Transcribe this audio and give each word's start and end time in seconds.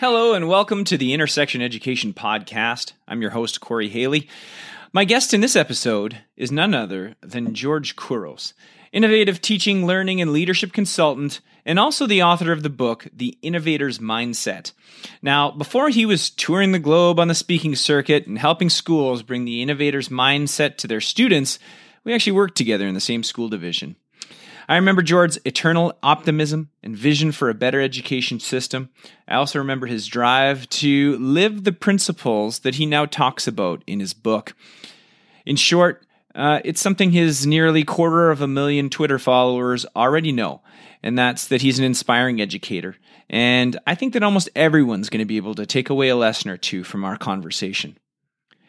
Hello, 0.00 0.32
and 0.32 0.48
welcome 0.48 0.84
to 0.84 0.96
the 0.96 1.12
Intersection 1.12 1.60
Education 1.60 2.14
Podcast. 2.14 2.92
I'm 3.06 3.20
your 3.20 3.32
host, 3.32 3.60
Corey 3.60 3.90
Haley. 3.90 4.30
My 4.94 5.04
guest 5.04 5.34
in 5.34 5.42
this 5.42 5.54
episode 5.54 6.22
is 6.38 6.50
none 6.50 6.72
other 6.72 7.16
than 7.20 7.52
George 7.52 7.96
Couros, 7.96 8.54
innovative 8.92 9.42
teaching, 9.42 9.86
learning, 9.86 10.22
and 10.22 10.32
leadership 10.32 10.72
consultant, 10.72 11.42
and 11.66 11.78
also 11.78 12.06
the 12.06 12.22
author 12.22 12.50
of 12.50 12.62
the 12.62 12.70
book, 12.70 13.08
The 13.12 13.36
Innovator's 13.42 13.98
Mindset. 13.98 14.72
Now, 15.20 15.50
before 15.50 15.90
he 15.90 16.06
was 16.06 16.30
touring 16.30 16.72
the 16.72 16.78
globe 16.78 17.20
on 17.20 17.28
the 17.28 17.34
speaking 17.34 17.74
circuit 17.74 18.26
and 18.26 18.38
helping 18.38 18.70
schools 18.70 19.22
bring 19.22 19.44
the 19.44 19.60
innovator's 19.60 20.08
mindset 20.08 20.78
to 20.78 20.88
their 20.88 21.02
students, 21.02 21.58
we 22.04 22.14
actually 22.14 22.32
worked 22.32 22.56
together 22.56 22.88
in 22.88 22.94
the 22.94 23.00
same 23.00 23.22
school 23.22 23.50
division. 23.50 23.96
I 24.70 24.76
remember 24.76 25.02
George's 25.02 25.40
eternal 25.44 25.98
optimism 26.00 26.70
and 26.84 26.96
vision 26.96 27.32
for 27.32 27.50
a 27.50 27.54
better 27.54 27.80
education 27.80 28.38
system. 28.38 28.90
I 29.26 29.34
also 29.34 29.58
remember 29.58 29.88
his 29.88 30.06
drive 30.06 30.68
to 30.68 31.18
live 31.18 31.64
the 31.64 31.72
principles 31.72 32.60
that 32.60 32.76
he 32.76 32.86
now 32.86 33.04
talks 33.04 33.48
about 33.48 33.82
in 33.88 33.98
his 33.98 34.14
book. 34.14 34.54
In 35.44 35.56
short, 35.56 36.06
uh, 36.36 36.60
it's 36.64 36.80
something 36.80 37.10
his 37.10 37.44
nearly 37.44 37.82
quarter 37.82 38.30
of 38.30 38.42
a 38.42 38.46
million 38.46 38.90
Twitter 38.90 39.18
followers 39.18 39.86
already 39.96 40.30
know, 40.30 40.62
and 41.02 41.18
that's 41.18 41.48
that 41.48 41.62
he's 41.62 41.80
an 41.80 41.84
inspiring 41.84 42.40
educator. 42.40 42.94
And 43.28 43.76
I 43.88 43.96
think 43.96 44.12
that 44.12 44.22
almost 44.22 44.50
everyone's 44.54 45.10
going 45.10 45.18
to 45.18 45.24
be 45.24 45.36
able 45.36 45.56
to 45.56 45.66
take 45.66 45.90
away 45.90 46.10
a 46.10 46.16
lesson 46.16 46.48
or 46.48 46.56
two 46.56 46.84
from 46.84 47.04
our 47.04 47.16
conversation. 47.16 47.98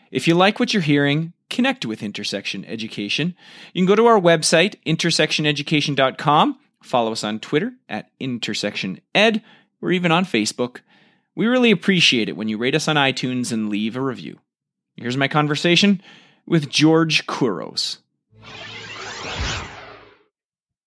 If 0.10 0.28
you 0.28 0.34
like 0.34 0.60
what 0.60 0.74
you're 0.74 0.82
hearing, 0.82 1.34
connect 1.52 1.86
with 1.86 2.02
Intersection 2.02 2.66
Education. 2.66 3.36
You 3.74 3.82
can 3.82 3.88
go 3.88 3.96
to 3.96 4.08
our 4.08 4.20
website, 4.20 4.76
intersectioneducation.com, 4.88 6.58
follow 6.82 7.12
us 7.12 7.24
on 7.24 7.40
Twitter 7.40 7.74
at 7.88 8.10
intersectioned, 8.20 9.02
or 9.82 9.92
even 9.92 10.12
on 10.12 10.26
Facebook. 10.26 10.80
We 11.36 11.46
really 11.46 11.70
appreciate 11.70 12.30
it 12.30 12.38
when 12.38 12.48
you 12.48 12.58
rate 12.58 12.74
us 12.74 12.88
on 12.88 12.96
iTunes 12.96 13.52
and 13.52 13.70
leave 13.70 13.96
a 13.96 14.02
review. 14.02 14.40
Here's 14.96 15.18
my 15.18 15.28
conversation 15.28 16.02
with 16.48 16.70
George 16.70 17.28
Couros. 17.28 18.00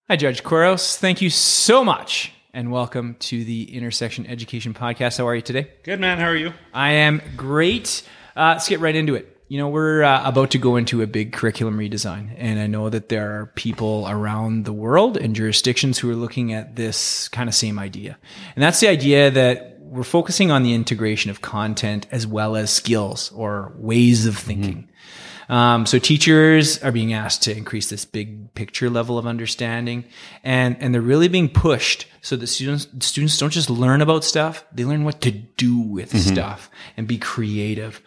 Hi, 0.08 0.16
George 0.16 0.42
Couros. 0.42 0.96
Thank 0.96 1.22
you 1.22 1.30
so 1.30 1.84
much 1.84 2.32
and 2.52 2.70
welcome 2.70 3.16
to 3.18 3.44
the 3.44 3.74
Intersection 3.74 4.26
Education 4.26 4.74
Podcast. 4.74 5.18
How 5.18 5.26
are 5.26 5.34
you 5.34 5.42
today? 5.42 5.70
Good, 5.82 6.00
man. 6.00 6.18
How 6.18 6.26
are 6.26 6.36
you? 6.36 6.52
I 6.72 6.92
am 6.92 7.20
great. 7.36 8.02
Uh, 8.36 8.52
let's 8.54 8.68
get 8.68 8.80
right 8.80 8.94
into 8.94 9.14
it. 9.14 9.33
You 9.54 9.60
know, 9.60 9.68
we're 9.68 10.02
uh, 10.02 10.28
about 10.28 10.50
to 10.50 10.58
go 10.58 10.74
into 10.74 11.00
a 11.00 11.06
big 11.06 11.32
curriculum 11.32 11.78
redesign, 11.78 12.34
and 12.38 12.58
I 12.58 12.66
know 12.66 12.90
that 12.90 13.08
there 13.08 13.38
are 13.38 13.46
people 13.54 14.04
around 14.08 14.64
the 14.64 14.72
world 14.72 15.16
and 15.16 15.32
jurisdictions 15.32 15.96
who 15.96 16.10
are 16.10 16.16
looking 16.16 16.52
at 16.52 16.74
this 16.74 17.28
kind 17.28 17.48
of 17.48 17.54
same 17.54 17.78
idea. 17.78 18.18
And 18.56 18.64
that's 18.64 18.80
the 18.80 18.88
idea 18.88 19.30
that 19.30 19.78
we're 19.78 20.02
focusing 20.02 20.50
on 20.50 20.64
the 20.64 20.74
integration 20.74 21.30
of 21.30 21.40
content 21.40 22.08
as 22.10 22.26
well 22.26 22.56
as 22.56 22.72
skills 22.72 23.30
or 23.30 23.72
ways 23.76 24.26
of 24.26 24.36
thinking. 24.36 24.88
Mm-hmm. 25.48 25.52
Um, 25.52 25.86
so 25.86 26.00
teachers 26.00 26.82
are 26.82 26.90
being 26.90 27.12
asked 27.12 27.44
to 27.44 27.56
increase 27.56 27.88
this 27.88 28.04
big 28.04 28.52
picture 28.54 28.90
level 28.90 29.18
of 29.18 29.26
understanding, 29.28 30.04
and 30.42 30.76
and 30.80 30.92
they're 30.92 31.00
really 31.00 31.28
being 31.28 31.48
pushed 31.48 32.08
so 32.22 32.34
that 32.34 32.48
students 32.48 32.88
students 33.06 33.38
don't 33.38 33.50
just 33.50 33.70
learn 33.70 34.00
about 34.00 34.24
stuff; 34.24 34.64
they 34.72 34.84
learn 34.84 35.04
what 35.04 35.20
to 35.20 35.30
do 35.30 35.78
with 35.78 36.10
mm-hmm. 36.10 36.34
stuff 36.34 36.70
and 36.96 37.06
be 37.06 37.18
creative. 37.18 38.02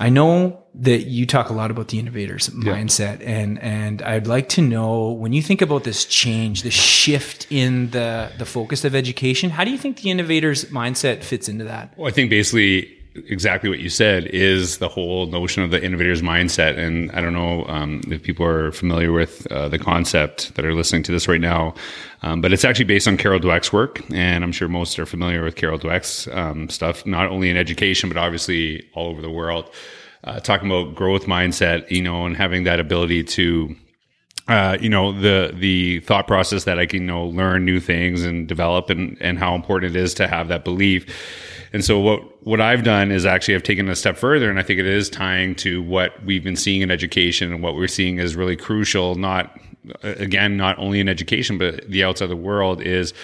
I 0.00 0.08
know 0.08 0.62
that 0.76 1.06
you 1.06 1.26
talk 1.26 1.50
a 1.50 1.52
lot 1.52 1.70
about 1.70 1.88
the 1.88 1.98
innovators 1.98 2.48
yeah. 2.48 2.74
mindset 2.74 3.22
and 3.24 3.58
and 3.58 4.00
I'd 4.00 4.26
like 4.26 4.48
to 4.50 4.62
know 4.62 5.10
when 5.10 5.32
you 5.32 5.42
think 5.42 5.60
about 5.60 5.84
this 5.84 6.06
change, 6.06 6.62
the 6.62 6.70
shift 6.70 7.46
in 7.50 7.90
the 7.90 8.32
the 8.38 8.46
focus 8.46 8.84
of 8.84 8.94
education, 8.94 9.50
how 9.50 9.62
do 9.62 9.70
you 9.70 9.78
think 9.78 10.00
the 10.00 10.10
innovators 10.10 10.64
mindset 10.66 11.22
fits 11.22 11.48
into 11.48 11.64
that? 11.64 11.92
Well, 11.98 12.08
I 12.08 12.12
think 12.12 12.30
basically 12.30 12.99
exactly 13.28 13.68
what 13.70 13.80
you 13.80 13.88
said 13.88 14.26
is 14.26 14.78
the 14.78 14.88
whole 14.88 15.26
notion 15.26 15.62
of 15.62 15.70
the 15.70 15.82
innovator's 15.82 16.22
mindset. 16.22 16.78
And 16.78 17.10
I 17.12 17.20
don't 17.20 17.32
know 17.32 17.64
um, 17.66 18.00
if 18.08 18.22
people 18.22 18.46
are 18.46 18.72
familiar 18.72 19.12
with 19.12 19.46
uh, 19.50 19.68
the 19.68 19.78
concept 19.78 20.54
that 20.54 20.64
are 20.64 20.74
listening 20.74 21.02
to 21.04 21.12
this 21.12 21.28
right 21.28 21.40
now, 21.40 21.74
um, 22.22 22.40
but 22.40 22.52
it's 22.52 22.64
actually 22.64 22.84
based 22.86 23.08
on 23.08 23.16
Carol 23.16 23.40
Dweck's 23.40 23.72
work. 23.72 24.02
And 24.12 24.44
I'm 24.44 24.52
sure 24.52 24.68
most 24.68 24.98
are 24.98 25.06
familiar 25.06 25.42
with 25.42 25.56
Carol 25.56 25.78
Dweck's 25.78 26.28
um, 26.28 26.68
stuff, 26.68 27.06
not 27.06 27.30
only 27.30 27.50
in 27.50 27.56
education, 27.56 28.08
but 28.08 28.16
obviously 28.16 28.88
all 28.94 29.08
over 29.08 29.22
the 29.22 29.30
world. 29.30 29.70
Uh, 30.22 30.38
talking 30.38 30.70
about 30.70 30.94
growth 30.94 31.24
mindset, 31.24 31.90
you 31.90 32.02
know, 32.02 32.26
and 32.26 32.36
having 32.36 32.64
that 32.64 32.78
ability 32.78 33.24
to 33.24 33.74
uh, 34.50 34.76
you 34.80 34.88
know 34.88 35.12
the 35.12 35.52
the 35.54 36.00
thought 36.00 36.26
process 36.26 36.64
that 36.64 36.78
I 36.78 36.86
can 36.86 37.02
you 37.02 37.06
know 37.06 37.26
learn 37.26 37.64
new 37.64 37.80
things 37.80 38.24
and 38.24 38.46
develop 38.46 38.90
and 38.90 39.16
and 39.20 39.38
how 39.38 39.54
important 39.54 39.96
it 39.96 39.98
is 39.98 40.14
to 40.14 40.28
have 40.28 40.48
that 40.48 40.64
belief 40.64 41.06
and 41.72 41.84
so 41.84 41.98
what 41.98 42.46
what 42.46 42.60
I've 42.60 42.82
done 42.82 43.12
is 43.12 43.24
actually 43.24 43.54
I've 43.54 43.62
taken 43.62 43.88
a 43.88 43.96
step 43.96 44.16
further, 44.16 44.50
and 44.50 44.58
I 44.58 44.62
think 44.62 44.80
it 44.80 44.86
is 44.86 45.08
tying 45.08 45.54
to 45.56 45.82
what 45.82 46.22
we've 46.24 46.42
been 46.42 46.56
seeing 46.56 46.82
in 46.82 46.90
education 46.90 47.52
and 47.52 47.62
what 47.62 47.76
we're 47.76 47.88
seeing 47.88 48.18
is 48.18 48.34
really 48.34 48.56
crucial. 48.56 49.14
Not 49.14 49.58
again, 50.02 50.56
not 50.56 50.78
only 50.78 51.00
in 51.00 51.08
education, 51.08 51.58
but 51.58 51.88
the 51.88 52.02
outside 52.02 52.24
of 52.24 52.30
the 52.30 52.36
world 52.36 52.82
is 52.82 53.14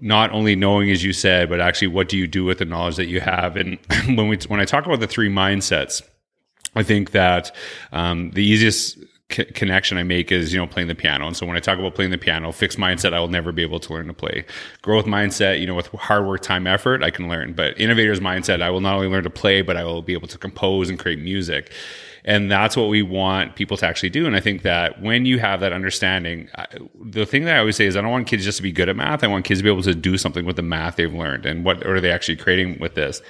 not 0.00 0.30
only 0.32 0.54
knowing, 0.54 0.90
as 0.90 1.02
you 1.02 1.12
said, 1.12 1.48
but 1.48 1.60
actually 1.60 1.88
what 1.88 2.08
do 2.08 2.18
you 2.18 2.26
do 2.26 2.44
with 2.44 2.58
the 2.58 2.64
knowledge 2.64 2.96
that 2.96 3.06
you 3.06 3.20
have. 3.20 3.56
And 3.56 3.78
when 4.06 4.28
we 4.28 4.38
when 4.48 4.60
I 4.60 4.64
talk 4.64 4.84
about 4.84 5.00
the 5.00 5.06
three 5.06 5.30
mindsets, 5.30 6.02
I 6.74 6.82
think 6.82 7.12
that 7.12 7.54
um, 7.92 8.32
the 8.32 8.44
easiest 8.44 8.98
connection 9.28 9.96
I 9.96 10.02
make 10.02 10.30
is, 10.30 10.52
you 10.52 10.58
know, 10.60 10.66
playing 10.66 10.88
the 10.88 10.94
piano. 10.94 11.26
And 11.26 11.36
so 11.36 11.46
when 11.46 11.56
I 11.56 11.60
talk 11.60 11.78
about 11.78 11.94
playing 11.94 12.10
the 12.10 12.18
piano, 12.18 12.52
fixed 12.52 12.78
mindset, 12.78 13.14
I 13.14 13.20
will 13.20 13.28
never 13.28 13.52
be 13.52 13.62
able 13.62 13.80
to 13.80 13.92
learn 13.92 14.06
to 14.06 14.12
play. 14.12 14.44
Growth 14.82 15.06
mindset, 15.06 15.60
you 15.60 15.66
know, 15.66 15.74
with 15.74 15.88
hard 15.88 16.26
work, 16.26 16.42
time, 16.42 16.66
effort, 16.66 17.02
I 17.02 17.10
can 17.10 17.28
learn. 17.28 17.54
But 17.54 17.78
innovators 17.80 18.20
mindset, 18.20 18.62
I 18.62 18.70
will 18.70 18.80
not 18.80 18.94
only 18.94 19.08
learn 19.08 19.24
to 19.24 19.30
play, 19.30 19.62
but 19.62 19.76
I 19.76 19.84
will 19.84 20.02
be 20.02 20.12
able 20.12 20.28
to 20.28 20.38
compose 20.38 20.90
and 20.90 20.98
create 20.98 21.18
music. 21.18 21.72
And 22.26 22.50
that's 22.50 22.76
what 22.76 22.88
we 22.88 23.02
want 23.02 23.54
people 23.54 23.76
to 23.78 23.86
actually 23.86 24.10
do. 24.10 24.26
And 24.26 24.34
I 24.34 24.40
think 24.40 24.62
that 24.62 25.00
when 25.02 25.26
you 25.26 25.38
have 25.38 25.60
that 25.60 25.72
understanding, 25.72 26.48
I, 26.54 26.66
the 27.02 27.26
thing 27.26 27.44
that 27.44 27.56
I 27.56 27.58
always 27.58 27.76
say 27.76 27.86
is 27.86 27.96
I 27.96 28.00
don't 28.00 28.10
want 28.10 28.26
kids 28.26 28.44
just 28.44 28.56
to 28.58 28.62
be 28.62 28.72
good 28.72 28.88
at 28.88 28.96
math. 28.96 29.22
I 29.22 29.26
want 29.26 29.44
kids 29.44 29.60
to 29.60 29.64
be 29.64 29.70
able 29.70 29.82
to 29.82 29.94
do 29.94 30.16
something 30.16 30.46
with 30.46 30.56
the 30.56 30.62
math 30.62 30.96
they've 30.96 31.12
learned. 31.12 31.44
And 31.44 31.64
what 31.64 31.86
are 31.86 32.00
they 32.00 32.10
actually 32.10 32.36
creating 32.36 32.78
with 32.78 32.94
this? 32.94 33.20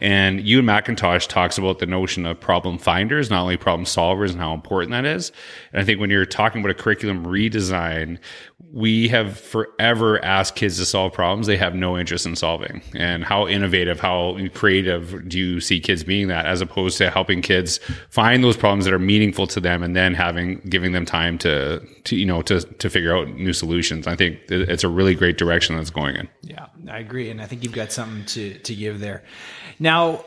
And 0.00 0.46
Ewan 0.46 0.66
McIntosh 0.66 1.26
talks 1.28 1.56
about 1.56 1.78
the 1.78 1.86
notion 1.86 2.26
of 2.26 2.38
problem 2.38 2.78
finders, 2.78 3.30
not 3.30 3.42
only 3.42 3.56
problem 3.56 3.86
solvers, 3.86 4.30
and 4.30 4.38
how 4.38 4.52
important 4.52 4.92
that 4.92 5.04
is. 5.06 5.32
And 5.72 5.80
I 5.80 5.84
think 5.84 6.00
when 6.00 6.10
you're 6.10 6.26
talking 6.26 6.60
about 6.60 6.70
a 6.70 6.74
curriculum 6.74 7.24
redesign, 7.24 8.18
we 8.72 9.08
have 9.08 9.38
forever 9.38 10.22
asked 10.24 10.56
kids 10.56 10.78
to 10.78 10.86
solve 10.86 11.12
problems 11.12 11.46
they 11.46 11.58
have 11.58 11.74
no 11.74 11.98
interest 11.98 12.24
in 12.24 12.34
solving. 12.34 12.80
And 12.94 13.22
how 13.22 13.46
innovative, 13.46 14.00
how 14.00 14.38
creative 14.54 15.28
do 15.28 15.38
you 15.38 15.60
see 15.60 15.78
kids 15.78 16.04
being 16.04 16.28
that, 16.28 16.46
as 16.46 16.62
opposed 16.62 16.96
to 16.98 17.10
helping 17.10 17.42
kids 17.42 17.78
find 18.08 18.42
those 18.42 18.56
problems 18.56 18.86
that 18.86 18.94
are 18.94 18.98
meaningful 18.98 19.46
to 19.48 19.60
them, 19.60 19.82
and 19.82 19.94
then 19.94 20.14
having 20.14 20.60
giving 20.68 20.92
them 20.92 21.04
time 21.04 21.36
to, 21.38 21.80
to 22.04 22.16
you 22.16 22.24
know 22.24 22.40
to 22.42 22.60
to 22.60 22.88
figure 22.88 23.14
out 23.14 23.28
new 23.28 23.52
solutions. 23.52 24.06
I 24.06 24.16
think 24.16 24.38
it's 24.48 24.84
a 24.84 24.88
really 24.88 25.14
great 25.14 25.36
direction 25.36 25.76
that's 25.76 25.90
going 25.90 26.16
in. 26.16 26.28
Yeah, 26.42 26.66
I 26.90 26.98
agree, 26.98 27.30
and 27.30 27.42
I 27.42 27.46
think 27.46 27.62
you've 27.62 27.72
got 27.72 27.92
something 27.92 28.24
to 28.26 28.58
to 28.58 28.74
give 28.74 29.00
there. 29.00 29.22
Now, 29.78 30.24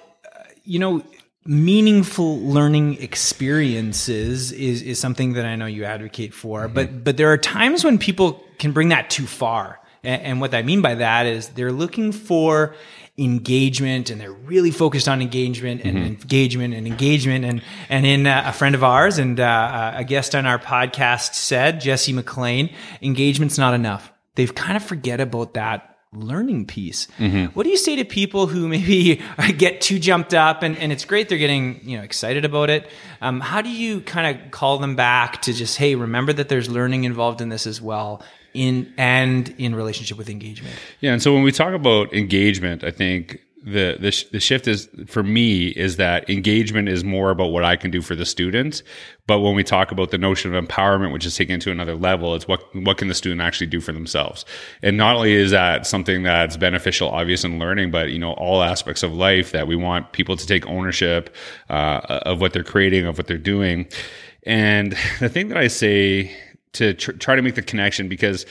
you 0.64 0.78
know, 0.78 1.04
meaningful 1.46 2.40
learning 2.40 3.02
experiences 3.02 4.52
is 4.52 4.82
is 4.82 5.00
something 5.00 5.34
that 5.34 5.46
I 5.46 5.56
know 5.56 5.66
you 5.66 5.86
advocate 5.86 6.34
for, 6.34 6.66
mm-hmm. 6.66 6.74
but 6.74 7.04
but 7.04 7.18
there 7.18 7.32
are 7.32 7.38
times 7.38 7.84
when 7.84 7.98
people 7.98 8.44
can 8.58 8.72
bring 8.72 8.90
that 8.90 9.10
too 9.10 9.26
far. 9.26 9.80
And, 10.04 10.22
and 10.22 10.42
what 10.42 10.54
I 10.54 10.62
mean 10.62 10.82
by 10.82 10.96
that 10.96 11.26
is 11.26 11.50
they're 11.50 11.72
looking 11.72 12.12
for 12.12 12.76
engagement 13.18 14.10
and 14.10 14.20
they're 14.22 14.32
really 14.32 14.72
focused 14.72 15.10
on 15.10 15.22
engagement 15.22 15.82
and 15.84 15.98
mm-hmm. 15.98 16.22
engagement 16.22 16.74
and 16.74 16.88
engagement 16.88 17.44
and 17.44 17.62
and 17.90 18.06
in 18.06 18.28
uh, 18.28 18.44
a 18.46 18.54
friend 18.54 18.76
of 18.76 18.84
ours 18.84 19.18
and 19.18 19.40
uh, 19.40 19.94
a 19.96 20.04
guest 20.04 20.36
on 20.36 20.46
our 20.46 20.58
podcast 20.58 21.34
said 21.34 21.82
Jesse 21.82 22.14
McLean 22.14 22.74
engagement's 23.02 23.58
not 23.58 23.74
enough 23.74 24.14
they've 24.36 24.56
kind 24.56 24.78
of 24.78 24.84
forget 24.84 25.20
about 25.20 25.56
that 25.56 25.89
learning 26.12 26.66
piece. 26.66 27.08
What 27.54 27.64
do 27.64 27.70
you 27.70 27.78
say 27.78 27.96
to 27.98 28.06
people 28.06 28.48
who 28.48 28.68
maybe 28.68 29.22
get 29.58 29.82
too 29.82 30.00
jumped 30.00 30.34
up 30.34 30.64
and, 30.64 30.78
and 30.78 30.92
it's 30.92 31.06
great 31.06 31.30
they're 31.30 31.38
getting 31.38 31.82
you 31.84 31.98
know 31.98 32.04
excited 32.04 32.46
about 32.46 32.70
it? 32.70 32.90
Um, 33.22 33.40
how 33.40 33.62
do 33.62 33.70
you 33.70 34.02
kind 34.02 34.36
of 34.36 34.52
call 34.52 34.80
them 34.80 34.96
back 34.96 35.42
to 35.44 35.54
just 35.54 35.78
hey, 35.78 35.96
remember 35.96 36.34
that 36.34 36.50
there's 36.50 36.70
learning 36.70 37.04
involved 37.04 37.42
in 37.42 37.50
this 37.50 37.68
as 37.68 37.82
well, 37.82 38.24
in 38.54 38.92
and 38.98 39.54
in 39.58 39.76
relationship 39.76 40.18
with 40.18 40.30
engagement? 40.30 40.76
Yeah, 41.00 41.14
and 41.14 41.22
so 41.22 41.34
when 41.34 41.44
we 41.44 41.52
talk 41.52 41.74
about 41.74 42.14
engagement, 42.14 42.84
I 42.84 42.92
think 42.92 43.44
the 43.64 43.98
the, 44.00 44.12
sh- 44.12 44.26
the 44.26 44.40
shift 44.40 44.68
is 44.68 44.90
for 45.08 45.24
me 45.24 45.68
is 45.68 45.98
that 45.98 46.30
engagement 46.30 46.88
is 46.88 47.04
more 47.04 47.30
about 47.30 47.52
what 47.52 47.64
I 47.64 47.76
can 47.76 47.92
do 47.92 48.02
for 48.02 48.16
the 48.16 48.26
student. 48.26 48.84
But 49.28 49.40
when 49.40 49.56
we 49.56 49.64
talk 49.64 49.92
about 49.92 50.12
the 50.12 50.18
notion 50.18 50.54
of 50.54 50.64
empowerment, 50.64 51.12
which 51.12 51.26
is 51.26 51.36
taken 51.36 51.60
to 51.62 51.72
another 51.72 51.96
level, 51.96 52.36
it's 52.36 52.48
what 52.48 52.64
what 52.76 52.98
can 52.98 53.08
the 53.08 53.14
student 53.14 53.42
actually 53.42 53.68
do 53.68 53.82
for 53.82 53.92
themselves. 53.92 54.46
And 54.82 54.98
not 54.98 55.16
only 55.16 55.34
is 55.34 55.52
that 55.52 55.86
something 55.86 56.24
that's 56.24 56.58
beneficial, 56.58 57.10
obvious 57.10 57.44
in 57.44 57.60
learning, 57.60 57.92
but 57.92 58.10
you 58.10 58.20
know 58.20 58.34
all 58.34 58.64
aspects 58.64 59.04
of 59.04 59.14
life 59.14 59.52
that 59.52 59.68
we 59.68 59.76
want 59.76 60.14
people 60.14 60.38
to 60.38 60.46
take 60.46 60.66
ownership 60.68 61.36
uh, 61.70 62.22
of 62.26 62.42
what 62.42 62.54
they're 62.54 62.64
creating, 62.64 63.06
of 63.06 63.18
what 63.18 63.28
they're 63.28 63.38
doing. 63.38 63.88
And 64.44 64.94
the 65.20 65.30
thing 65.30 65.50
that 65.50 65.58
I 65.58 65.68
say 65.68 66.36
to 66.74 66.94
tr- 66.94 67.12
try 67.14 67.36
to 67.36 67.42
make 67.42 67.56
the 67.56 67.62
connection 67.62 68.08
because 68.08 68.46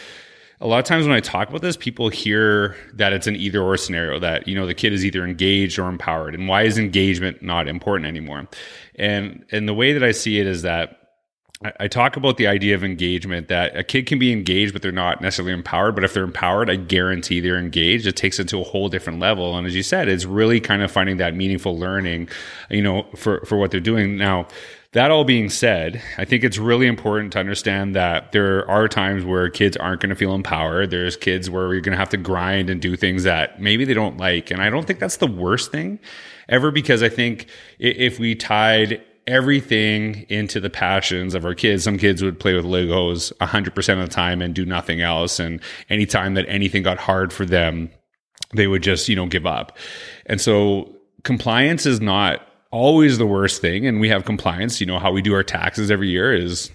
a 0.61 0.67
lot 0.67 0.79
of 0.79 0.85
times 0.85 1.07
when 1.07 1.15
I 1.15 1.21
talk 1.21 1.49
about 1.49 1.63
this, 1.63 1.77
people 1.77 2.09
hear 2.09 2.77
that 2.95 3.13
it's 3.13 3.27
an 3.27 3.37
either 3.37 3.63
or 3.63 3.77
scenario 3.77 4.19
that, 4.19 4.49
you 4.49 4.57
know, 4.57 4.67
the 4.67 4.75
kid 4.75 4.93
is 4.93 5.05
either 5.05 5.25
engaged 5.25 5.79
or 5.79 5.89
empowered. 5.89 6.35
And 6.35 6.49
why 6.49 6.63
is 6.63 6.79
engagement 6.79 7.43
not 7.43 7.69
important 7.69 8.09
anymore? 8.09 8.49
And, 8.97 9.45
and 9.53 9.69
the 9.69 9.75
way 9.75 9.93
that 9.93 10.03
I 10.03 10.11
see 10.11 10.41
it 10.41 10.47
is 10.47 10.63
that 10.63 10.99
I, 11.65 11.73
I 11.81 11.89
talk 11.89 12.17
about 12.17 12.39
the 12.39 12.49
idea 12.49 12.75
of 12.75 12.83
engagement 12.83 13.47
that 13.49 13.77
a 13.77 13.85
kid 13.85 14.07
can 14.07 14.19
be 14.19 14.33
engaged, 14.33 14.73
but 14.73 14.83
they're 14.83 14.91
not 14.91 15.21
necessarily 15.21 15.53
empowered. 15.53 15.95
But 15.95 16.03
if 16.03 16.13
they're 16.13 16.25
empowered, 16.25 16.71
I 16.71 16.75
guarantee 16.75 17.39
they're 17.39 17.59
engaged. 17.59 18.09
It 18.09 18.17
takes 18.17 18.41
it 18.41 18.49
to 18.49 18.61
a 18.61 18.65
whole 18.65 18.89
different 18.89 19.21
level. 19.21 19.57
And 19.57 19.65
as 19.65 19.77
you 19.77 19.85
said, 19.85 20.09
it's 20.09 20.25
really 20.25 20.61
kind 20.61 20.83
of 20.83 20.91
finding 20.91 21.19
that 21.19 21.37
meaningful 21.37 21.79
learning, 21.79 22.31
you 22.69 22.83
know, 22.83 23.07
for, 23.15 23.45
for 23.47 23.57
what 23.57 23.71
they're 23.71 23.79
doing. 23.79 24.17
Now, 24.17 24.49
that 24.93 25.11
all 25.11 25.25
being 25.25 25.51
said, 25.51 26.03
I 26.17 26.25
think 26.25 26.45
it's 26.45 26.57
really 26.59 26.87
important 26.87 27.33
to 27.35 27.39
understand 27.39 27.95
that 27.95 28.33
there 28.33 28.69
are 28.71 28.89
times 28.89 29.25
where 29.25 29.51
kids 29.51 29.77
aren't 29.77 30.01
going 30.01 30.11
to 30.11 30.17
feel 30.17 30.35
empowered. 30.35 30.91
There's 30.91 31.17
kids 31.17 31.51
where 31.51 31.73
you're 31.75 31.83
going 31.83 31.93
to 31.93 31.99
have 31.99 32.09
to 32.11 32.17
grind 32.17 32.71
and 32.71 32.81
do 32.81 32.97
things 32.97 33.25
that 33.25 33.61
maybe 33.61 33.85
they 33.85 33.95
don't 33.95 34.17
like. 34.17 34.51
And 34.51 34.63
I 34.63 34.71
don't 34.71 34.87
think 34.87 34.99
that's 34.99 35.19
the 35.19 35.27
worst 35.27 35.71
thing 35.71 35.99
ever 36.49 36.71
because 36.71 37.03
I 37.03 37.11
think 37.11 37.49
if 37.79 38.19
we 38.19 38.35
tied 38.35 39.05
everything 39.29 40.25
into 40.31 40.59
the 40.59 40.71
passions 40.71 41.35
of 41.35 41.45
our 41.45 41.55
kids. 41.55 41.85
Some 41.85 41.99
kids 41.99 42.23
would 42.23 42.41
play 42.41 42.55
with 42.55 42.65
Legos 42.65 43.31
100% 43.41 43.93
of 43.93 44.09
the 44.09 44.09
time 44.09 44.41
and 44.41 44.55
do 44.55 44.65
nothing 44.65 45.03
else. 45.03 45.39
And 45.39 45.61
anytime 45.91 46.35
that 46.35 46.47
anything 46.49 46.83
got 46.83 46.99
hard 46.99 47.33
for 47.33 47.45
them, 47.45 47.91
they 48.55 48.67
would 48.67 48.83
just, 48.83 49.09
you 49.09 49.15
know, 49.15 49.27
give 49.27 49.47
up. 49.47 49.77
And 50.27 50.41
so 50.41 50.97
compliance 51.25 51.85
is 51.85 52.01
not 52.01 52.48
always 52.71 53.19
the 53.19 53.27
worst 53.27 53.61
thing. 53.61 53.87
And 53.87 54.01
we 54.01 54.09
have 54.09 54.25
compliance. 54.25 54.81
You 54.81 54.87
know, 54.87 54.99
how 54.99 55.13
we 55.13 55.23
do 55.23 55.35
our 55.35 55.43
taxes 55.43 55.91
every 55.91 56.09
year 56.09 56.35
is 56.35 56.71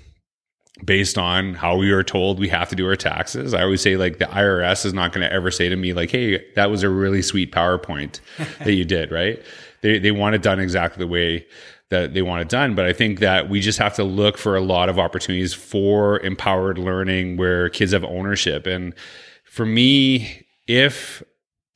based 0.84 1.18
on 1.18 1.54
how 1.54 1.78
we 1.78 1.92
are 1.92 2.04
told 2.04 2.40
we 2.40 2.50
have 2.50 2.70
to 2.70 2.76
do 2.76 2.88
our 2.88 2.96
taxes. 2.96 3.54
I 3.54 3.62
always 3.62 3.82
say 3.82 3.96
like 3.96 4.18
the 4.18 4.26
IRS 4.26 4.86
is 4.86 4.94
not 4.94 5.14
going 5.14 5.26
to 5.26 5.32
ever 5.32 5.52
say 5.52 5.70
to 5.70 5.76
me 5.76 5.94
like, 5.94 6.12
"Hey, 6.12 6.44
that 6.56 6.70
was 6.72 6.84
a 6.84 6.90
really 6.90 7.22
sweet 7.22 7.52
PowerPoint 7.52 8.20
that 8.60 8.74
you 8.74 8.86
did," 8.86 9.12
right? 9.12 9.42
They 9.82 10.00
they 10.00 10.12
want 10.12 10.36
it 10.36 10.42
done 10.42 10.60
exactly 10.60 11.04
the 11.04 11.08
way 11.08 11.46
that 11.90 12.14
they 12.16 12.24
want 12.24 12.42
it 12.42 12.50
done, 12.50 12.74
but 12.74 12.86
I 12.86 12.94
think 12.94 13.20
that 13.20 13.50
we 13.50 13.60
just 13.60 13.78
have 13.78 13.94
to 13.96 14.04
look 14.04 14.38
for 14.38 14.56
a 14.56 14.62
lot 14.62 14.90
of 14.90 14.98
opportunities 14.98 15.54
for 15.54 16.20
empowered 16.22 16.80
learning 16.80 17.38
where 17.38 17.70
kids 17.70 17.92
have 17.92 18.04
ownership. 18.04 18.66
And 18.66 18.96
for 19.46 19.66
me, 19.66 20.44
if 20.68 21.22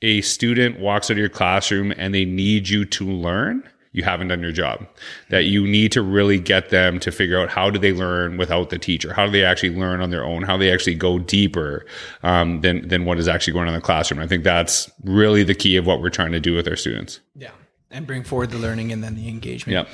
a 0.02 0.20
student 0.22 0.80
walks 0.80 1.06
out 1.06 1.12
of 1.12 1.18
your 1.18 1.28
classroom 1.28 1.92
and 1.96 2.12
they 2.12 2.24
need 2.24 2.68
you 2.68 2.84
to 2.86 3.06
learn, 3.06 3.62
you 3.92 4.02
haven't 4.02 4.28
done 4.28 4.40
your 4.40 4.52
job. 4.52 4.86
That 5.30 5.44
you 5.44 5.66
need 5.66 5.92
to 5.92 6.02
really 6.02 6.38
get 6.38 6.70
them 6.70 7.00
to 7.00 7.10
figure 7.10 7.40
out 7.40 7.48
how 7.48 7.70
do 7.70 7.78
they 7.78 7.92
learn 7.92 8.36
without 8.36 8.70
the 8.70 8.78
teacher? 8.78 9.12
How 9.12 9.26
do 9.26 9.32
they 9.32 9.44
actually 9.44 9.74
learn 9.74 10.00
on 10.00 10.10
their 10.10 10.24
own? 10.24 10.42
How 10.42 10.56
they 10.56 10.72
actually 10.72 10.94
go 10.94 11.18
deeper 11.18 11.86
um, 12.22 12.60
than 12.60 12.86
than 12.88 13.04
what 13.04 13.18
is 13.18 13.28
actually 13.28 13.54
going 13.54 13.68
on 13.68 13.74
in 13.74 13.80
the 13.80 13.84
classroom? 13.84 14.20
I 14.20 14.26
think 14.26 14.44
that's 14.44 14.90
really 15.04 15.42
the 15.42 15.54
key 15.54 15.76
of 15.76 15.86
what 15.86 16.00
we're 16.00 16.10
trying 16.10 16.32
to 16.32 16.40
do 16.40 16.54
with 16.54 16.68
our 16.68 16.76
students. 16.76 17.20
Yeah. 17.34 17.50
And 17.90 18.06
bring 18.06 18.22
forward 18.22 18.50
the 18.50 18.58
learning 18.58 18.92
and 18.92 19.02
then 19.02 19.14
the 19.14 19.28
engagement. 19.28 19.72
Yep. 19.72 19.88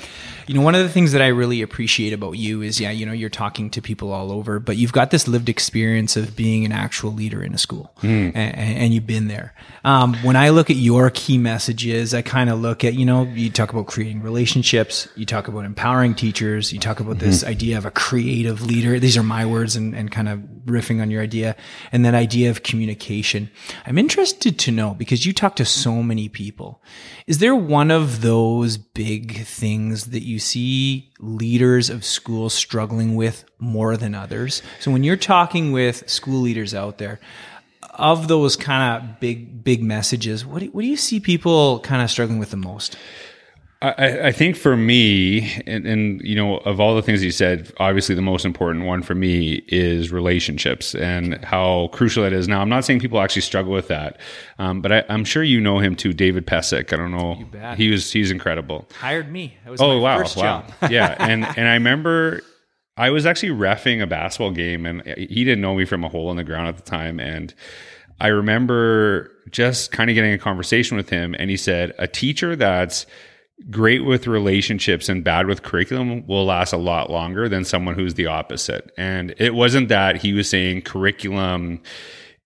You 0.47 0.55
know, 0.55 0.61
one 0.61 0.75
of 0.75 0.83
the 0.83 0.89
things 0.89 1.13
that 1.13 1.21
I 1.21 1.27
really 1.27 1.61
appreciate 1.61 2.11
about 2.11 2.33
you 2.33 2.61
is, 2.61 2.77
yeah, 2.77 2.91
you 2.91 3.05
know, 3.05 3.13
you're 3.13 3.29
talking 3.29 3.69
to 3.69 3.81
people 3.81 4.11
all 4.11 4.33
over, 4.33 4.59
but 4.59 4.75
you've 4.75 4.91
got 4.91 5.11
this 5.11 5.29
lived 5.29 5.47
experience 5.47 6.17
of 6.17 6.35
being 6.35 6.65
an 6.65 6.73
actual 6.73 7.13
leader 7.13 7.41
in 7.41 7.53
a 7.53 7.57
school, 7.57 7.93
Hmm. 8.01 8.31
and, 8.35 8.35
and 8.35 8.93
you've 8.93 9.07
been 9.07 9.29
there. 9.29 9.53
Um, 9.85 10.13
when 10.23 10.35
I 10.35 10.49
look 10.49 10.69
at 10.69 10.75
your 10.75 11.09
key 11.09 11.37
messages, 11.37 12.13
I 12.13 12.21
kind 12.21 12.49
of 12.49 12.59
look 12.59 12.83
at, 12.83 12.95
you 12.95 13.05
know, 13.05 13.23
you 13.23 13.49
talk 13.49 13.71
about 13.71 13.87
creating 13.87 14.21
relationships, 14.21 15.07
you 15.15 15.25
talk 15.25 15.47
about 15.47 15.63
empowering 15.63 16.15
teachers, 16.15 16.73
you 16.73 16.79
talk 16.79 16.99
about 16.99 17.19
this 17.19 17.45
idea 17.45 17.77
of 17.77 17.85
a 17.85 17.91
creative 17.91 18.61
leader. 18.61 18.99
These 18.99 19.15
are 19.15 19.23
my 19.23 19.45
words 19.45 19.77
and, 19.77 19.95
and 19.95 20.11
kind 20.11 20.27
of 20.27 20.39
riffing 20.65 21.01
on 21.01 21.11
your 21.11 21.21
idea, 21.23 21.55
and 21.93 22.03
that 22.03 22.13
idea 22.13 22.49
of 22.49 22.61
communication. 22.61 23.49
I'm 23.85 23.97
interested 23.97 24.59
to 24.59 24.71
know 24.71 24.95
because 24.95 25.25
you 25.25 25.31
talk 25.31 25.55
to 25.55 25.65
so 25.65 26.03
many 26.03 26.27
people. 26.27 26.83
Is 27.25 27.37
there 27.37 27.55
one 27.55 27.84
of 27.91 28.21
those 28.21 28.77
big 28.77 29.45
things 29.45 30.05
that 30.07 30.23
you 30.23 30.39
see 30.39 31.11
leaders 31.19 31.89
of 31.89 32.05
schools 32.05 32.53
struggling 32.53 33.15
with 33.15 33.45
more 33.59 33.97
than 33.97 34.15
others? 34.15 34.61
So 34.79 34.91
when 34.91 35.03
you're 35.03 35.15
talking 35.15 35.71
with 35.71 36.09
school 36.09 36.41
leaders 36.41 36.73
out 36.73 36.97
there, 36.97 37.19
of 37.97 38.27
those 38.27 38.55
kind 38.55 39.03
of 39.03 39.19
big 39.19 39.63
big 39.63 39.81
messages, 39.81 40.45
what 40.45 40.59
do, 40.59 40.67
what 40.67 40.81
do 40.81 40.87
you 40.87 40.97
see 40.97 41.19
people 41.19 41.79
kind 41.79 42.01
of 42.01 42.11
struggling 42.11 42.39
with 42.39 42.51
the 42.51 42.57
most? 42.57 42.97
I, 43.81 44.27
I 44.27 44.31
think 44.31 44.55
for 44.55 44.77
me, 44.77 45.61
and, 45.67 45.85
and 45.85 46.21
you 46.21 46.35
know, 46.35 46.57
of 46.59 46.79
all 46.79 46.95
the 46.95 47.01
things 47.01 47.23
you 47.23 47.31
said, 47.31 47.71
obviously 47.77 48.15
the 48.15 48.21
most 48.21 48.45
important 48.45 48.85
one 48.85 49.03
for 49.03 49.15
me 49.15 49.63
is 49.67 50.11
relationships 50.11 50.95
and 50.95 51.43
how 51.43 51.89
crucial 51.91 52.23
that 52.23 52.33
is. 52.33 52.47
Now, 52.47 52.61
I'm 52.61 52.69
not 52.69 52.85
saying 52.85 53.01
people 53.01 53.19
actually 53.19 53.41
struggle 53.41 53.73
with 53.73 53.89
that, 53.89 54.17
um, 54.59 54.81
but 54.81 54.91
I, 54.91 55.03
I'm 55.09 55.25
sure 55.25 55.43
you 55.43 55.59
know 55.59 55.79
him 55.79 55.95
too, 55.95 56.13
David 56.13 56.47
Pesic. 56.47 56.93
I 56.93 56.95
don't 56.95 57.11
know. 57.11 57.73
He 57.75 57.89
was 57.89 58.11
he's 58.11 58.31
incredible. 58.31 58.87
Hired 58.99 59.31
me. 59.31 59.57
That 59.65 59.71
was 59.71 59.81
Oh 59.81 59.99
wow, 59.99 60.19
first 60.19 60.37
wow, 60.37 60.41
job. 60.41 60.73
yeah. 60.91 61.15
And 61.25 61.43
and 61.43 61.67
I 61.67 61.73
remember 61.73 62.41
I 62.97 63.09
was 63.09 63.25
actually 63.25 63.49
refing 63.49 64.01
a 64.01 64.07
basketball 64.07 64.51
game, 64.51 64.85
and 64.85 65.01
he 65.05 65.43
didn't 65.43 65.61
know 65.61 65.75
me 65.75 65.85
from 65.85 66.03
a 66.03 66.09
hole 66.09 66.31
in 66.31 66.37
the 66.37 66.43
ground 66.43 66.67
at 66.67 66.77
the 66.77 66.83
time, 66.83 67.19
and. 67.19 67.53
I 68.17 68.27
remember 68.27 69.29
just 69.51 69.91
kind 69.91 70.09
of 70.09 70.13
getting 70.13 70.31
a 70.31 70.37
conversation 70.37 70.95
with 70.95 71.09
him, 71.09 71.35
and 71.37 71.49
he 71.49 71.57
said, 71.57 71.93
A 71.99 72.07
teacher 72.07 72.55
that's 72.55 73.05
great 73.69 74.05
with 74.05 74.27
relationships 74.27 75.09
and 75.09 75.23
bad 75.23 75.47
with 75.47 75.63
curriculum 75.63 76.25
will 76.27 76.45
last 76.45 76.73
a 76.73 76.77
lot 76.77 77.09
longer 77.09 77.47
than 77.47 77.63
someone 77.63 77.95
who's 77.95 78.15
the 78.15 78.27
opposite. 78.27 78.91
And 78.97 79.33
it 79.37 79.55
wasn't 79.55 79.89
that 79.89 80.17
he 80.17 80.33
was 80.33 80.49
saying 80.49 80.81
curriculum 80.81 81.81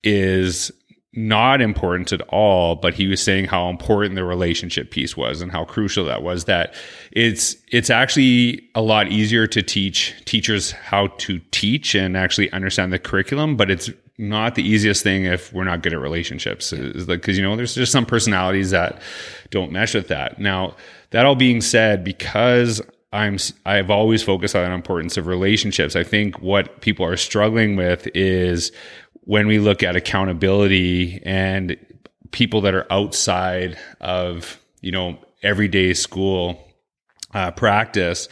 is 0.03 0.71
not 1.13 1.59
important 1.59 2.13
at 2.13 2.21
all, 2.29 2.75
but 2.75 2.93
he 2.93 3.07
was 3.07 3.21
saying 3.21 3.45
how 3.45 3.69
important 3.69 4.15
the 4.15 4.23
relationship 4.23 4.91
piece 4.91 5.17
was 5.17 5.41
and 5.41 5.51
how 5.51 5.65
crucial 5.65 6.05
that 6.05 6.21
was 6.21 6.45
that 6.45 6.75
it's 7.11 7.55
it's 7.71 7.89
actually 7.89 8.61
a 8.75 8.81
lot 8.81 9.11
easier 9.11 9.47
to 9.47 9.63
teach 9.63 10.13
teachers 10.25 10.71
how 10.71 11.07
to 11.17 11.39
teach 11.51 11.95
and 11.95 12.15
actually 12.15 12.51
understand 12.51 12.93
the 12.93 12.99
curriculum, 12.99 13.57
but 13.57 13.71
it's 13.71 13.89
not 14.19 14.55
the 14.55 14.67
easiest 14.67 15.01
thing 15.01 15.23
if 15.23 15.53
we're 15.53 15.63
not 15.63 15.81
good 15.81 15.93
at 15.93 15.99
relationships. 15.99 16.73
It's 16.73 17.07
like 17.07 17.21
because 17.21 17.37
you 17.37 17.43
know 17.43 17.55
there's 17.55 17.73
just 17.73 17.91
some 17.91 18.05
personalities 18.05 18.71
that 18.71 19.01
don't 19.49 19.71
mesh 19.71 19.95
with 19.95 20.09
that. 20.09 20.39
Now, 20.39 20.75
that 21.11 21.25
all 21.25 21.35
being 21.35 21.61
said, 21.61 22.03
because 22.03 22.81
I'm 23.13 23.37
I've 23.65 23.89
always 23.89 24.21
focused 24.21 24.55
on 24.55 24.69
the 24.69 24.75
importance 24.75 25.15
of 25.15 25.25
relationships. 25.25 25.95
I 25.95 26.03
think 26.03 26.41
what 26.41 26.81
people 26.81 27.05
are 27.05 27.15
struggling 27.15 27.77
with 27.77 28.07
is 28.13 28.73
when 29.21 29.47
we 29.47 29.57
look 29.57 29.83
at 29.83 29.95
accountability 29.95 31.21
and 31.23 31.77
people 32.31 32.61
that 32.61 32.75
are 32.75 32.85
outside 32.91 33.77
of 34.01 34.59
you 34.81 34.91
know 34.91 35.17
everyday 35.43 35.93
school 35.93 36.61
uh, 37.33 37.51
practice 37.51 38.27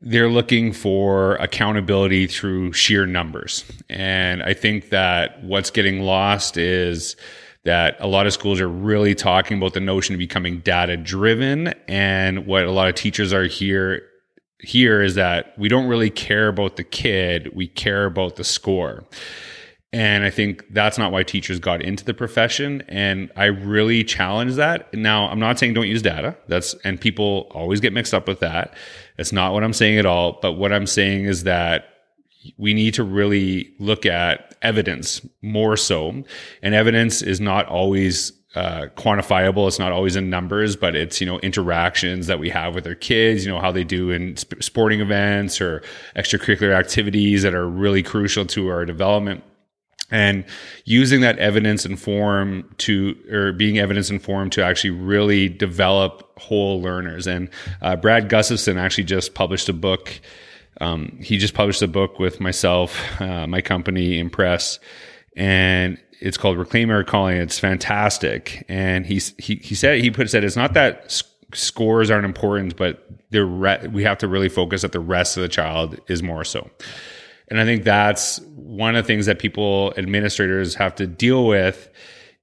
they're 0.00 0.28
looking 0.28 0.72
for 0.72 1.36
accountability 1.36 2.26
through 2.26 2.72
sheer 2.72 3.06
numbers. 3.06 3.64
And 3.88 4.42
I 4.42 4.54
think 4.54 4.90
that 4.90 5.42
what's 5.42 5.70
getting 5.70 6.02
lost 6.02 6.56
is 6.56 7.16
that 7.64 7.96
a 7.98 8.06
lot 8.06 8.26
of 8.26 8.32
schools 8.32 8.60
are 8.60 8.68
really 8.68 9.14
talking 9.14 9.56
about 9.56 9.74
the 9.74 9.80
notion 9.80 10.14
of 10.14 10.18
becoming 10.18 10.60
data 10.60 10.96
driven. 10.96 11.68
And 11.88 12.46
what 12.46 12.64
a 12.64 12.70
lot 12.70 12.88
of 12.88 12.94
teachers 12.94 13.32
are 13.32 13.46
here 13.46 14.02
here 14.60 15.02
is 15.02 15.16
that 15.16 15.56
we 15.58 15.68
don't 15.68 15.86
really 15.86 16.10
care 16.10 16.48
about 16.48 16.76
the 16.76 16.84
kid, 16.84 17.54
we 17.54 17.66
care 17.66 18.06
about 18.06 18.36
the 18.36 18.44
score. 18.44 19.04
And 19.92 20.24
I 20.24 20.30
think 20.30 20.64
that's 20.70 20.98
not 20.98 21.12
why 21.12 21.22
teachers 21.22 21.58
got 21.58 21.80
into 21.80 22.04
the 22.04 22.12
profession. 22.12 22.82
And 22.88 23.30
I 23.36 23.46
really 23.46 24.04
challenge 24.04 24.54
that. 24.54 24.92
Now, 24.92 25.28
I'm 25.28 25.38
not 25.38 25.58
saying 25.58 25.74
don't 25.74 25.86
use 25.86 26.02
data. 26.02 26.36
That's, 26.48 26.74
and 26.84 27.00
people 27.00 27.50
always 27.50 27.80
get 27.80 27.92
mixed 27.92 28.12
up 28.12 28.26
with 28.28 28.40
that. 28.40 28.74
That's 29.16 29.32
not 29.32 29.52
what 29.52 29.64
I'm 29.64 29.72
saying 29.72 29.98
at 29.98 30.06
all. 30.06 30.38
But 30.40 30.52
what 30.52 30.72
I'm 30.72 30.86
saying 30.86 31.24
is 31.24 31.44
that 31.44 31.88
we 32.58 32.74
need 32.74 32.94
to 32.94 33.02
really 33.02 33.72
look 33.78 34.06
at 34.06 34.54
evidence 34.62 35.26
more 35.42 35.76
so. 35.76 36.24
And 36.62 36.74
evidence 36.74 37.22
is 37.22 37.40
not 37.40 37.66
always 37.66 38.32
uh, 38.54 38.86
quantifiable. 38.96 39.68
It's 39.68 39.78
not 39.78 39.92
always 39.92 40.16
in 40.16 40.30
numbers, 40.30 40.76
but 40.76 40.96
it's, 40.96 41.20
you 41.20 41.26
know, 41.26 41.38
interactions 41.40 42.26
that 42.26 42.38
we 42.38 42.48
have 42.48 42.74
with 42.74 42.86
our 42.86 42.94
kids, 42.94 43.44
you 43.44 43.52
know, 43.52 43.60
how 43.60 43.70
they 43.70 43.84
do 43.84 44.10
in 44.10 44.36
sp- 44.38 44.62
sporting 44.62 45.00
events 45.00 45.60
or 45.60 45.82
extracurricular 46.16 46.74
activities 46.74 47.42
that 47.42 47.54
are 47.54 47.68
really 47.68 48.02
crucial 48.02 48.46
to 48.46 48.68
our 48.68 48.86
development 48.86 49.42
and 50.10 50.44
using 50.84 51.20
that 51.20 51.38
evidence 51.38 51.84
informed 51.84 52.64
to 52.78 53.16
or 53.30 53.52
being 53.52 53.78
evidence 53.78 54.10
informed 54.10 54.52
to 54.52 54.62
actually 54.62 54.90
really 54.90 55.48
develop 55.48 56.38
whole 56.38 56.80
learners. 56.80 57.26
And 57.26 57.48
uh, 57.82 57.96
brad 57.96 58.28
gustafson 58.28 58.78
actually 58.78 59.04
just 59.04 59.34
published 59.34 59.68
a 59.68 59.72
book 59.72 60.20
um, 60.80 61.18
he 61.22 61.38
just 61.38 61.54
published 61.54 61.80
a 61.82 61.88
book 61.88 62.18
with 62.18 62.40
myself 62.40 63.20
uh, 63.20 63.46
my 63.46 63.60
company 63.60 64.18
impress 64.18 64.78
and 65.36 65.98
it's 66.20 66.38
called 66.38 66.56
reclaim 66.56 66.90
our 66.90 67.04
calling. 67.04 67.36
It's 67.36 67.58
fantastic. 67.58 68.64
And 68.68 69.06
he's 69.06 69.34
he, 69.38 69.56
he 69.56 69.74
said 69.74 70.00
he 70.00 70.10
put 70.10 70.30
said 70.30 70.44
it's 70.44 70.56
not 70.56 70.74
that 70.74 71.10
sc- 71.10 71.26
scores 71.52 72.10
aren't 72.10 72.24
important 72.24 72.76
but 72.76 73.06
the 73.30 73.44
re- 73.44 73.86
we 73.88 74.02
have 74.04 74.18
to 74.18 74.28
really 74.28 74.48
focus 74.48 74.82
that 74.82 74.92
the 74.92 75.00
rest 75.00 75.36
of 75.36 75.42
the 75.42 75.48
child 75.48 75.98
is 76.08 76.22
more 76.22 76.44
so. 76.44 76.70
And 77.48 77.60
I 77.60 77.64
think 77.64 77.84
that's 77.84 78.40
one 78.66 78.96
of 78.96 79.04
the 79.04 79.06
things 79.06 79.26
that 79.26 79.38
people, 79.38 79.94
administrators 79.96 80.74
have 80.74 80.94
to 80.96 81.06
deal 81.06 81.46
with 81.46 81.88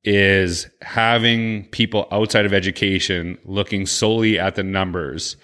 is 0.04 0.68
having 0.82 1.66
people 1.66 2.08
outside 2.12 2.46
of 2.46 2.54
education 2.54 3.38
looking 3.46 3.86
solely 3.86 4.40
at 4.40 4.56
the 4.56 4.64
numbers 4.64 5.38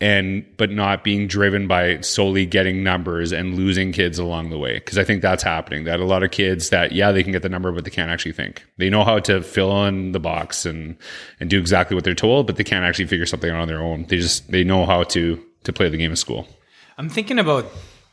and 0.00 0.44
but 0.56 0.70
not 0.70 1.04
being 1.04 1.28
driven 1.28 1.68
by 1.68 2.00
solely 2.00 2.44
getting 2.44 2.82
numbers 2.82 3.32
and 3.32 3.54
losing 3.54 3.92
kids 3.92 4.18
along 4.18 4.50
the 4.50 4.58
way. 4.58 4.74
Because 4.74 4.98
i 4.98 5.04
think 5.04 5.22
that's 5.22 5.42
happening 5.42 5.84
that 5.84 6.00
a 6.00 6.04
lot 6.04 6.24
of 6.24 6.32
kids 6.32 6.70
that 6.70 6.92
yeah 6.92 7.12
they 7.12 7.22
can 7.22 7.30
get 7.30 7.42
the 7.42 7.48
number 7.48 7.70
but 7.70 7.84
they 7.84 7.90
can't 7.90 8.10
actually 8.10 8.32
think. 8.32 8.64
They 8.76 8.90
know 8.90 9.04
how 9.04 9.20
to 9.20 9.40
fill 9.42 9.86
in 9.86 10.12
the 10.12 10.20
box 10.20 10.66
and 10.66 10.96
and 11.38 11.48
do 11.48 11.60
exactly 11.60 11.94
what 11.94 12.02
they're 12.02 12.14
told 12.14 12.48
but 12.48 12.56
they 12.56 12.64
can't 12.64 12.84
actually 12.84 13.06
figure 13.06 13.26
something 13.26 13.50
out 13.50 13.60
on 13.60 13.68
their 13.68 13.82
own. 13.82 14.06
They 14.08 14.18
just 14.18 14.50
they 14.50 14.64
know 14.64 14.86
how 14.86 15.04
to 15.04 15.40
to 15.62 15.72
play 15.72 15.88
the 15.88 15.96
game 15.96 16.12
of 16.12 16.18
school. 16.18 16.48
I'm 16.98 17.08
thinking 17.08 17.38
about 17.38 17.66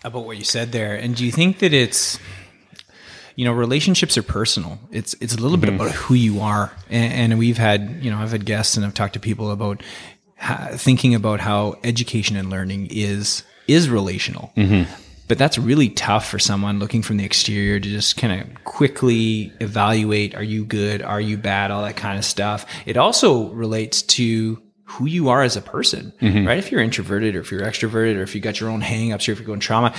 about 0.03 0.25
what 0.25 0.37
you 0.37 0.43
said 0.43 0.71
there. 0.71 0.95
And 0.95 1.15
do 1.15 1.25
you 1.25 1.31
think 1.31 1.59
that 1.59 1.73
it's 1.73 2.19
you 3.35 3.45
know 3.45 3.53
relationships 3.53 4.17
are 4.17 4.23
personal 4.23 4.77
it's 4.91 5.15
it's 5.21 5.33
a 5.33 5.37
little 5.37 5.57
mm-hmm. 5.57 5.75
bit 5.77 5.87
about 5.87 5.91
who 5.91 6.13
you 6.13 6.41
are 6.41 6.71
and, 6.89 7.31
and, 7.31 7.39
we've 7.39 7.57
had 7.57 7.99
you 8.01 8.11
know 8.11 8.17
i've 8.17 8.31
had 8.31 8.45
guests 8.45 8.75
and 8.75 8.85
i've 8.85 8.93
talked 8.93 9.13
to 9.13 9.19
people 9.19 9.51
about 9.51 9.81
thinking 10.73 11.15
about 11.15 11.39
how 11.39 11.77
education 11.83 12.35
and 12.35 12.49
learning 12.49 12.87
is 12.91 13.43
is 13.67 13.89
relational 13.89 14.51
mm-hmm. 14.57 14.91
but 15.27 15.37
that's 15.37 15.57
really 15.57 15.89
tough 15.89 16.27
for 16.27 16.39
someone 16.39 16.77
looking 16.77 17.01
from 17.01 17.17
the 17.17 17.23
exterior 17.23 17.79
to 17.79 17.89
just 17.89 18.17
kind 18.17 18.41
of 18.41 18.63
quickly 18.63 19.51
evaluate 19.61 20.35
are 20.35 20.43
you 20.43 20.65
good 20.65 21.01
are 21.01 21.21
you 21.21 21.37
bad 21.37 21.71
all 21.71 21.83
that 21.83 21.95
kind 21.95 22.17
of 22.17 22.25
stuff 22.25 22.65
it 22.85 22.97
also 22.97 23.49
relates 23.51 24.01
to 24.01 24.61
who 24.91 25.05
you 25.05 25.29
are 25.29 25.41
as 25.41 25.55
a 25.55 25.61
person, 25.61 26.11
mm-hmm. 26.21 26.45
right? 26.45 26.57
If 26.57 26.71
you're 26.71 26.81
introverted 26.81 27.35
or 27.35 27.39
if 27.39 27.51
you're 27.51 27.61
extroverted 27.61 28.17
or 28.17 28.23
if 28.23 28.35
you 28.35 28.41
got 28.41 28.59
your 28.59 28.69
own 28.69 28.81
hangups 28.81 29.27
or 29.27 29.31
if 29.31 29.39
you're 29.39 29.47
going 29.47 29.59
trauma, 29.59 29.95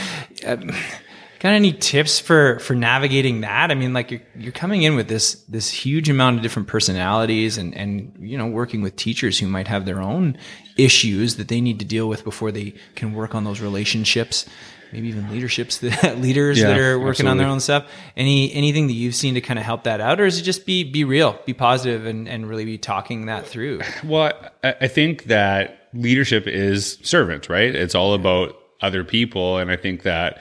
got 1.43 1.55
any 1.55 1.73
tips 1.73 2.21
for 2.21 2.59
for 2.59 2.75
navigating 2.75 3.41
that? 3.41 3.71
I 3.71 3.75
mean, 3.75 3.93
like 3.95 4.11
you're 4.11 4.21
you're 4.37 4.53
coming 4.53 4.83
in 4.83 4.95
with 4.95 5.09
this 5.09 5.35
this 5.49 5.71
huge 5.71 6.09
amount 6.11 6.37
of 6.37 6.43
different 6.43 6.69
personalities 6.69 7.59
and 7.59 7.75
and 7.75 8.15
you 8.21 8.37
know 8.37 8.47
working 8.47 8.83
with 8.83 8.97
teachers 8.97 9.39
who 9.39 9.49
might 9.49 9.69
have 9.69 9.87
their 9.87 10.01
own 10.01 10.37
issues 10.77 11.37
that 11.37 11.49
they 11.49 11.61
need 11.61 11.79
to 11.79 11.85
deal 11.85 12.09
with 12.09 12.23
before 12.23 12.53
they 12.53 12.75
can 12.95 13.13
work 13.13 13.35
on 13.35 13.45
those 13.45 13.61
relationships 13.61 14.47
maybe 14.93 15.09
even 15.09 15.31
leaderships 15.31 15.79
that 15.79 16.19
leaders 16.21 16.59
yeah, 16.59 16.69
that 16.69 16.79
are 16.79 16.99
working 16.99 17.27
absolutely. 17.27 17.31
on 17.31 17.37
their 17.39 17.47
own 17.49 17.61
stuff. 17.61 17.87
Any 18.17 18.53
anything 18.53 18.87
that 18.89 18.93
you've 18.93 19.15
seen 19.15 19.35
to 19.35 19.41
kind 19.41 19.59
of 19.59 19.65
help 19.65 19.85
that 19.85 20.01
out, 20.01 20.21
or 20.21 20.27
is 20.27 20.39
it 20.39 20.43
just 20.43 20.67
be 20.67 20.85
be 20.85 21.05
real, 21.05 21.39
be 21.47 21.55
positive, 21.55 22.07
and 22.07 22.29
and 22.29 22.49
really 22.49 22.65
be 22.65 22.79
talking 22.79 23.27
that 23.27 23.47
through? 23.47 23.81
Well, 24.05 24.33
I 24.63 24.89
think 24.89 25.25
that 25.25 25.89
leadership 25.95 26.47
is 26.47 26.99
servant, 27.03 27.49
right? 27.49 27.75
It's 27.75 27.95
all 27.95 28.15
about 28.15 28.59
other 28.81 29.05
people, 29.05 29.59
and 29.59 29.71
I 29.71 29.77
think 29.77 30.03
that 30.03 30.41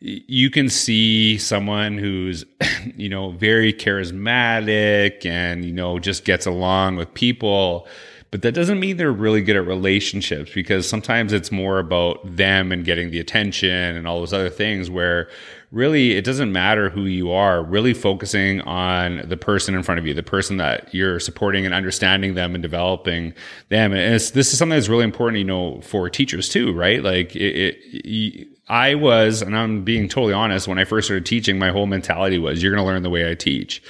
you 0.00 0.50
can 0.50 0.68
see 0.68 1.38
someone 1.38 1.96
who's 1.96 2.44
you 2.96 3.08
know 3.08 3.30
very 3.30 3.72
charismatic 3.72 5.24
and 5.24 5.64
you 5.64 5.72
know 5.72 5.98
just 5.98 6.24
gets 6.24 6.46
along 6.46 6.96
with 6.96 7.12
people 7.14 7.86
but 8.30 8.42
that 8.42 8.52
doesn't 8.52 8.80
mean 8.80 8.96
they're 8.96 9.12
really 9.12 9.40
good 9.40 9.56
at 9.56 9.66
relationships 9.66 10.50
because 10.52 10.88
sometimes 10.88 11.32
it's 11.32 11.52
more 11.52 11.78
about 11.78 12.36
them 12.36 12.72
and 12.72 12.84
getting 12.84 13.10
the 13.10 13.20
attention 13.20 13.70
and 13.70 14.06
all 14.06 14.18
those 14.18 14.32
other 14.32 14.50
things 14.50 14.90
where 14.90 15.28
really 15.70 16.12
it 16.12 16.24
doesn't 16.24 16.52
matter 16.52 16.90
who 16.90 17.02
you 17.02 17.30
are 17.30 17.62
really 17.62 17.94
focusing 17.94 18.60
on 18.62 19.22
the 19.28 19.36
person 19.36 19.74
in 19.74 19.82
front 19.82 19.98
of 19.98 20.06
you 20.06 20.14
the 20.14 20.22
person 20.22 20.56
that 20.56 20.92
you're 20.94 21.20
supporting 21.20 21.64
and 21.64 21.74
understanding 21.74 22.34
them 22.34 22.54
and 22.54 22.62
developing 22.62 23.32
them 23.68 23.92
and 23.92 24.14
this 24.14 24.34
is 24.34 24.58
something 24.58 24.76
that's 24.76 24.88
really 24.88 25.04
important 25.04 25.38
you 25.38 25.44
know 25.44 25.80
for 25.80 26.08
teachers 26.10 26.48
too 26.48 26.72
right 26.72 27.02
like 27.02 27.34
it, 27.36 27.78
it 27.92 28.48
I 28.68 28.96
was, 28.96 29.42
and 29.42 29.56
I'm 29.56 29.84
being 29.84 30.08
totally 30.08 30.32
honest, 30.32 30.66
when 30.66 30.78
I 30.78 30.84
first 30.84 31.06
started 31.06 31.24
teaching, 31.24 31.56
my 31.56 31.70
whole 31.70 31.86
mentality 31.86 32.38
was 32.38 32.62
you're 32.62 32.72
going 32.74 32.84
to 32.84 32.86
learn 32.86 33.02
the 33.02 33.10
way 33.10 33.30
I 33.30 33.34
teach. 33.34 33.80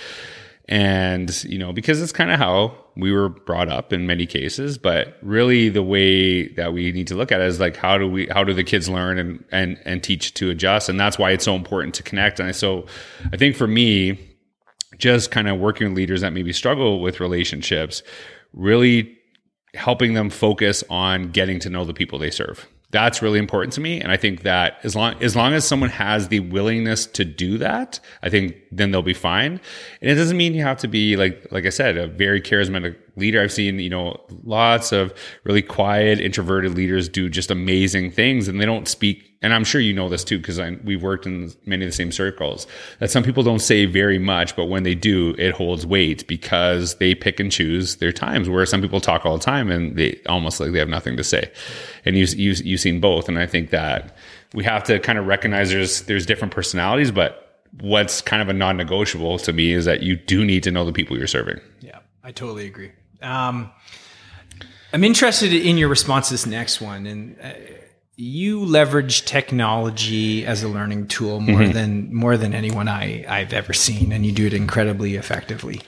And, 0.68 1.44
you 1.44 1.58
know, 1.58 1.72
because 1.72 2.02
it's 2.02 2.12
kind 2.12 2.30
of 2.30 2.38
how 2.38 2.76
we 2.96 3.12
were 3.12 3.28
brought 3.28 3.68
up 3.68 3.92
in 3.92 4.06
many 4.06 4.26
cases, 4.26 4.78
but 4.78 5.18
really 5.22 5.68
the 5.68 5.82
way 5.82 6.48
that 6.54 6.72
we 6.72 6.92
need 6.92 7.06
to 7.08 7.14
look 7.14 7.30
at 7.30 7.40
it 7.40 7.46
is 7.46 7.60
like, 7.60 7.76
how 7.76 7.98
do 7.98 8.08
we, 8.08 8.26
how 8.28 8.42
do 8.42 8.54
the 8.54 8.64
kids 8.64 8.88
learn 8.88 9.18
and, 9.18 9.44
and, 9.52 9.78
and 9.84 10.02
teach 10.02 10.32
to 10.34 10.50
adjust? 10.50 10.88
And 10.88 10.98
that's 10.98 11.18
why 11.18 11.30
it's 11.30 11.44
so 11.44 11.54
important 11.54 11.94
to 11.96 12.02
connect. 12.02 12.40
And 12.40 12.54
so 12.56 12.86
I 13.32 13.36
think 13.36 13.54
for 13.54 13.66
me, 13.66 14.18
just 14.96 15.30
kind 15.30 15.46
of 15.48 15.58
working 15.58 15.88
with 15.88 15.96
leaders 15.96 16.22
that 16.22 16.32
maybe 16.32 16.54
struggle 16.54 17.00
with 17.00 17.20
relationships, 17.20 18.02
really 18.54 19.14
helping 19.74 20.14
them 20.14 20.30
focus 20.30 20.82
on 20.88 21.30
getting 21.32 21.58
to 21.60 21.68
know 21.68 21.84
the 21.84 21.92
people 21.92 22.18
they 22.18 22.30
serve 22.30 22.66
that's 22.96 23.20
really 23.20 23.38
important 23.38 23.72
to 23.74 23.80
me. 23.80 24.00
And 24.00 24.10
i 24.10 24.16
think 24.16 24.42
that 24.42 24.78
as 24.82 24.96
long 24.96 25.22
as 25.22 25.36
long 25.36 25.52
as 25.52 25.66
someone 25.66 25.90
has 25.90 26.28
the 26.28 26.40
willingness 26.40 27.06
to 27.18 27.24
do 27.24 27.58
that 27.58 28.00
i 28.22 28.28
think 28.30 28.56
then 28.72 28.90
they'll 28.90 29.02
be 29.02 29.14
fine. 29.14 29.52
And 30.00 30.10
it 30.10 30.14
doesn't 30.14 30.36
mean 30.36 30.54
you 30.54 30.62
have 30.62 30.78
to 30.78 30.88
be 30.88 31.16
like 31.16 31.46
like 31.50 31.66
i 31.66 31.70
said 31.70 31.96
a 31.96 32.06
very 32.06 32.40
charismatic 32.40 32.96
leader 33.16 33.42
i've 33.42 33.52
seen 33.52 33.78
you 33.78 33.90
know 33.90 34.18
lots 34.44 34.92
of 34.92 35.12
really 35.44 35.62
quiet 35.62 36.20
introverted 36.20 36.74
leaders 36.74 37.08
do 37.08 37.28
just 37.28 37.50
amazing 37.50 38.10
things 38.10 38.48
and 38.48 38.60
they 38.60 38.66
don't 38.66 38.88
speak 38.88 39.36
and 39.42 39.54
I'm 39.54 39.64
sure 39.64 39.80
you 39.80 39.92
know 39.92 40.08
this 40.08 40.24
too 40.24 40.38
because 40.38 40.58
we've 40.82 41.02
worked 41.02 41.26
in 41.26 41.52
many 41.66 41.84
of 41.84 41.90
the 41.90 41.94
same 41.94 42.10
circles. 42.10 42.66
That 42.98 43.10
some 43.10 43.22
people 43.22 43.42
don't 43.42 43.60
say 43.60 43.84
very 43.86 44.18
much, 44.18 44.56
but 44.56 44.66
when 44.66 44.82
they 44.82 44.94
do, 44.94 45.34
it 45.38 45.54
holds 45.54 45.86
weight 45.86 46.26
because 46.26 46.96
they 46.96 47.14
pick 47.14 47.38
and 47.38 47.52
choose 47.52 47.96
their 47.96 48.12
times. 48.12 48.48
Where 48.48 48.64
some 48.66 48.80
people 48.80 49.00
talk 49.00 49.26
all 49.26 49.36
the 49.36 49.44
time 49.44 49.70
and 49.70 49.96
they 49.96 50.20
almost 50.28 50.58
like 50.58 50.72
they 50.72 50.78
have 50.78 50.88
nothing 50.88 51.16
to 51.16 51.24
say. 51.24 51.50
And 52.04 52.16
you 52.16 52.24
you 52.24 52.54
you've 52.64 52.80
seen 52.80 53.00
both, 53.00 53.28
and 53.28 53.38
I 53.38 53.46
think 53.46 53.70
that 53.70 54.16
we 54.54 54.64
have 54.64 54.84
to 54.84 54.98
kind 54.98 55.18
of 55.18 55.26
recognize 55.26 55.70
there's 55.70 56.02
there's 56.02 56.26
different 56.26 56.52
personalities, 56.52 57.10
but 57.10 57.62
what's 57.80 58.22
kind 58.22 58.40
of 58.40 58.48
a 58.48 58.54
non-negotiable 58.54 59.38
to 59.38 59.52
me 59.52 59.72
is 59.72 59.84
that 59.84 60.02
you 60.02 60.16
do 60.16 60.44
need 60.44 60.62
to 60.62 60.70
know 60.70 60.84
the 60.84 60.92
people 60.92 61.16
you're 61.16 61.26
serving. 61.26 61.60
Yeah, 61.80 61.98
I 62.24 62.32
totally 62.32 62.66
agree. 62.66 62.92
Um, 63.26 63.70
I'm 64.92 65.04
interested 65.04 65.52
in 65.52 65.76
your 65.76 65.88
response 65.88 66.28
to 66.28 66.34
this 66.34 66.46
next 66.46 66.80
one, 66.80 67.06
and. 67.06 67.36
Uh, 67.42 67.52
you 68.18 68.64
leverage 68.64 69.26
technology 69.26 70.46
as 70.46 70.62
a 70.62 70.68
learning 70.68 71.06
tool 71.06 71.38
more 71.38 71.60
mm-hmm. 71.60 71.72
than 71.72 72.14
more 72.14 72.38
than 72.38 72.54
anyone 72.54 72.88
I, 72.88 73.26
I've 73.28 73.52
ever 73.52 73.74
seen, 73.74 74.10
and 74.10 74.24
you 74.24 74.32
do 74.32 74.46
it 74.46 74.54
incredibly 74.54 75.16
effectively. 75.16 75.82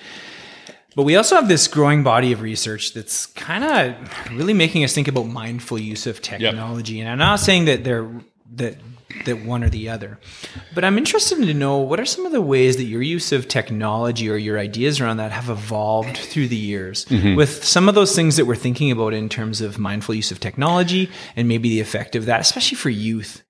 But 0.95 1.05
we 1.05 1.17
also 1.17 1.37
have 1.37 1.49
this 1.49 1.69
growing 1.69 2.03
body 2.03 2.33
of 2.33 2.43
research 2.43 2.93
that's 2.93 3.27
kind 3.27 3.65
of 3.65 4.37
really 4.37 4.53
making 4.53 4.85
us 4.85 4.93
think 4.93 5.09
about 5.09 5.27
mindful 5.27 5.79
use 5.79 6.07
of 6.07 6.21
technology. 6.21 6.95
Yep. 6.95 7.03
And 7.03 7.11
I'm 7.13 7.19
not 7.19 7.41
saying 7.41 7.65
that 7.67 7.85
they're 7.85 8.11
that 8.57 8.77
that 9.25 9.45
one 9.45 9.65
or 9.65 9.69
the 9.69 9.89
other. 9.89 10.19
But 10.75 10.85
I'm 10.85 10.99
interested 10.99 11.37
to 11.37 11.55
know 11.55 11.79
what 11.79 11.99
are 11.99 12.05
some 12.05 12.27
of 12.27 12.33
the 12.33 12.43
ways 12.43 12.77
that 12.77 12.85
your 12.85 13.03
use 13.03 13.33
of 13.33 13.49
technology 13.49 14.29
or 14.29 14.37
your 14.37 14.59
ideas 14.59 15.01
around 15.01 15.17
that 15.17 15.33
have 15.33 15.49
evolved 15.49 16.17
through 16.17 16.49
the 16.49 16.57
years 16.57 17.07
mm-hmm. 17.07 17.35
with 17.35 17.65
some 17.65 17.89
of 17.89 17.95
those 17.95 18.15
things 18.15 18.37
that 18.37 18.45
we're 18.45 18.55
thinking 18.55 18.91
about 18.91 19.15
in 19.15 19.29
terms 19.29 19.61
of 19.61 19.79
mindful 19.79 20.15
use 20.15 20.31
of 20.31 20.41
technology 20.41 21.11
and 21.37 21.49
maybe 21.49 21.71
the 21.71 21.81
effect 21.81 22.17
of 22.17 22.27
that, 22.27 22.41
especially 22.41 22.77
for 22.77 22.91
youth. 22.91 23.43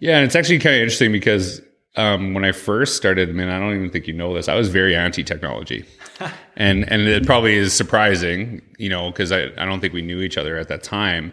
Yeah, 0.00 0.16
and 0.16 0.26
it's 0.26 0.36
actually 0.36 0.58
kind 0.58 0.76
of 0.76 0.82
interesting 0.82 1.12
because 1.12 1.60
um, 1.96 2.34
when 2.34 2.44
I 2.44 2.52
first 2.52 2.96
started, 2.96 3.30
I 3.30 3.32
mean, 3.32 3.48
I 3.48 3.58
don't 3.58 3.74
even 3.74 3.90
think 3.90 4.06
you 4.06 4.12
know 4.12 4.34
this. 4.34 4.48
I 4.48 4.54
was 4.54 4.68
very 4.68 4.94
anti-technology, 4.94 5.84
and 6.56 6.90
and 6.90 7.02
it 7.02 7.24
probably 7.24 7.54
is 7.54 7.72
surprising, 7.72 8.60
you 8.78 8.90
know, 8.90 9.10
because 9.10 9.32
I 9.32 9.44
I 9.56 9.64
don't 9.64 9.80
think 9.80 9.94
we 9.94 10.02
knew 10.02 10.20
each 10.20 10.36
other 10.36 10.58
at 10.58 10.68
that 10.68 10.82
time, 10.82 11.32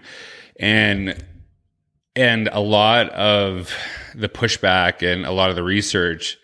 and 0.59 1.21
and 2.15 2.49
a 2.51 2.59
lot 2.59 3.09
of 3.09 3.73
the 4.15 4.29
pushback 4.29 5.01
and 5.01 5.25
a 5.25 5.31
lot 5.31 5.49
of 5.49 5.55
the 5.55 5.63
research 5.63 6.37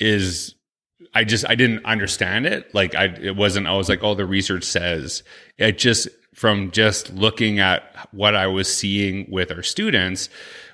is 0.00 0.54
I 1.14 1.24
just 1.24 1.48
I 1.48 1.54
didn't 1.54 1.84
understand 1.84 2.46
it. 2.46 2.74
Like 2.74 2.94
I 2.94 3.06
it 3.06 3.36
wasn't 3.36 3.66
I 3.66 3.76
was 3.76 3.88
like, 3.88 4.02
oh 4.02 4.14
the 4.14 4.26
research 4.26 4.64
says. 4.64 5.22
It 5.56 5.78
just 5.78 6.08
from 6.34 6.70
just 6.70 7.12
looking 7.14 7.58
at 7.58 7.82
what 8.12 8.36
I 8.36 8.46
was 8.46 8.74
seeing 8.74 9.30
with 9.30 9.50
our 9.50 9.62
students 9.62 10.28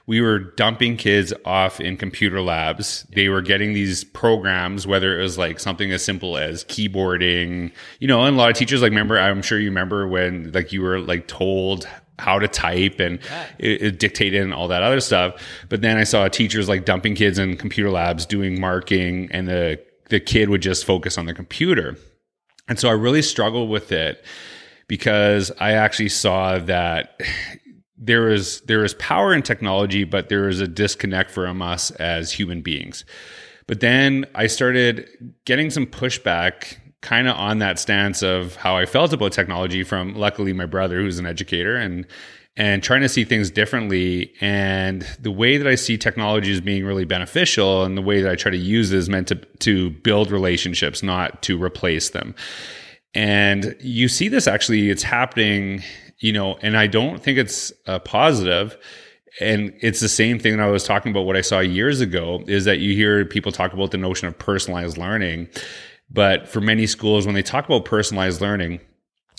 we 0.07 0.21
were 0.21 0.39
dumping 0.39 0.97
kids 0.97 1.33
off 1.45 1.81
in 1.81 1.97
computer 1.97 2.43
labs. 2.43 3.07
They 3.15 3.29
were 3.29 3.41
getting 3.41 3.73
these 3.73 4.05
programs, 4.05 4.87
whether 4.87 5.19
it 5.19 5.23
was 5.23 5.39
like 5.39 5.59
something 5.59 5.93
as 5.93 6.05
simple 6.05 6.37
as 6.37 6.65
keyboarding, 6.65 7.73
you 8.01 8.09
know, 8.09 8.23
and 8.25 8.37
a 8.37 8.39
lot 8.39 8.51
of 8.51 8.57
teachers 8.57 8.83
like 8.83 8.91
remember, 8.91 9.19
I'm 9.19 9.41
sure 9.41 9.59
you 9.59 9.69
remember 9.69 10.07
when 10.07 10.53
like 10.53 10.73
you 10.73 10.83
were 10.83 11.01
like 11.01 11.27
told 11.27 11.89
how 12.19 12.39
to 12.39 12.47
type 12.49 13.01
and 13.01 13.19
yeah. 13.25 13.47
it, 13.59 13.83
it, 13.83 13.99
dictated 13.99 14.43
and 14.43 14.55
all 14.55 14.69
that 14.69 14.83
other 14.83 15.01
stuff. 15.01 15.43
But 15.69 15.83
then 15.83 15.97
I 15.97 16.05
saw 16.05 16.29
teachers 16.29 16.69
like 16.69 16.85
dumping 16.85 17.15
kids 17.15 17.39
in 17.39 17.57
computer 17.57 17.91
labs 17.91 18.25
doing 18.25 18.61
marking 18.61 19.29
and 19.33 19.49
the, 19.49 19.81
the 20.11 20.21
kid 20.21 20.49
would 20.49 20.63
just 20.63 20.85
focus 20.85 21.19
on 21.19 21.27
the 21.27 21.35
computer. 21.35 21.97
And 22.69 22.79
so 22.79 22.89
I 22.89 22.93
really 22.93 23.23
struggled 23.23 23.69
with 23.69 23.91
it 23.91 24.25
because 24.87 25.51
I 25.59 25.73
actually 25.73 26.09
saw 26.09 26.59
that 26.59 27.21
there 27.97 28.31
is 28.31 28.61
there 28.63 28.85
is 28.85 28.95
power 28.95 29.33
in 29.35 29.43
technology, 29.43 30.05
but 30.05 30.29
there 30.29 30.49
is 30.49 30.61
a 30.61 30.69
disconnect 30.69 31.31
from 31.31 31.63
us 31.63 31.91
as 31.93 32.33
human 32.33 32.61
beings. 32.61 33.05
But 33.67 33.81
then 33.81 34.27
I 34.35 34.47
started 34.47 35.09
getting 35.47 35.71
some 35.71 35.87
pushback 35.87 36.77
kind 37.05 37.29
of 37.29 37.37
on 37.37 37.59
that 37.59 37.79
stance 37.79 38.23
of 38.23 38.57
how 38.57 38.77
I 38.77 38.87
felt 38.87 39.13
about 39.13 39.31
technology 39.31 39.85
from 39.85 40.15
luckily 40.17 40.53
my 40.53 40.67
brother 40.67 41.01
who's 41.01 41.19
an 41.19 41.27
educator 41.27 41.77
and 41.77 42.07
and 42.57 42.83
trying 42.83 43.03
to 43.03 43.09
see 43.09 43.25
things 43.25 43.51
differently 43.51 44.33
and 44.41 45.03
the 45.21 45.31
way 45.31 45.57
that 45.57 45.67
I 45.67 45.75
see 45.75 45.99
technology 45.99 46.53
as 46.53 46.61
being 46.61 46.85
really 46.85 47.05
beneficial 47.05 47.85
and 47.85 47.97
the 47.97 48.03
way 48.03 48.23
that 48.23 48.31
I 48.31 48.37
try 48.37 48.51
to 48.51 48.57
use 48.57 48.93
it 48.93 48.99
is 48.99 49.09
meant 49.09 49.29
to 49.29 49.37
to 49.37 49.91
build 49.91 50.31
relationships 50.31 51.03
not 51.03 51.43
to 51.43 51.63
replace 51.63 52.11
them. 52.11 52.35
And 53.15 53.77
you 53.81 54.09
see 54.09 54.29
this 54.29 54.49
actually 54.49 54.91
it's 54.91 55.03
happening 55.05 55.83
you 56.25 56.33
know, 56.33 56.57
and 56.63 56.77
I 56.77 56.87
don't 56.87 57.23
think 57.23 57.39
it's 57.39 57.71
a 57.87 58.01
positive. 58.01 58.79
And 59.41 59.75
it's 59.81 60.01
the 60.01 60.09
same 60.09 60.39
thing 60.39 60.57
that 60.57 60.63
I 60.63 60.71
was 60.71 60.85
talking 60.85 61.11
about 61.11 61.27
what 61.27 61.37
I 61.37 61.43
saw 61.43 61.61
years 61.61 62.01
ago 62.01 62.43
is 62.47 62.65
that 62.65 62.79
you 62.79 62.95
hear 62.95 63.27
people 63.27 63.53
talk 63.53 63.75
about 63.75 63.91
the 63.91 63.99
notion 63.99 64.27
of 64.27 64.39
personalized 64.39 64.97
learning. 64.97 65.49
But 66.11 66.49
for 66.49 66.61
many 66.61 66.87
schools, 66.87 67.27
when 67.27 67.35
they 67.35 67.43
talk 67.43 67.65
about 67.65 67.85
personalized 67.85 68.41
learning, 68.41 68.81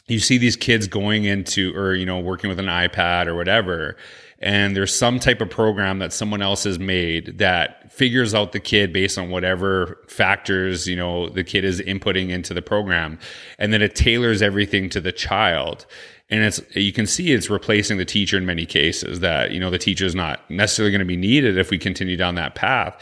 you 0.07 0.19
see 0.19 0.37
these 0.37 0.55
kids 0.55 0.87
going 0.87 1.23
into 1.23 1.75
or, 1.75 1.95
you 1.95 2.05
know, 2.05 2.19
working 2.19 2.49
with 2.49 2.59
an 2.59 2.67
iPad 2.67 3.27
or 3.27 3.35
whatever. 3.35 3.95
And 4.39 4.75
there's 4.75 4.93
some 4.93 5.19
type 5.19 5.41
of 5.41 5.49
program 5.49 5.99
that 5.99 6.13
someone 6.13 6.41
else 6.41 6.65
has 6.65 6.77
made 6.77 7.39
that 7.39 7.91
figures 7.91 8.35
out 8.35 8.51
the 8.51 8.59
kid 8.59 8.93
based 8.93 9.17
on 9.17 9.29
whatever 9.29 9.99
factors, 10.07 10.87
you 10.87 10.95
know, 10.95 11.29
the 11.29 11.43
kid 11.43 11.63
is 11.63 11.81
inputting 11.81 12.29
into 12.29 12.53
the 12.53 12.61
program. 12.61 13.17
And 13.57 13.73
then 13.73 13.81
it 13.81 13.95
tailors 13.95 14.41
everything 14.41 14.89
to 14.89 15.01
the 15.01 15.11
child 15.11 15.85
and 16.29 16.43
it's 16.43 16.61
you 16.75 16.91
can 16.91 17.05
see 17.05 17.31
it's 17.31 17.49
replacing 17.49 17.97
the 17.97 18.05
teacher 18.05 18.37
in 18.37 18.45
many 18.45 18.65
cases 18.65 19.19
that 19.19 19.51
you 19.51 19.59
know 19.59 19.69
the 19.69 19.77
teacher 19.77 20.05
is 20.05 20.15
not 20.15 20.49
necessarily 20.49 20.91
going 20.91 20.99
to 20.99 21.05
be 21.05 21.17
needed 21.17 21.57
if 21.57 21.69
we 21.69 21.77
continue 21.77 22.17
down 22.17 22.35
that 22.35 22.55
path 22.55 22.97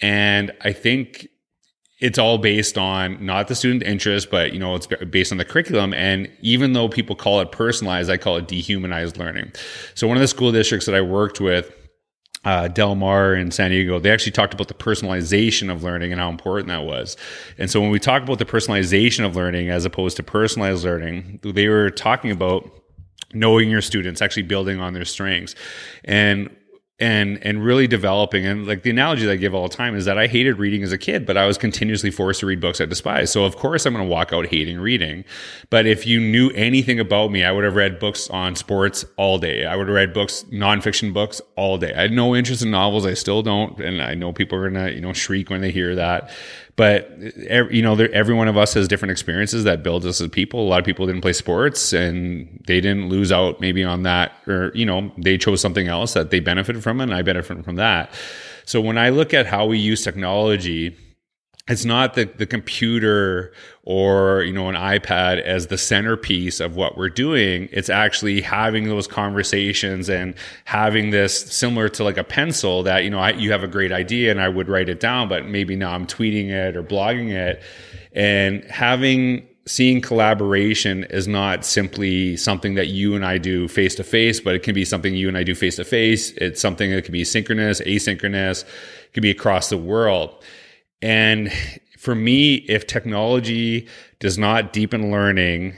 and 0.00 0.52
i 0.62 0.72
think 0.72 1.28
it's 1.98 2.18
all 2.18 2.38
based 2.38 2.76
on 2.76 3.24
not 3.24 3.48
the 3.48 3.54
student 3.54 3.82
interest 3.82 4.30
but 4.30 4.52
you 4.52 4.58
know 4.58 4.74
it's 4.74 4.86
based 5.10 5.32
on 5.32 5.38
the 5.38 5.44
curriculum 5.44 5.94
and 5.94 6.30
even 6.40 6.72
though 6.72 6.88
people 6.88 7.16
call 7.16 7.40
it 7.40 7.50
personalized 7.52 8.10
i 8.10 8.16
call 8.16 8.36
it 8.36 8.46
dehumanized 8.48 9.16
learning 9.16 9.50
so 9.94 10.06
one 10.06 10.16
of 10.16 10.20
the 10.20 10.28
school 10.28 10.52
districts 10.52 10.86
that 10.86 10.94
i 10.94 11.00
worked 11.00 11.40
with 11.40 11.72
uh, 12.44 12.68
Del 12.68 12.94
Mar 12.94 13.34
in 13.34 13.50
San 13.50 13.72
Diego, 13.72 13.98
they 13.98 14.08
actually 14.08 14.30
talked 14.30 14.54
about 14.54 14.68
the 14.68 14.74
personalization 14.74 15.68
of 15.68 15.82
learning 15.82 16.12
and 16.12 16.20
how 16.20 16.30
important 16.30 16.68
that 16.68 16.84
was. 16.84 17.16
And 17.58 17.68
so 17.68 17.80
when 17.80 17.90
we 17.90 17.98
talk 17.98 18.22
about 18.22 18.38
the 18.38 18.44
personalization 18.44 19.26
of 19.26 19.34
learning 19.34 19.68
as 19.68 19.84
opposed 19.84 20.16
to 20.18 20.22
personalized 20.22 20.84
learning, 20.84 21.40
they 21.42 21.66
were 21.66 21.90
talking 21.90 22.30
about 22.30 22.70
knowing 23.34 23.68
your 23.68 23.82
students, 23.82 24.22
actually 24.22 24.44
building 24.44 24.80
on 24.80 24.92
their 24.92 25.04
strengths. 25.04 25.56
And 26.04 26.54
and 26.98 27.38
and 27.44 27.62
really 27.62 27.86
developing 27.86 28.46
and 28.46 28.66
like 28.66 28.82
the 28.82 28.88
analogy 28.88 29.26
that 29.26 29.32
I 29.32 29.36
give 29.36 29.54
all 29.54 29.68
the 29.68 29.74
time 29.74 29.94
is 29.94 30.06
that 30.06 30.16
I 30.16 30.26
hated 30.26 30.58
reading 30.58 30.82
as 30.82 30.92
a 30.92 30.98
kid, 30.98 31.26
but 31.26 31.36
I 31.36 31.46
was 31.46 31.58
continuously 31.58 32.10
forced 32.10 32.40
to 32.40 32.46
read 32.46 32.58
books 32.58 32.80
I 32.80 32.86
despised. 32.86 33.32
So 33.32 33.44
of 33.44 33.56
course 33.56 33.84
I'm 33.84 33.92
going 33.92 34.04
to 34.04 34.10
walk 34.10 34.32
out 34.32 34.46
hating 34.46 34.78
reading. 34.80 35.24
But 35.68 35.86
if 35.86 36.06
you 36.06 36.20
knew 36.20 36.50
anything 36.50 36.98
about 36.98 37.30
me, 37.30 37.44
I 37.44 37.52
would 37.52 37.64
have 37.64 37.76
read 37.76 37.98
books 37.98 38.30
on 38.30 38.56
sports 38.56 39.04
all 39.16 39.36
day. 39.38 39.66
I 39.66 39.76
would 39.76 39.88
have 39.88 39.94
read 39.94 40.14
books, 40.14 40.44
nonfiction 40.50 41.12
books 41.12 41.42
all 41.54 41.76
day. 41.76 41.92
I 41.92 42.02
had 42.02 42.12
no 42.12 42.34
interest 42.34 42.62
in 42.62 42.70
novels. 42.70 43.04
I 43.04 43.12
still 43.12 43.42
don't, 43.42 43.78
and 43.78 44.00
I 44.00 44.14
know 44.14 44.32
people 44.32 44.56
are 44.58 44.70
going 44.70 44.86
to 44.86 44.94
you 44.94 45.02
know 45.02 45.12
shriek 45.12 45.50
when 45.50 45.60
they 45.60 45.72
hear 45.72 45.94
that. 45.96 46.30
But 46.76 47.10
eh, 47.48 47.64
you 47.70 47.82
know, 47.82 47.94
every 47.94 48.34
one 48.34 48.48
of 48.48 48.56
us 48.56 48.74
has 48.74 48.86
different 48.86 49.12
experiences 49.12 49.64
that 49.64 49.82
build 49.82 50.04
us 50.04 50.20
as 50.20 50.28
people. 50.28 50.60
A 50.60 50.68
lot 50.68 50.78
of 50.78 50.84
people 50.84 51.06
didn't 51.06 51.22
play 51.22 51.32
sports 51.32 51.94
and 51.94 52.62
they 52.66 52.80
didn't 52.80 53.08
lose 53.08 53.32
out 53.32 53.60
maybe 53.60 53.82
on 53.82 54.02
that, 54.02 54.32
or 54.46 54.72
you 54.74 54.84
know, 54.84 55.10
they 55.16 55.38
chose 55.38 55.60
something 55.60 55.88
else 55.88 56.12
that 56.12 56.30
they 56.30 56.40
benefited 56.40 56.82
from, 56.82 57.00
and 57.00 57.14
I 57.14 57.22
benefited 57.22 57.64
from 57.64 57.76
that. 57.76 58.12
So 58.66 58.80
when 58.80 58.98
I 58.98 59.08
look 59.08 59.32
at 59.32 59.46
how 59.46 59.66
we 59.66 59.78
use 59.78 60.02
technology 60.02 60.96
it's 61.68 61.84
not 61.84 62.14
the, 62.14 62.24
the 62.24 62.46
computer 62.46 63.52
or 63.82 64.42
you 64.42 64.52
know 64.52 64.68
an 64.68 64.74
ipad 64.74 65.40
as 65.42 65.66
the 65.66 65.78
centerpiece 65.78 66.60
of 66.60 66.76
what 66.76 66.96
we're 66.96 67.08
doing 67.08 67.68
it's 67.72 67.90
actually 67.90 68.40
having 68.40 68.88
those 68.88 69.06
conversations 69.06 70.08
and 70.08 70.34
having 70.64 71.10
this 71.10 71.52
similar 71.52 71.88
to 71.88 72.04
like 72.04 72.16
a 72.16 72.24
pencil 72.24 72.82
that 72.82 73.04
you 73.04 73.10
know 73.10 73.18
I, 73.18 73.30
you 73.30 73.50
have 73.52 73.62
a 73.62 73.68
great 73.68 73.92
idea 73.92 74.30
and 74.30 74.40
i 74.40 74.48
would 74.48 74.68
write 74.68 74.88
it 74.88 75.00
down 75.00 75.28
but 75.28 75.46
maybe 75.46 75.76
now 75.76 75.92
i'm 75.92 76.06
tweeting 76.06 76.48
it 76.50 76.76
or 76.76 76.82
blogging 76.82 77.30
it 77.30 77.62
and 78.12 78.64
having 78.64 79.46
seeing 79.68 80.00
collaboration 80.00 81.02
is 81.10 81.26
not 81.26 81.64
simply 81.64 82.36
something 82.36 82.76
that 82.76 82.86
you 82.86 83.16
and 83.16 83.26
I 83.26 83.36
do 83.36 83.66
face 83.66 83.96
to 83.96 84.04
face, 84.04 84.38
but 84.38 84.54
it 84.54 84.62
can 84.62 84.76
be 84.76 84.84
something 84.84 85.12
you 85.12 85.26
and 85.26 85.36
I 85.36 85.42
do 85.42 85.56
face 85.56 85.74
to 85.76 85.84
face. 85.84 86.30
It's 86.36 86.60
something 86.60 86.92
that 86.92 87.04
can 87.04 87.10
be 87.10 87.24
synchronous, 87.24 87.80
asynchronous, 87.80 88.62
it 88.62 89.12
can 89.12 89.22
be 89.22 89.30
across 89.30 89.68
the 89.68 89.76
world. 89.76 90.40
And 91.02 91.52
for 91.98 92.14
me, 92.14 92.56
if 92.68 92.86
technology 92.86 93.88
does 94.20 94.38
not 94.38 94.72
deepen 94.72 95.10
learning 95.10 95.74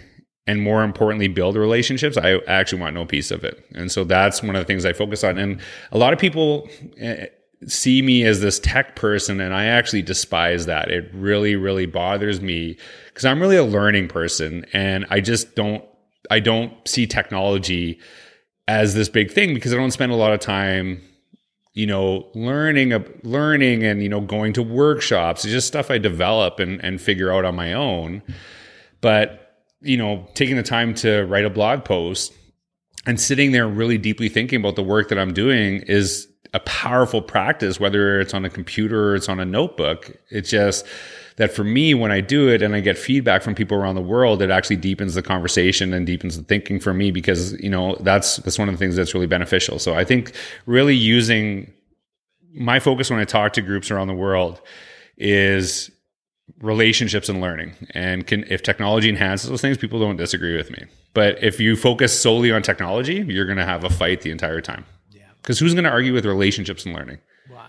and 0.48 0.62
more 0.62 0.82
importantly, 0.82 1.28
build 1.28 1.56
relationships, 1.56 2.16
I 2.16 2.38
actually 2.46 2.80
want 2.80 2.94
no 2.94 3.04
piece 3.04 3.30
of 3.30 3.44
it. 3.44 3.62
And 3.74 3.92
so 3.92 4.02
that's 4.02 4.42
one 4.42 4.56
of 4.56 4.62
the 4.62 4.64
things 4.64 4.86
I 4.86 4.94
focus 4.94 5.22
on. 5.22 5.36
And 5.36 5.60
a 5.92 5.98
lot 5.98 6.14
of 6.14 6.18
people 6.18 6.66
eh, 6.96 7.26
see 7.66 8.00
me 8.00 8.24
as 8.24 8.40
this 8.40 8.58
tech 8.58 8.96
person, 8.96 9.40
and 9.42 9.52
I 9.52 9.66
actually 9.66 10.00
despise 10.00 10.64
that. 10.64 10.90
It 10.90 11.10
really, 11.12 11.54
really 11.54 11.84
bothers 11.84 12.40
me 12.40 12.78
because 13.08 13.26
I'm 13.26 13.40
really 13.40 13.56
a 13.56 13.64
learning 13.64 14.08
person 14.08 14.64
and 14.72 15.04
I 15.10 15.20
just 15.20 15.54
don't, 15.54 15.84
I 16.30 16.40
don't 16.40 16.72
see 16.88 17.06
technology 17.06 17.98
as 18.68 18.94
this 18.94 19.10
big 19.10 19.30
thing 19.30 19.52
because 19.52 19.74
I 19.74 19.76
don't 19.76 19.90
spend 19.90 20.12
a 20.12 20.16
lot 20.16 20.32
of 20.32 20.40
time 20.40 21.02
you 21.78 21.86
know, 21.86 22.26
learning, 22.34 22.92
a 22.92 23.04
learning, 23.22 23.84
and 23.84 24.02
you 24.02 24.08
know, 24.08 24.20
going 24.20 24.52
to 24.54 24.64
workshops. 24.64 25.44
It's 25.44 25.52
just 25.52 25.68
stuff 25.68 25.92
I 25.92 25.98
develop 25.98 26.58
and 26.58 26.84
and 26.84 27.00
figure 27.00 27.32
out 27.32 27.44
on 27.44 27.54
my 27.54 27.72
own. 27.72 28.20
But 29.00 29.62
you 29.80 29.96
know, 29.96 30.26
taking 30.34 30.56
the 30.56 30.64
time 30.64 30.92
to 30.94 31.22
write 31.26 31.44
a 31.44 31.50
blog 31.50 31.84
post 31.84 32.32
and 33.06 33.20
sitting 33.20 33.52
there 33.52 33.68
really 33.68 33.96
deeply 33.96 34.28
thinking 34.28 34.58
about 34.58 34.74
the 34.74 34.82
work 34.82 35.08
that 35.10 35.20
I'm 35.20 35.32
doing 35.32 35.82
is 35.82 36.26
a 36.52 36.58
powerful 36.58 37.22
practice. 37.22 37.78
Whether 37.78 38.20
it's 38.20 38.34
on 38.34 38.44
a 38.44 38.50
computer 38.50 39.10
or 39.10 39.14
it's 39.14 39.28
on 39.28 39.38
a 39.38 39.44
notebook, 39.44 40.16
it's 40.30 40.50
just 40.50 40.84
that 41.38 41.52
for 41.52 41.64
me, 41.64 41.94
when 41.94 42.12
I 42.12 42.20
do 42.20 42.48
it 42.48 42.62
and 42.62 42.74
I 42.74 42.80
get 42.80 42.98
feedback 42.98 43.42
from 43.42 43.54
people 43.54 43.78
around 43.78 43.94
the 43.94 44.02
world, 44.02 44.42
it 44.42 44.50
actually 44.50 44.76
deepens 44.76 45.14
the 45.14 45.22
conversation 45.22 45.94
and 45.94 46.04
deepens 46.04 46.36
the 46.36 46.42
thinking 46.42 46.80
for 46.80 46.92
me 46.92 47.10
because, 47.12 47.52
you 47.60 47.70
know, 47.70 47.96
that's, 48.00 48.36
that's 48.38 48.58
one 48.58 48.68
of 48.68 48.74
the 48.74 48.78
things 48.78 48.96
that's 48.96 49.14
really 49.14 49.28
beneficial. 49.28 49.78
So 49.78 49.94
I 49.94 50.04
think 50.04 50.32
really 50.66 50.96
using 50.96 51.72
my 52.52 52.80
focus 52.80 53.08
when 53.08 53.20
I 53.20 53.24
talk 53.24 53.52
to 53.52 53.62
groups 53.62 53.90
around 53.90 54.08
the 54.08 54.14
world 54.14 54.60
is 55.16 55.90
relationships 56.60 57.28
and 57.28 57.40
learning. 57.40 57.72
And 57.90 58.26
can, 58.26 58.44
if 58.48 58.64
technology 58.64 59.08
enhances 59.08 59.48
those 59.48 59.60
things, 59.60 59.78
people 59.78 60.00
don't 60.00 60.16
disagree 60.16 60.56
with 60.56 60.70
me. 60.72 60.86
But 61.14 61.42
if 61.42 61.60
you 61.60 61.76
focus 61.76 62.18
solely 62.18 62.50
on 62.50 62.62
technology, 62.62 63.24
you're 63.28 63.46
going 63.46 63.58
to 63.58 63.64
have 63.64 63.84
a 63.84 63.90
fight 63.90 64.22
the 64.22 64.32
entire 64.32 64.60
time. 64.60 64.84
Yeah. 65.12 65.22
Because 65.40 65.60
who's 65.60 65.74
going 65.74 65.84
to 65.84 65.90
argue 65.90 66.12
with 66.12 66.26
relationships 66.26 66.84
and 66.84 66.94
learning? 66.96 67.18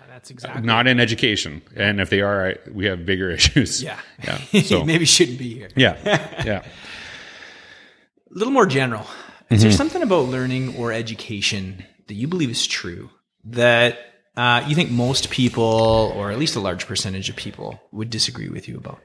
That's 0.08 0.32
exactly 0.32 0.62
not 0.64 0.88
in 0.88 1.00
education. 1.00 1.62
And 1.76 2.02
if 2.02 2.10
they 2.10 2.22
are, 2.22 2.58
we 2.72 2.86
have 2.86 3.06
bigger 3.06 3.30
issues. 3.40 3.82
Yeah, 3.82 4.00
yeah. 4.24 4.40
So 4.62 4.84
maybe 4.84 5.06
shouldn't 5.06 5.40
be 5.40 5.54
here. 5.54 5.70
Yeah, 5.76 5.98
yeah. 6.46 6.64
A 6.64 8.38
little 8.38 8.54
more 8.54 8.66
general. 8.66 9.06
Is 9.50 9.60
mm-hmm. 9.60 9.70
there 9.70 9.72
something 9.72 10.04
about 10.04 10.26
learning 10.26 10.76
or 10.76 10.92
education 10.92 11.86
that 12.08 12.14
you 12.14 12.28
believe 12.28 12.50
is 12.50 12.68
true 12.68 13.10
that 13.46 13.98
uh, 14.36 14.64
you 14.68 14.76
think 14.76 14.92
most 14.92 15.30
people, 15.30 16.14
or 16.16 16.32
at 16.32 16.38
least 16.38 16.56
a 16.56 16.60
large 16.60 16.86
percentage 16.86 17.30
of 17.30 17.36
people, 17.36 17.82
would 17.92 18.10
disagree 18.10 18.50
with 18.50 18.68
you 18.68 18.78
about? 18.78 19.00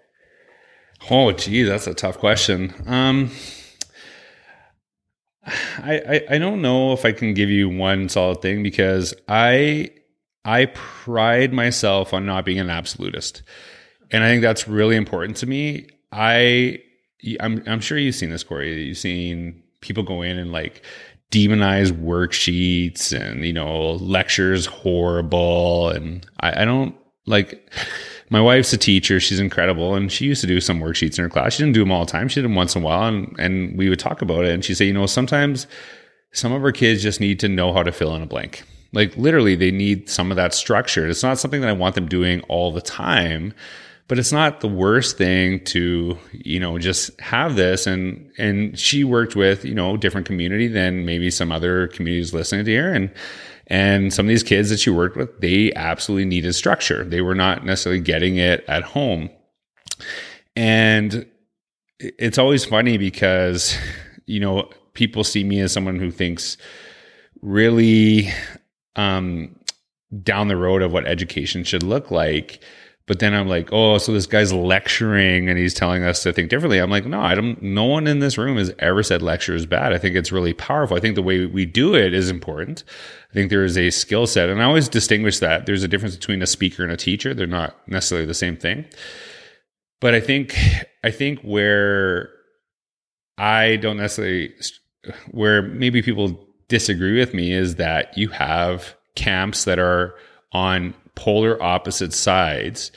Oh, 1.11 1.33
gee, 1.33 1.63
that's 1.63 1.87
a 1.87 1.95
tough 1.95 2.19
question. 2.19 2.75
Um, 2.87 3.31
I, 5.47 6.03
I, 6.09 6.25
I 6.31 6.39
don't 6.39 6.63
know 6.63 6.93
if 6.93 7.05
I 7.05 7.13
can 7.13 7.35
give 7.35 7.51
you 7.51 7.69
one 7.69 8.09
solid 8.09 8.43
thing 8.43 8.63
because 8.63 9.15
I 9.29 9.91
I 10.45 10.67
pride 10.67 11.53
myself 11.53 12.13
on 12.13 12.27
not 12.27 12.45
being 12.45 12.59
an 12.59 12.71
absolutist. 12.71 13.43
And 14.11 14.23
I 14.23 14.29
think 14.29 14.43
that's 14.43 14.69
really 14.69 14.97
important 14.97 15.37
to 15.39 15.47
me. 15.47 15.89
I 16.13 16.81
I'm 17.41 17.63
I'm 17.67 17.81
sure 17.81 17.99
you've 17.99 18.15
seen 18.15 18.31
this, 18.31 18.45
Corey. 18.45 18.85
You've 18.85 18.99
seen 18.99 19.63
people 19.81 20.03
go 20.03 20.23
in 20.23 20.39
and 20.39 20.53
like 20.53 20.83
demonize 21.31 21.91
worksheets 21.91 23.19
and 23.19 23.45
you 23.45 23.53
know 23.53 23.93
lectures 23.93 24.67
horrible. 24.67 25.89
And 25.89 26.27
I, 26.41 26.63
I 26.63 26.65
don't 26.65 26.95
like 27.27 27.71
my 28.31 28.41
wife's 28.41 28.73
a 28.73 28.79
teacher. 28.79 29.21
She's 29.21 29.41
incredible. 29.41 29.95
And 29.95 30.13
she 30.13 30.27
used 30.27 30.43
to 30.43 30.47
do 30.47 30.61
some 30.61 30.81
worksheets 30.81 31.19
in 31.19 31.25
her 31.25 31.31
class. 31.31 31.55
She 31.55 31.63
didn't 31.63 31.75
do 31.75 31.81
them 31.81 31.93
all 31.93 32.05
the 32.05 32.13
time. 32.13 32.29
She 32.29 32.37
did 32.37 32.45
them 32.45 32.55
once 32.55 32.77
in 32.77 32.83
a 32.83 32.85
while. 32.85 33.09
And, 33.09 33.35
and 33.39 33.77
we 33.77 33.89
would 33.89 33.99
talk 33.99 34.23
about 34.23 34.45
it. 34.45 34.53
And 34.53 34.65
she'd 34.65 34.75
say 34.75 34.85
you 34.85 34.93
know 34.93 35.07
sometimes 35.07 35.67
some 36.33 36.53
of 36.53 36.63
our 36.63 36.73
kids 36.73 37.03
just 37.03 37.21
need 37.21 37.41
to 37.41 37.49
know 37.49 37.73
how 37.73 37.83
to 37.83 37.93
fill 37.93 38.15
in 38.15 38.23
a 38.23 38.27
blank 38.27 38.63
like 38.95 39.17
literally 39.17 39.57
they 39.57 39.71
need 39.71 40.09
some 40.09 40.31
of 40.31 40.37
that 40.37 40.55
structure. 40.55 41.07
It's 41.09 41.23
not 41.23 41.39
something 41.39 41.61
that 41.61 41.71
i 41.71 41.73
want 41.73 41.95
them 41.95 42.09
doing 42.09 42.41
all 42.43 42.73
the 42.73 42.81
time 42.81 43.53
but 44.07 44.19
it's 44.19 44.33
not 44.33 44.61
the 44.61 44.69
worst 44.69 45.17
thing 45.17 45.65
to 45.65 46.19
you 46.33 46.61
know 46.61 46.79
just 46.79 47.19
have 47.21 47.57
this. 47.57 47.87
And 47.87 48.31
and 48.39 48.79
she 48.79 49.05
worked 49.05 49.37
with 49.37 49.65
you 49.65 49.75
know 49.75 49.97
different 49.97 50.27
community 50.27 50.69
than 50.69 51.07
maybe 51.07 51.31
some 51.31 51.51
other 51.51 51.89
communities 51.89 52.35
listening 52.35 52.65
to 52.65 52.71
here. 52.71 52.93
And 52.93 53.13
and 53.69 54.13
some 54.13 54.27
of 54.27 54.29
these 54.29 54.43
kids 54.43 54.69
that 54.71 54.79
she 54.79 54.91
worked 54.91 55.17
with 55.17 55.41
they 55.41 55.73
absolutely 55.75 56.27
needed 56.27 56.53
structure. 56.55 57.05
They 57.05 57.23
were 57.23 57.35
not 57.35 57.65
necessarily 57.65 58.01
getting 58.01 58.37
it 58.37 58.65
at 58.69 58.83
home. 58.83 59.31
And 60.55 61.27
it's 61.99 62.39
always 62.39 62.65
funny 62.65 62.99
because 62.99 63.77
you 64.27 64.41
know 64.41 64.71
people 64.93 65.25
see 65.25 65.45
me 65.45 65.61
as 65.61 65.73
someone 65.73 65.99
who 65.99 66.11
thinks 66.11 66.59
really 67.41 68.31
um 68.97 69.55
down 70.23 70.49
the 70.49 70.57
road 70.57 70.83
of 70.83 70.93
what 70.93 71.07
education 71.07 71.65
should 71.65 71.83
look 71.83 72.11
like 72.11 72.63
but 73.07 73.19
then 73.19 73.35
I'm 73.35 73.49
like, 73.49 73.69
oh, 73.71 73.99
so 73.99 74.13
this 74.13 74.27
guy's 74.27 74.53
lecturing 74.53 75.51
and 75.51 75.59
he's 75.59 75.75
telling 75.75 76.05
us 76.05 76.23
to 76.23 76.33
think 76.33 76.49
differently. 76.49 76.79
I'm 76.79 76.91
like, 76.91 77.05
no, 77.05 77.21
I 77.21 77.35
don't. 77.35 77.61
No 77.61 77.85
one 77.85 78.07
in 78.07 78.21
this 78.21 78.39
room 78.39 78.57
has 78.57 78.73
ever 78.79 79.03
said 79.03 79.21
lecture 79.21 79.55
is 79.55 79.67
bad. 79.67 79.93
I 79.93 79.99
think 79.99 80.17
it's 80.17 80.33
really 80.33 80.55
powerful. 80.55 80.97
I 80.97 81.01
think 81.01 81.15
the 81.15 81.23
way 81.23 81.45
we 81.45 81.67
do 81.67 81.95
it 81.95 82.15
is 82.15 82.31
important. 82.31 82.83
I 83.31 83.35
think 83.35 83.51
there 83.51 83.65
is 83.65 83.77
a 83.77 83.91
skill 83.91 84.27
set, 84.27 84.49
and 84.49 84.63
I 84.63 84.65
always 84.65 84.89
distinguish 84.89 85.39
that. 85.41 85.67
There's 85.67 85.83
a 85.83 85.89
difference 85.89 86.17
between 86.17 86.41
a 86.41 86.47
speaker 86.47 86.83
and 86.83 86.91
a 86.91 86.97
teacher. 86.97 87.35
They're 87.35 87.47
not 87.47 87.77
necessarily 87.87 88.27
the 88.27 88.33
same 88.33 88.57
thing. 88.57 88.87
But 90.01 90.15
I 90.15 90.21
think 90.21 90.57
I 91.05 91.11
think 91.11 91.41
where 91.43 92.31
I 93.37 93.77
don't 93.77 93.99
necessarily 93.99 94.55
where 95.31 95.61
maybe 95.61 96.01
people 96.01 96.49
disagree 96.69 97.19
with 97.19 97.35
me 97.35 97.53
is 97.53 97.77
that 97.77 98.17
you 98.17 98.29
have 98.29 98.95
camps 99.15 99.65
that 99.65 99.79
are 99.79 100.15
on 100.53 100.95
polar 101.15 101.63
opposite 101.63 102.13
sides 102.13 102.91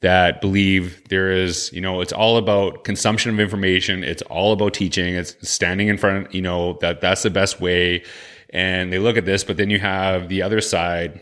that 0.00 0.40
believe 0.40 1.02
there 1.08 1.32
is, 1.32 1.72
you 1.72 1.80
know, 1.80 2.00
it's 2.00 2.12
all 2.12 2.36
about 2.36 2.84
consumption 2.84 3.32
of 3.32 3.40
information. 3.40 4.04
It's 4.04 4.22
all 4.22 4.52
about 4.52 4.74
teaching. 4.74 5.14
It's 5.14 5.36
standing 5.48 5.88
in 5.88 5.98
front, 5.98 6.32
you 6.32 6.42
know, 6.42 6.78
that 6.80 7.00
that's 7.00 7.22
the 7.22 7.30
best 7.30 7.60
way. 7.60 8.04
And 8.50 8.92
they 8.92 8.98
look 8.98 9.16
at 9.16 9.24
this, 9.24 9.42
but 9.42 9.56
then 9.56 9.70
you 9.70 9.80
have 9.80 10.28
the 10.28 10.42
other 10.42 10.60
side 10.60 11.20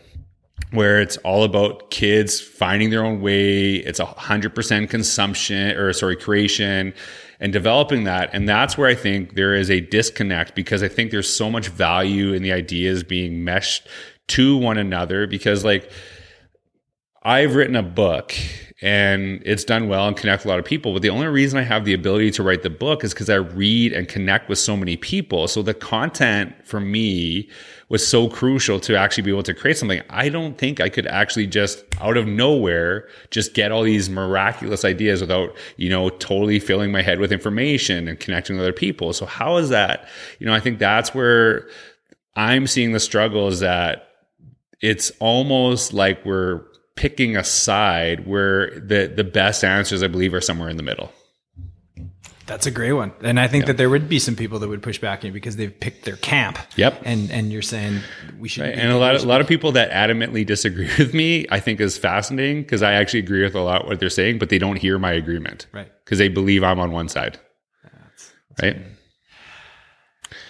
where 0.71 1.01
it's 1.01 1.17
all 1.17 1.43
about 1.43 1.89
kids 1.91 2.39
finding 2.39 2.89
their 2.89 3.03
own 3.03 3.21
way. 3.21 3.75
It's 3.75 3.99
a 3.99 4.05
hundred 4.05 4.53
percent 4.53 4.89
consumption 4.89 5.75
or 5.75 5.91
sorry, 5.93 6.15
creation 6.15 6.93
and 7.39 7.53
developing 7.53 8.03
that. 8.05 8.29
And 8.33 8.47
that's 8.47 8.77
where 8.77 8.89
I 8.89 8.95
think 8.95 9.35
there 9.35 9.53
is 9.53 9.69
a 9.69 9.79
disconnect 9.79 10.55
because 10.55 10.83
I 10.83 10.87
think 10.87 11.11
there's 11.11 11.33
so 11.33 11.49
much 11.49 11.67
value 11.67 12.33
in 12.33 12.41
the 12.41 12.51
ideas 12.51 13.03
being 13.03 13.43
meshed 13.43 13.87
to 14.29 14.57
one 14.57 14.77
another 14.77 15.27
because 15.27 15.63
like, 15.63 15.91
I've 17.23 17.55
written 17.55 17.75
a 17.75 17.83
book 17.83 18.33
and 18.81 19.41
it's 19.43 19.63
done 19.63 19.87
well 19.87 20.07
and 20.07 20.15
connect 20.15 20.45
a 20.45 20.47
lot 20.47 20.59
of 20.59 20.65
people. 20.65 20.93
But 20.93 21.01
the 21.01 21.09
only 21.09 21.25
reason 21.25 21.57
I 21.57 21.63
have 21.63 21.83
the 21.83 21.93
ability 21.93 22.29
to 22.31 22.43
write 22.43 22.61
the 22.61 22.69
book 22.69 23.03
is 23.03 23.11
because 23.11 23.29
I 23.29 23.35
read 23.35 23.91
and 23.91 24.07
connect 24.07 24.49
with 24.49 24.59
so 24.59 24.77
many 24.77 24.95
people. 24.97 25.47
So 25.47 25.63
the 25.63 25.73
content 25.73 26.53
for 26.63 26.79
me 26.79 27.49
was 27.89 28.05
so 28.05 28.29
crucial 28.29 28.79
to 28.81 28.95
actually 28.95 29.23
be 29.23 29.31
able 29.31 29.41
to 29.43 29.53
create 29.55 29.77
something. 29.77 30.03
I 30.11 30.29
don't 30.29 30.59
think 30.59 30.79
I 30.79 30.89
could 30.89 31.07
actually 31.07 31.47
just 31.47 31.83
out 31.99 32.17
of 32.17 32.27
nowhere 32.27 33.07
just 33.31 33.55
get 33.55 33.71
all 33.71 33.81
these 33.81 34.11
miraculous 34.11 34.85
ideas 34.85 35.21
without, 35.21 35.57
you 35.77 35.89
know, 35.89 36.09
totally 36.09 36.59
filling 36.59 36.91
my 36.91 37.01
head 37.01 37.19
with 37.19 37.31
information 37.31 38.07
and 38.07 38.19
connecting 38.19 38.57
with 38.57 38.63
other 38.63 38.73
people. 38.73 39.11
So 39.11 39.25
how 39.25 39.57
is 39.57 39.69
that? 39.69 40.07
You 40.37 40.45
know, 40.45 40.53
I 40.53 40.59
think 40.59 40.77
that's 40.77 41.15
where 41.15 41.67
I'm 42.35 42.67
seeing 42.67 42.91
the 42.91 42.99
struggle 42.99 43.47
is 43.47 43.61
that 43.61 44.03
it's 44.81 45.11
almost 45.19 45.93
like 45.93 46.23
we're 46.23 46.61
picking 46.97 47.37
a 47.37 47.43
side 47.43 48.27
where 48.27 48.71
the 48.71 49.11
the 49.15 49.23
best 49.23 49.63
answers 49.63 50.03
I 50.03 50.07
believe 50.07 50.33
are 50.33 50.41
somewhere 50.41 50.69
in 50.69 50.75
the 50.75 50.83
middle. 50.83 51.13
That's 52.47 52.65
a 52.65 52.71
great 52.71 52.93
one, 52.93 53.11
and 53.21 53.41
I 53.41 53.47
think 53.49 53.65
that 53.65 53.75
there 53.75 53.89
would 53.89 54.07
be 54.07 54.19
some 54.19 54.37
people 54.37 54.59
that 54.59 54.69
would 54.69 54.81
push 54.81 54.99
back 54.99 55.25
in 55.25 55.33
because 55.33 55.57
they've 55.57 55.77
picked 55.77 56.05
their 56.05 56.15
camp. 56.15 56.57
Yep. 56.77 57.01
And 57.03 57.29
and 57.29 57.51
you're 57.51 57.61
saying 57.61 57.99
we 58.39 58.47
should. 58.47 58.63
Right. 58.63 58.73
And 58.73 58.89
a 58.89 58.97
lot 58.97 59.15
of, 59.15 59.23
a 59.23 59.27
lot 59.27 59.41
of 59.41 59.47
people 59.47 59.73
that 59.73 59.91
adamantly 59.91 60.45
disagree 60.45 60.89
with 60.97 61.13
me, 61.13 61.45
I 61.51 61.59
think 61.59 61.81
is 61.81 61.97
fascinating 61.97 62.61
because 62.61 62.81
I 62.81 62.93
actually 62.93 63.19
agree 63.19 63.43
with 63.43 63.53
a 63.53 63.61
lot 63.61 63.85
what 63.85 63.99
they're 63.99 64.09
saying, 64.09 64.39
but 64.39 64.47
they 64.47 64.57
don't 64.57 64.77
hear 64.77 64.97
my 64.97 65.11
agreement. 65.11 65.67
Right. 65.73 65.91
Because 66.05 66.19
they 66.19 66.29
believe 66.29 66.63
I'm 66.63 66.79
on 66.79 66.91
one 66.91 67.09
side. 67.09 67.37
That's, 67.83 68.31
that's 68.49 68.63
right. 68.63 68.96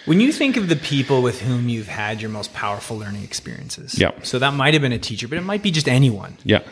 When 0.08 0.20
you 0.20 0.32
think 0.32 0.56
of 0.56 0.70
the 0.70 0.76
people 0.76 1.20
with 1.20 1.42
whom 1.42 1.68
you've 1.68 1.86
had 1.86 2.22
your 2.22 2.30
most 2.30 2.54
powerful 2.54 2.96
learning 2.96 3.24
experiences, 3.24 3.98
yeah. 4.00 4.12
So 4.22 4.38
that 4.38 4.54
might 4.54 4.72
have 4.72 4.80
been 4.80 4.92
a 4.92 4.98
teacher, 4.98 5.28
but 5.28 5.36
it 5.36 5.44
might 5.44 5.62
be 5.62 5.70
just 5.70 5.86
anyone. 5.86 6.38
Yeah. 6.44 6.62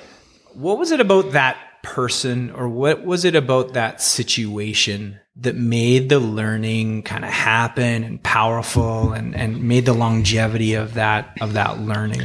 What 0.54 0.78
was 0.78 0.90
it 0.90 1.00
about 1.00 1.32
that 1.32 1.58
person, 1.82 2.50
or 2.52 2.66
what 2.66 3.04
was 3.04 3.26
it 3.26 3.34
about 3.34 3.74
that 3.74 4.00
situation 4.00 5.20
that 5.36 5.54
made 5.54 6.08
the 6.08 6.18
learning 6.18 7.02
kind 7.02 7.26
of 7.26 7.30
happen 7.30 8.04
and 8.04 8.22
powerful, 8.22 9.12
and 9.12 9.36
and 9.36 9.62
made 9.64 9.84
the 9.84 9.92
longevity 9.92 10.72
of 10.72 10.94
that 10.94 11.36
of 11.42 11.52
that 11.52 11.80
learning? 11.80 12.22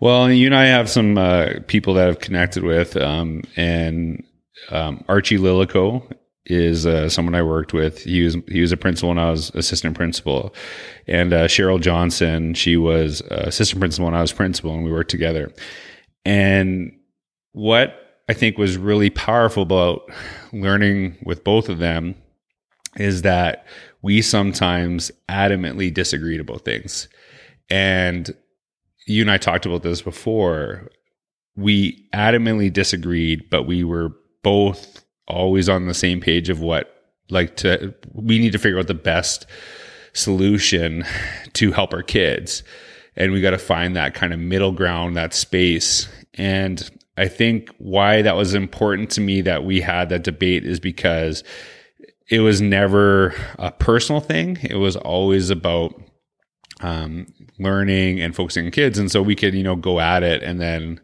Well, 0.00 0.28
you 0.28 0.46
and 0.46 0.56
I 0.56 0.64
have 0.64 0.90
some 0.90 1.18
uh, 1.18 1.60
people 1.68 1.94
that 1.94 2.08
I've 2.08 2.18
connected 2.18 2.64
with, 2.64 2.96
um, 2.96 3.44
and 3.54 4.24
um, 4.70 5.04
Archie 5.06 5.38
Lillico 5.38 6.04
is 6.46 6.86
uh, 6.86 7.08
someone 7.08 7.34
I 7.34 7.42
worked 7.42 7.72
with. 7.72 8.02
He 8.02 8.22
was 8.22 8.36
he 8.48 8.60
was 8.60 8.72
a 8.72 8.76
principal 8.76 9.10
when 9.10 9.18
I 9.18 9.30
was 9.30 9.50
assistant 9.54 9.96
principal, 9.96 10.54
and 11.06 11.32
uh, 11.32 11.46
Cheryl 11.46 11.80
Johnson 11.80 12.54
she 12.54 12.76
was 12.76 13.22
uh, 13.22 13.44
assistant 13.46 13.80
principal 13.80 14.06
when 14.06 14.14
I 14.14 14.20
was 14.20 14.32
principal, 14.32 14.74
and 14.74 14.84
we 14.84 14.92
worked 14.92 15.10
together. 15.10 15.52
And 16.24 16.92
what 17.52 18.22
I 18.28 18.32
think 18.32 18.58
was 18.58 18.76
really 18.76 19.10
powerful 19.10 19.62
about 19.62 20.10
learning 20.52 21.18
with 21.24 21.44
both 21.44 21.68
of 21.68 21.78
them 21.78 22.14
is 22.96 23.22
that 23.22 23.66
we 24.02 24.20
sometimes 24.20 25.10
adamantly 25.28 25.92
disagreed 25.92 26.40
about 26.40 26.64
things, 26.64 27.08
and 27.70 28.34
you 29.06 29.22
and 29.22 29.30
I 29.30 29.38
talked 29.38 29.66
about 29.66 29.82
this 29.82 30.02
before. 30.02 30.88
We 31.54 32.08
adamantly 32.14 32.72
disagreed, 32.72 33.50
but 33.50 33.64
we 33.64 33.84
were 33.84 34.12
both 34.42 35.01
always 35.28 35.68
on 35.68 35.86
the 35.86 35.94
same 35.94 36.20
page 36.20 36.48
of 36.48 36.60
what 36.60 37.02
like 37.30 37.56
to 37.56 37.94
we 38.12 38.38
need 38.38 38.52
to 38.52 38.58
figure 38.58 38.78
out 38.78 38.86
the 38.86 38.94
best 38.94 39.46
solution 40.12 41.04
to 41.54 41.72
help 41.72 41.92
our 41.94 42.02
kids. 42.02 42.62
And 43.16 43.32
we 43.32 43.40
got 43.40 43.50
to 43.50 43.58
find 43.58 43.96
that 43.96 44.14
kind 44.14 44.32
of 44.32 44.40
middle 44.40 44.72
ground 44.72 45.16
that 45.16 45.34
space. 45.34 46.08
And 46.34 46.88
i 47.18 47.28
think 47.28 47.68
why 47.76 48.22
that 48.22 48.36
was 48.36 48.54
important 48.54 49.10
to 49.10 49.20
me 49.20 49.42
that 49.42 49.64
we 49.64 49.82
had 49.82 50.08
that 50.08 50.24
debate 50.24 50.64
is 50.64 50.80
because 50.80 51.44
it 52.30 52.40
was 52.40 52.62
never 52.62 53.34
a 53.58 53.70
personal 53.70 54.22
thing. 54.22 54.56
It 54.62 54.76
was 54.76 54.96
always 54.96 55.50
about 55.50 56.00
um, 56.80 57.26
learning 57.58 58.22
and 58.22 58.34
focusing 58.34 58.64
on 58.64 58.72
kids. 58.72 58.98
And 58.98 59.10
so 59.10 59.20
we 59.20 59.36
could 59.36 59.54
you 59.54 59.62
know 59.62 59.76
go 59.76 60.00
at 60.00 60.22
it 60.22 60.42
and 60.42 60.60
then 60.60 61.00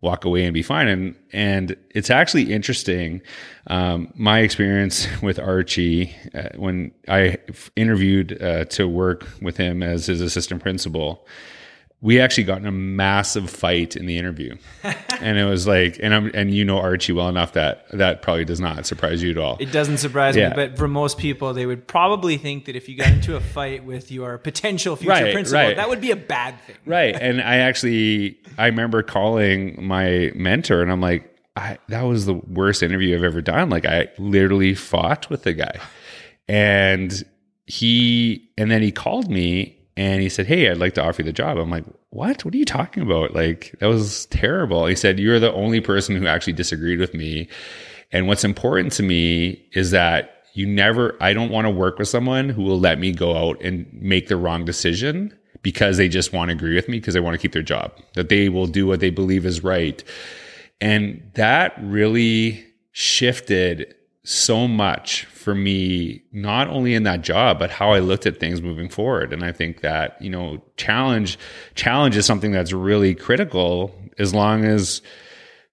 walk 0.00 0.24
away 0.24 0.44
and 0.44 0.54
be 0.54 0.62
fine. 0.62 0.88
And 0.88 1.16
and 1.32 1.76
it's 1.90 2.10
actually 2.10 2.52
interesting. 2.52 3.20
Um, 3.66 4.12
my 4.14 4.40
experience 4.40 5.06
with 5.22 5.38
Archie 5.38 6.14
uh, 6.34 6.50
when 6.56 6.92
I 7.08 7.38
interviewed 7.76 8.40
uh, 8.42 8.64
to 8.66 8.88
work 8.88 9.28
with 9.42 9.56
him 9.56 9.82
as 9.82 10.06
his 10.06 10.20
assistant 10.20 10.62
principal 10.62 11.26
we 12.00 12.20
actually 12.20 12.44
got 12.44 12.58
in 12.58 12.66
a 12.66 12.72
massive 12.72 13.50
fight 13.50 13.96
in 13.96 14.06
the 14.06 14.18
interview. 14.18 14.56
And 15.20 15.36
it 15.36 15.46
was 15.46 15.66
like 15.66 15.98
and 16.00 16.14
i'm 16.14 16.30
and 16.32 16.54
you 16.54 16.64
know 16.64 16.78
archie 16.78 17.10
well 17.10 17.28
enough 17.28 17.54
that 17.54 17.86
that 17.90 18.22
probably 18.22 18.44
does 18.44 18.60
not 18.60 18.86
surprise 18.86 19.20
you 19.20 19.32
at 19.32 19.36
all. 19.36 19.56
It 19.58 19.72
doesn't 19.72 19.98
surprise 19.98 20.36
yeah. 20.36 20.50
me 20.50 20.54
but 20.54 20.78
for 20.78 20.86
most 20.86 21.18
people 21.18 21.52
they 21.52 21.66
would 21.66 21.88
probably 21.88 22.36
think 22.36 22.66
that 22.66 22.76
if 22.76 22.88
you 22.88 22.96
got 22.96 23.08
into 23.08 23.34
a 23.34 23.40
fight 23.40 23.84
with 23.84 24.12
your 24.12 24.38
potential 24.38 24.94
future 24.94 25.10
right, 25.10 25.32
principal 25.32 25.60
right. 25.60 25.76
that 25.76 25.88
would 25.88 26.00
be 26.00 26.12
a 26.12 26.16
bad 26.16 26.54
thing. 26.68 26.76
Right 26.86 27.16
and 27.20 27.42
i 27.42 27.56
actually 27.56 28.38
i 28.58 28.66
remember 28.66 29.02
calling 29.02 29.84
my 29.84 30.30
mentor 30.36 30.82
and 30.82 30.92
i'm 30.92 31.00
like 31.00 31.36
I, 31.56 31.78
that 31.88 32.02
was 32.02 32.26
the 32.26 32.34
worst 32.34 32.84
interview 32.84 33.16
i've 33.16 33.24
ever 33.24 33.40
done. 33.40 33.70
Like 33.70 33.86
i 33.86 34.06
literally 34.18 34.76
fought 34.76 35.28
with 35.30 35.42
the 35.42 35.52
guy. 35.52 35.80
And 36.46 37.24
he 37.66 38.50
and 38.56 38.70
then 38.70 38.82
he 38.82 38.92
called 38.92 39.28
me 39.28 39.77
and 39.98 40.22
he 40.22 40.28
said, 40.28 40.46
Hey, 40.46 40.70
I'd 40.70 40.78
like 40.78 40.94
to 40.94 41.02
offer 41.02 41.22
you 41.22 41.26
the 41.26 41.32
job. 41.32 41.58
I'm 41.58 41.70
like, 41.70 41.84
What? 42.10 42.44
What 42.44 42.54
are 42.54 42.56
you 42.56 42.64
talking 42.64 43.02
about? 43.02 43.34
Like, 43.34 43.74
that 43.80 43.86
was 43.86 44.26
terrible. 44.26 44.86
He 44.86 44.94
said, 44.94 45.18
You're 45.18 45.40
the 45.40 45.52
only 45.52 45.80
person 45.80 46.14
who 46.14 46.28
actually 46.28 46.52
disagreed 46.52 47.00
with 47.00 47.14
me. 47.14 47.48
And 48.12 48.28
what's 48.28 48.44
important 48.44 48.92
to 48.92 49.02
me 49.02 49.66
is 49.72 49.90
that 49.90 50.44
you 50.54 50.66
never, 50.66 51.16
I 51.20 51.32
don't 51.32 51.50
want 51.50 51.66
to 51.66 51.70
work 51.70 51.98
with 51.98 52.06
someone 52.06 52.48
who 52.48 52.62
will 52.62 52.78
let 52.78 53.00
me 53.00 53.10
go 53.12 53.36
out 53.36 53.60
and 53.60 53.92
make 53.92 54.28
the 54.28 54.36
wrong 54.36 54.64
decision 54.64 55.36
because 55.62 55.96
they 55.96 56.08
just 56.08 56.32
want 56.32 56.50
to 56.50 56.56
agree 56.56 56.76
with 56.76 56.88
me 56.88 57.00
because 57.00 57.14
they 57.14 57.20
want 57.20 57.34
to 57.34 57.38
keep 57.38 57.52
their 57.52 57.62
job, 57.62 57.92
that 58.14 58.28
they 58.28 58.48
will 58.48 58.68
do 58.68 58.86
what 58.86 59.00
they 59.00 59.10
believe 59.10 59.44
is 59.44 59.64
right. 59.64 60.04
And 60.80 61.28
that 61.34 61.74
really 61.82 62.64
shifted 62.92 63.94
so 64.28 64.68
much 64.68 65.24
for 65.24 65.54
me, 65.54 66.22
not 66.32 66.68
only 66.68 66.92
in 66.92 67.04
that 67.04 67.22
job, 67.22 67.58
but 67.58 67.70
how 67.70 67.92
I 67.92 68.00
looked 68.00 68.26
at 68.26 68.38
things 68.38 68.60
moving 68.60 68.90
forward. 68.90 69.32
And 69.32 69.42
I 69.42 69.52
think 69.52 69.80
that, 69.80 70.20
you 70.20 70.28
know, 70.28 70.62
challenge, 70.76 71.38
challenge 71.74 72.14
is 72.14 72.26
something 72.26 72.52
that's 72.52 72.70
really 72.70 73.14
critical 73.14 73.94
as 74.18 74.34
long 74.34 74.66
as 74.66 75.00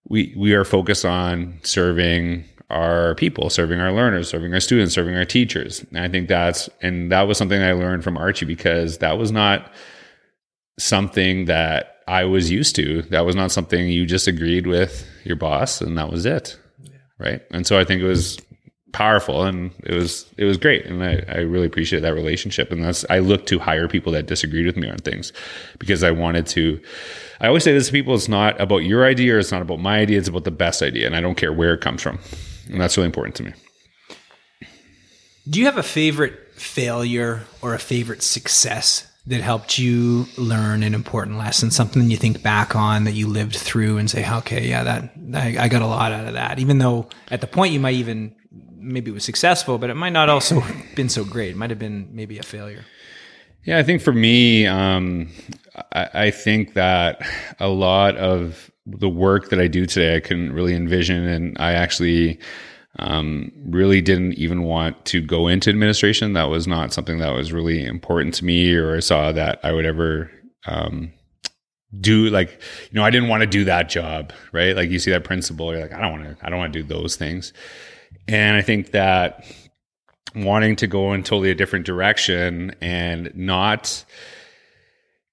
we, 0.08 0.34
we 0.38 0.54
are 0.54 0.64
focused 0.64 1.04
on 1.04 1.60
serving 1.64 2.46
our 2.70 3.16
people, 3.16 3.50
serving 3.50 3.82
our 3.82 3.92
learners, 3.92 4.30
serving 4.30 4.54
our 4.54 4.62
students, 4.62 4.94
serving 4.94 5.18
our 5.18 5.26
teachers. 5.26 5.84
And 5.90 6.00
I 6.00 6.08
think 6.08 6.30
that's, 6.30 6.70
and 6.82 7.12
that 7.12 7.24
was 7.24 7.38
something 7.38 7.62
I 7.62 7.74
learned 7.74 8.06
from 8.06 8.18
Archie 8.18 8.46
because 8.46 9.00
that 9.00 9.18
was 9.18 9.34
not 9.34 9.70
something 10.80 11.44
that 11.46 11.98
I 12.08 12.24
was 12.24 12.50
used 12.50 12.78
to. 12.78 13.02
That 13.02 13.26
was 13.26 13.36
not 13.36 13.52
something 13.52 13.90
you 13.90 14.06
just 14.06 14.30
agreed 14.30 14.66
with 14.66 15.06
your 15.26 15.36
boss 15.36 15.82
and 15.82 15.98
that 15.98 16.10
was 16.10 16.26
it. 16.26 16.58
Right. 17.18 17.42
And 17.52 17.66
so 17.66 17.80
I 17.80 17.86
think 17.86 18.02
it 18.02 18.08
was 18.08 18.38
powerful 18.96 19.44
and 19.44 19.72
it 19.84 19.94
was 19.94 20.26
it 20.38 20.46
was 20.46 20.56
great 20.56 20.86
and 20.86 21.04
I, 21.04 21.22
I 21.28 21.40
really 21.40 21.68
appreciate 21.68 22.00
that 22.00 22.14
relationship 22.14 22.72
and 22.72 22.82
that's 22.82 23.04
I 23.10 23.20
look 23.20 23.46
to 23.48 23.60
hire 23.60 23.90
people 23.90 24.14
that 24.14 24.26
disagreed 24.26 24.66
with 24.66 24.78
me 24.78 24.90
on 24.90 25.00
things 25.00 25.34
because 25.80 26.02
I 26.02 26.12
wanted 26.12 26.48
to 26.48 26.82
I 27.42 27.48
always 27.48 27.66
say 27.66 27.74
this 27.74 27.88
to 27.88 27.92
people 27.92 28.16
it's 28.16 28.30
not 28.30 28.60
about 28.62 28.86
your 28.86 29.06
idea 29.06 29.36
or 29.36 29.40
it's 29.40 29.52
not 29.52 29.62
about 29.62 29.82
my 29.82 30.00
idea 30.00 30.18
it's 30.18 30.30
about 30.30 30.46
the 30.46 30.52
best 30.52 30.82
idea 30.82 31.08
and 31.08 31.14
I 31.14 31.20
don't 31.20 31.36
care 31.36 31.52
where 31.52 31.74
it 31.74 31.82
comes 31.82 32.02
from 32.02 32.20
and 32.72 32.80
that's 32.80 32.96
really 32.96 33.08
important 33.08 33.36
to 33.36 33.44
me. 33.44 33.54
Do 35.50 35.60
you 35.60 35.66
have 35.66 35.78
a 35.78 35.84
favorite 35.84 36.40
failure 36.54 37.42
or 37.62 37.74
a 37.74 37.80
favorite 37.80 38.24
success 38.24 39.12
that 39.28 39.42
helped 39.42 39.78
you 39.78 40.26
learn 40.38 40.84
an 40.84 40.94
important 40.94 41.38
lesson, 41.38 41.70
something 41.70 42.10
you 42.10 42.18
think 42.18 42.42
back 42.42 42.78
on 42.78 43.04
that 43.04 43.12
you 43.12 43.28
lived 43.28 43.56
through 43.56 43.98
and 43.98 44.10
say, 44.10 44.26
okay, 44.38 44.68
yeah, 44.70 44.84
that 44.84 45.12
I, 45.34 45.66
I, 45.66 45.68
got 45.68 45.82
a 45.82 45.88
lot 45.88 46.12
out 46.12 46.28
of 46.28 46.34
that. 46.36 46.60
Even 46.60 46.78
though 46.78 47.10
at 47.32 47.42
the 47.42 47.48
point 47.48 47.74
you 47.74 47.80
might 47.80 47.96
even 47.96 48.36
maybe 48.86 49.12
it 49.12 49.14
was 49.14 49.26
successful, 49.26 49.78
but 49.78 49.90
it 49.90 49.96
might 49.96 50.14
not 50.14 50.30
also 50.30 50.64
been 50.96 51.10
so 51.10 51.26
great. 51.26 51.52
It 51.52 51.58
might 51.58 51.70
have 51.70 51.80
been 51.80 52.10
maybe 52.12 52.38
a 52.38 52.44
failure. 52.44 52.86
Yeah, 53.66 53.80
I 53.80 53.84
think 53.84 54.02
for 54.02 54.14
me, 54.14 54.68
um, 54.68 55.32
I, 55.92 56.10
I 56.14 56.32
think 56.32 56.76
that 56.76 57.22
a 57.60 57.68
lot 57.68 58.16
of 58.16 58.70
the 58.86 59.10
work 59.10 59.50
that 59.50 59.60
I 59.60 59.68
do 59.68 59.88
today, 59.88 60.16
I 60.16 60.20
couldn't 60.20 60.54
really 60.54 60.76
envision, 60.76 61.26
and 61.26 61.58
I 61.60 61.74
actually 61.74 62.40
um, 63.00 63.52
really 63.66 64.02
didn't 64.02 64.34
even 64.34 64.62
want 64.62 65.04
to 65.06 65.20
go 65.20 65.48
into 65.48 65.72
administration. 65.72 66.34
That 66.34 66.50
was 66.50 66.68
not 66.68 66.94
something 66.94 67.18
that 67.18 67.34
was 67.34 67.52
really 67.52 67.84
important 67.84 68.36
to 68.36 68.46
me, 68.46 68.76
or 68.76 68.98
I 68.98 69.00
saw 69.00 69.32
that 69.32 69.60
I 69.64 69.72
would 69.72 69.86
ever 69.86 70.30
um, 70.68 71.12
do. 72.00 72.30
Like, 72.30 72.62
you 72.92 73.00
know, 73.00 73.04
I 73.04 73.10
didn't 73.10 73.30
want 73.30 73.42
to 73.42 73.48
do 73.48 73.64
that 73.66 73.90
job, 73.90 74.32
right? 74.52 74.76
Like, 74.76 74.92
you 74.92 75.00
see 75.00 75.10
that 75.10 75.24
principal, 75.24 75.72
you're 75.74 75.82
like, 75.82 75.94
I 75.94 76.02
don't 76.02 76.12
want 76.12 76.38
to, 76.40 76.46
I 76.46 76.52
don't 76.52 76.60
want 76.60 76.72
to 76.74 76.84
do 76.84 76.88
those 76.88 77.16
things. 77.16 77.52
And 78.28 78.58
I 78.58 78.62
think 78.62 78.92
that 78.92 79.46
wanting 80.36 80.76
to 80.78 80.88
go 80.88 81.14
in 81.14 81.24
totally 81.24 81.52
a 81.52 81.56
different 81.56 81.86
direction 81.86 82.76
and 82.82 83.32
not 83.36 84.04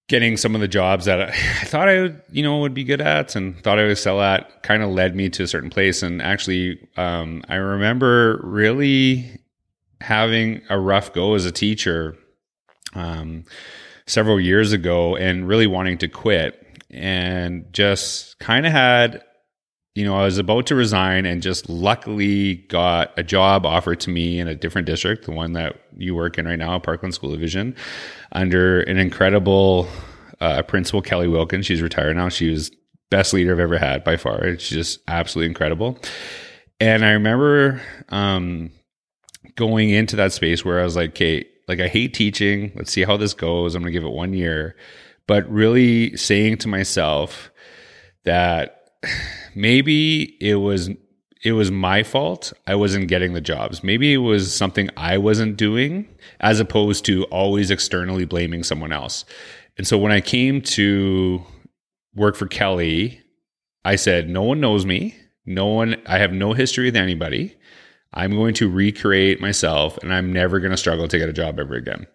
getting 0.09 0.37
some 0.37 0.55
of 0.55 0.61
the 0.61 0.68
jobs 0.68 1.07
that 1.07 1.21
I, 1.21 1.33
thought 1.64 1.88
I 1.88 2.03
would, 2.03 2.23
you 2.31 2.42
know, 2.42 2.61
would 2.61 2.75
be 2.75 2.85
good 2.85 3.01
at 3.01 3.35
and 3.35 3.59
thought 3.62 3.79
I 3.79 3.87
would 3.87 3.99
sell 3.99 4.21
at 4.21 4.62
kind 4.62 4.83
of 4.83 4.90
led 4.90 5.16
me 5.16 5.31
to 5.31 5.42
a 5.42 5.49
certain 5.49 5.71
place. 5.71 6.03
And 6.03 6.21
actually, 6.21 6.87
um, 6.97 7.42
I 7.49 7.57
remember 7.57 8.40
really 8.45 9.40
having 10.01 10.62
a 10.68 10.79
rough 10.79 11.12
go 11.12 11.35
as 11.35 11.47
a 11.47 11.53
teacher 11.53 12.16
um, 12.95 13.45
several 14.07 14.40
years 14.40 14.73
ago 14.73 15.16
and 15.16 15.49
really 15.49 15.66
wanting 15.66 15.99
to 15.99 16.09
quit 16.09 16.59
and 16.90 17.73
just 17.73 18.38
kind 18.38 18.66
of 18.66 18.73
had 18.73 19.25
you 19.94 20.05
know, 20.05 20.16
I 20.16 20.24
was 20.24 20.38
about 20.38 20.66
to 20.66 20.74
resign 20.74 21.26
and 21.26 21.42
just 21.42 21.68
luckily 21.68 22.55
got 22.55 23.12
a 23.18 23.22
job 23.22 23.66
offered 23.66 24.00
to 24.00 24.11
me 24.11 24.38
in 24.38 24.48
a 24.48 24.55
different 24.55 24.87
district, 24.87 25.26
the 25.26 25.33
one 25.33 25.52
that 25.52 25.81
you 25.96 26.14
work 26.14 26.38
in 26.38 26.46
right 26.46 26.59
now, 26.59 26.78
Parkland 26.78 27.14
School 27.14 27.31
Division, 27.31 27.76
under 28.33 28.81
an 28.83 28.96
incredible 28.96 29.87
uh, 30.40 30.62
principal, 30.62 31.02
Kelly 31.02 31.28
Wilkins. 31.28 31.66
She's 31.66 31.83
retired 31.83 32.16
now. 32.16 32.31
She 32.31 32.48
was 32.48 32.70
best 33.11 33.35
leader 33.35 33.52
I've 33.52 33.61
ever 33.61 33.76
had 33.76 34.02
by 34.02 34.16
far. 34.16 34.57
She's 34.57 34.70
just 34.70 35.00
absolutely 35.09 35.48
incredible. 35.48 35.98
And 36.81 37.05
I 37.05 37.11
remember 37.11 37.83
um, 38.09 38.70
going 39.57 39.90
into 39.90 40.16
that 40.16 40.33
space 40.33 40.64
where 40.64 40.81
I 40.81 40.85
was 40.85 40.96
like, 40.96 41.11
okay, 41.11 41.44
like 41.68 41.81
I 41.81 41.88
hate 41.88 42.14
teaching. 42.14 42.72
Let's 42.74 42.90
see 42.90 43.05
how 43.05 43.18
this 43.18 43.35
goes. 43.35 43.74
I'm 43.74 43.83
going 43.83 43.92
to 43.92 43.98
give 43.98 44.07
it 44.07 44.12
one 44.12 44.33
year. 44.33 44.74
But 45.26 45.48
really 45.50 46.16
saying 46.16 46.57
to 46.59 46.68
myself 46.68 47.52
that 48.24 48.82
maybe 49.54 50.36
it 50.40 50.56
was 50.56 50.90
it 51.42 51.52
was 51.52 51.70
my 51.72 52.04
fault. 52.04 52.52
I 52.66 52.76
wasn't 52.76 53.08
getting 53.08 53.32
the 53.32 53.40
jobs. 53.40 53.82
Maybe 53.82 54.12
it 54.12 54.18
was 54.18 54.54
something 54.54 54.88
I 54.96 55.18
wasn't 55.18 55.56
doing 55.56 56.08
as 56.38 56.60
opposed 56.60 57.04
to 57.06 57.24
always 57.24 57.70
externally 57.70 58.24
blaming 58.24 58.62
someone 58.62 58.92
else. 58.92 59.24
And 59.76 59.86
so 59.86 59.98
when 59.98 60.12
I 60.12 60.20
came 60.20 60.60
to 60.62 61.42
work 62.14 62.36
for 62.36 62.46
Kelly, 62.46 63.20
I 63.84 63.96
said, 63.96 64.28
no 64.28 64.42
one 64.42 64.60
knows 64.60 64.86
me. 64.86 65.16
No 65.44 65.66
one, 65.66 66.00
I 66.06 66.18
have 66.18 66.32
no 66.32 66.52
history 66.52 66.84
with 66.84 66.96
anybody. 66.96 67.56
I'm 68.14 68.33
going 68.33 68.53
to 68.55 68.68
recreate 68.68 69.40
myself 69.40 69.96
and 69.98 70.12
I'm 70.12 70.33
never 70.33 70.61
going 70.61 70.70
to 70.70 70.77
struggle 70.77 71.09
to 71.09 71.18
get 71.18 71.29
a 71.29 71.33
job 71.33 71.59
ever 71.59 71.75
again. 71.75 72.07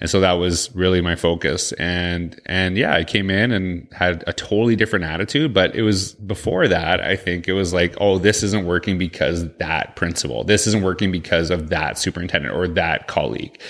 And 0.00 0.08
so 0.08 0.20
that 0.20 0.32
was 0.32 0.74
really 0.74 1.00
my 1.00 1.14
focus. 1.14 1.72
And, 1.72 2.40
and 2.46 2.76
yeah, 2.78 2.94
I 2.94 3.04
came 3.04 3.28
in 3.28 3.52
and 3.52 3.86
had 3.92 4.24
a 4.26 4.32
totally 4.32 4.76
different 4.76 5.04
attitude, 5.04 5.52
but 5.52 5.74
it 5.74 5.82
was 5.82 6.14
before 6.14 6.68
that, 6.68 7.00
I 7.00 7.16
think 7.16 7.48
it 7.48 7.52
was 7.52 7.74
like, 7.74 7.94
oh, 8.00 8.18
this 8.18 8.42
isn't 8.42 8.66
working 8.66 8.96
because 8.96 9.48
that 9.58 9.94
principal, 9.94 10.42
this 10.42 10.66
isn't 10.66 10.82
working 10.82 11.12
because 11.12 11.50
of 11.50 11.68
that 11.68 11.98
superintendent 11.98 12.54
or 12.54 12.66
that 12.68 13.06
colleague. 13.06 13.60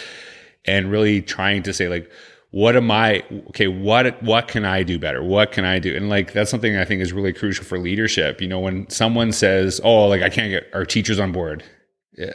And 0.65 0.91
really 0.91 1.21
trying 1.21 1.65
to 1.65 1.73
say 1.73 1.89
like, 1.89 2.09
what 2.53 2.77
am 2.77 2.91
I 2.91 3.25
okay 3.49 3.67
what 3.67 4.23
what 4.23 4.47
can 4.47 4.65
I 4.65 4.83
do 4.83 4.99
better? 4.99 5.23
What 5.23 5.53
can 5.53 5.65
I 5.65 5.79
do? 5.79 5.97
And 5.97 6.09
like 6.09 6.33
that's 6.33 6.51
something 6.51 6.77
I 6.77 6.85
think 6.85 7.01
is 7.01 7.13
really 7.13 7.33
crucial 7.33 7.65
for 7.65 7.79
leadership. 7.79 8.41
You 8.41 8.49
know 8.49 8.61
when 8.61 8.89
someone 8.89 9.33
says 9.33 9.81
oh 9.83 10.07
like 10.07 10.23
I 10.23 10.29
can't 10.29 10.51
get 10.51 10.71
our 10.73 10.85
teachers 10.85 11.19
on 11.19 11.33
board 11.33 11.65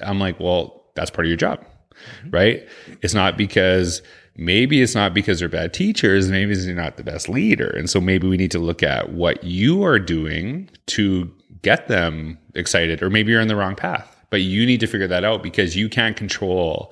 I'm 0.02 0.20
like 0.20 0.40
well 0.40 0.84
that's 0.96 1.12
part 1.12 1.26
of 1.26 1.30
your 1.30 1.38
job 1.38 1.60
mm-hmm. 1.60 2.32
right? 2.32 2.68
It's 3.02 3.14
not 3.14 3.38
because 3.38 4.02
maybe 4.36 4.82
it's 4.82 4.96
not 4.96 5.14
because 5.14 5.40
they're 5.40 5.50
bad 5.50 5.74
teachers 5.74 6.30
maybe 6.30 6.56
they're 6.56 6.76
not 6.76 6.98
the 6.98 7.04
best 7.04 7.30
leader. 7.30 7.70
And 7.70 7.88
so 7.88 8.02
maybe 8.02 8.28
we 8.28 8.38
need 8.38 8.52
to 8.52 8.60
look 8.60 8.82
at 8.82 9.14
what 9.14 9.44
you 9.44 9.84
are 9.84 10.00
doing 10.00 10.68
to 10.88 11.32
get 11.62 11.88
them 11.88 12.40
excited 12.56 13.04
or 13.04 13.12
maybe 13.12 13.32
you're 13.32 13.42
in 13.42 13.48
the 13.48 13.56
wrong 13.56 13.76
path. 13.76 14.16
But 14.32 14.42
you 14.42 14.66
need 14.66 14.80
to 14.80 14.88
figure 14.88 15.08
that 15.08 15.24
out 15.24 15.44
because 15.44 15.76
you 15.76 15.88
can't 15.88 16.18
control 16.18 16.92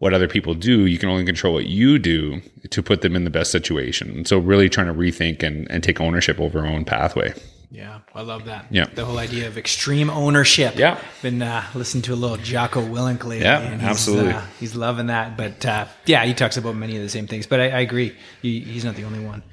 what 0.00 0.14
other 0.14 0.26
people 0.26 0.54
do. 0.54 0.86
You 0.86 0.98
can 0.98 1.08
only 1.08 1.24
control 1.24 1.54
what 1.54 1.66
you 1.66 1.98
do 1.98 2.40
to 2.70 2.82
put 2.82 3.02
them 3.02 3.14
in 3.14 3.24
the 3.24 3.30
best 3.30 3.52
situation. 3.52 4.24
So 4.24 4.38
really 4.38 4.68
trying 4.68 4.88
to 4.88 4.94
rethink 4.94 5.42
and, 5.42 5.70
and 5.70 5.84
take 5.84 6.00
ownership 6.00 6.40
over 6.40 6.60
our 6.60 6.66
own 6.66 6.84
pathway. 6.84 7.34
Yeah, 7.70 8.00
I 8.14 8.22
love 8.22 8.46
that. 8.46 8.66
Yeah, 8.70 8.86
the 8.86 9.04
whole 9.04 9.18
idea 9.18 9.46
of 9.46 9.56
extreme 9.56 10.10
ownership. 10.10 10.74
Yeah, 10.76 10.98
been 11.22 11.40
uh, 11.40 11.64
listening 11.74 12.02
to 12.02 12.14
a 12.14 12.16
little 12.16 12.36
Jocko 12.38 12.80
Willink 12.80 13.22
lately. 13.22 13.42
Yeah, 13.42 13.74
he's, 13.74 13.82
absolutely. 13.82 14.32
Uh, 14.32 14.42
he's 14.58 14.74
loving 14.74 15.06
that. 15.06 15.36
But 15.36 15.64
uh, 15.64 15.86
yeah, 16.04 16.24
he 16.24 16.34
talks 16.34 16.56
about 16.56 16.74
many 16.74 16.96
of 16.96 17.02
the 17.02 17.08
same 17.08 17.28
things. 17.28 17.46
But 17.46 17.60
I, 17.60 17.68
I 17.68 17.80
agree, 17.80 18.16
he, 18.42 18.58
he's 18.60 18.84
not 18.84 18.96
the 18.96 19.04
only 19.04 19.24
one. 19.24 19.44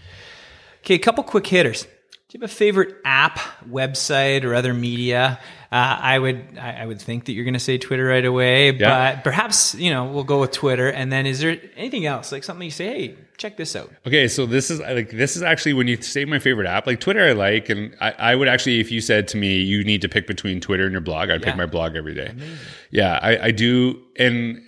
Okay, 0.79 0.95
a 0.95 0.99
couple 0.99 1.23
quick 1.25 1.45
hitters. 1.45 1.83
Do 1.83 1.89
you 2.31 2.41
have 2.41 2.49
a 2.49 2.53
favorite 2.53 2.95
app, 3.05 3.37
website, 3.69 4.43
or 4.43 4.55
other 4.55 4.73
media? 4.73 5.39
Uh, 5.71 5.97
I 5.99 6.19
would 6.19 6.57
I, 6.57 6.83
I, 6.83 6.85
would 6.85 7.01
think 7.01 7.25
that 7.25 7.33
you're 7.33 7.43
going 7.43 7.53
to 7.53 7.59
say 7.59 7.77
Twitter 7.77 8.05
right 8.05 8.23
away, 8.23 8.71
yeah. 8.71 9.15
but 9.15 9.23
perhaps 9.25 9.75
you 9.75 9.91
know 9.91 10.05
we'll 10.05 10.23
go 10.23 10.39
with 10.39 10.51
Twitter. 10.51 10.89
And 10.89 11.11
then 11.11 11.25
is 11.25 11.41
there 11.41 11.59
anything 11.75 12.05
else 12.05 12.31
like 12.31 12.45
something 12.45 12.63
you 12.63 12.71
say? 12.71 12.85
Hey, 12.85 13.17
check 13.37 13.57
this 13.57 13.75
out. 13.75 13.91
Okay, 14.05 14.27
so 14.27 14.45
this 14.45 14.71
is 14.71 14.79
like 14.79 15.09
this 15.09 15.35
is 15.35 15.43
actually 15.43 15.73
when 15.73 15.87
you 15.87 16.01
say 16.01 16.23
my 16.23 16.39
favorite 16.39 16.67
app, 16.67 16.87
like 16.87 17.01
Twitter, 17.01 17.21
I 17.21 17.33
like, 17.33 17.67
and 17.69 17.93
I, 17.99 18.11
I 18.11 18.35
would 18.35 18.47
actually, 18.47 18.79
if 18.79 18.91
you 18.91 19.01
said 19.01 19.27
to 19.29 19.37
me 19.37 19.57
you 19.57 19.83
need 19.83 20.01
to 20.01 20.09
pick 20.09 20.25
between 20.25 20.61
Twitter 20.61 20.83
and 20.83 20.91
your 20.93 21.01
blog, 21.01 21.29
I'd 21.29 21.41
yeah. 21.41 21.47
pick 21.47 21.57
my 21.57 21.65
blog 21.65 21.95
every 21.95 22.15
day. 22.15 22.27
Amazing. 22.27 22.57
Yeah, 22.91 23.19
I, 23.21 23.47
I 23.47 23.51
do, 23.51 24.01
and 24.17 24.61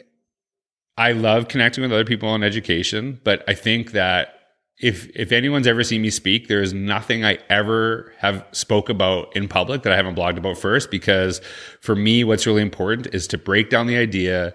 I 0.97 1.13
love 1.13 1.47
connecting 1.47 1.81
with 1.81 1.93
other 1.93 2.05
people 2.05 2.27
on 2.27 2.43
education, 2.43 3.21
but 3.23 3.43
I 3.47 3.53
think 3.53 3.91
that 3.93 4.38
if 4.79 5.09
if 5.15 5.31
anyone's 5.31 5.67
ever 5.67 5.83
seen 5.83 6.01
me 6.01 6.09
speak, 6.09 6.47
there 6.47 6.61
is 6.61 6.73
nothing 6.73 7.25
I 7.25 7.39
ever 7.49 8.13
have 8.17 8.45
spoke 8.51 8.89
about 8.89 9.35
in 9.35 9.47
public 9.47 9.83
that 9.83 9.91
I 9.91 9.95
haven't 9.95 10.15
blogged 10.15 10.37
about 10.37 10.57
first. 10.57 10.89
Because 10.89 11.41
for 11.81 11.95
me, 11.95 12.23
what's 12.23 12.47
really 12.47 12.61
important 12.61 13.07
is 13.13 13.27
to 13.27 13.37
break 13.37 13.69
down 13.69 13.87
the 13.87 13.97
idea, 13.97 14.53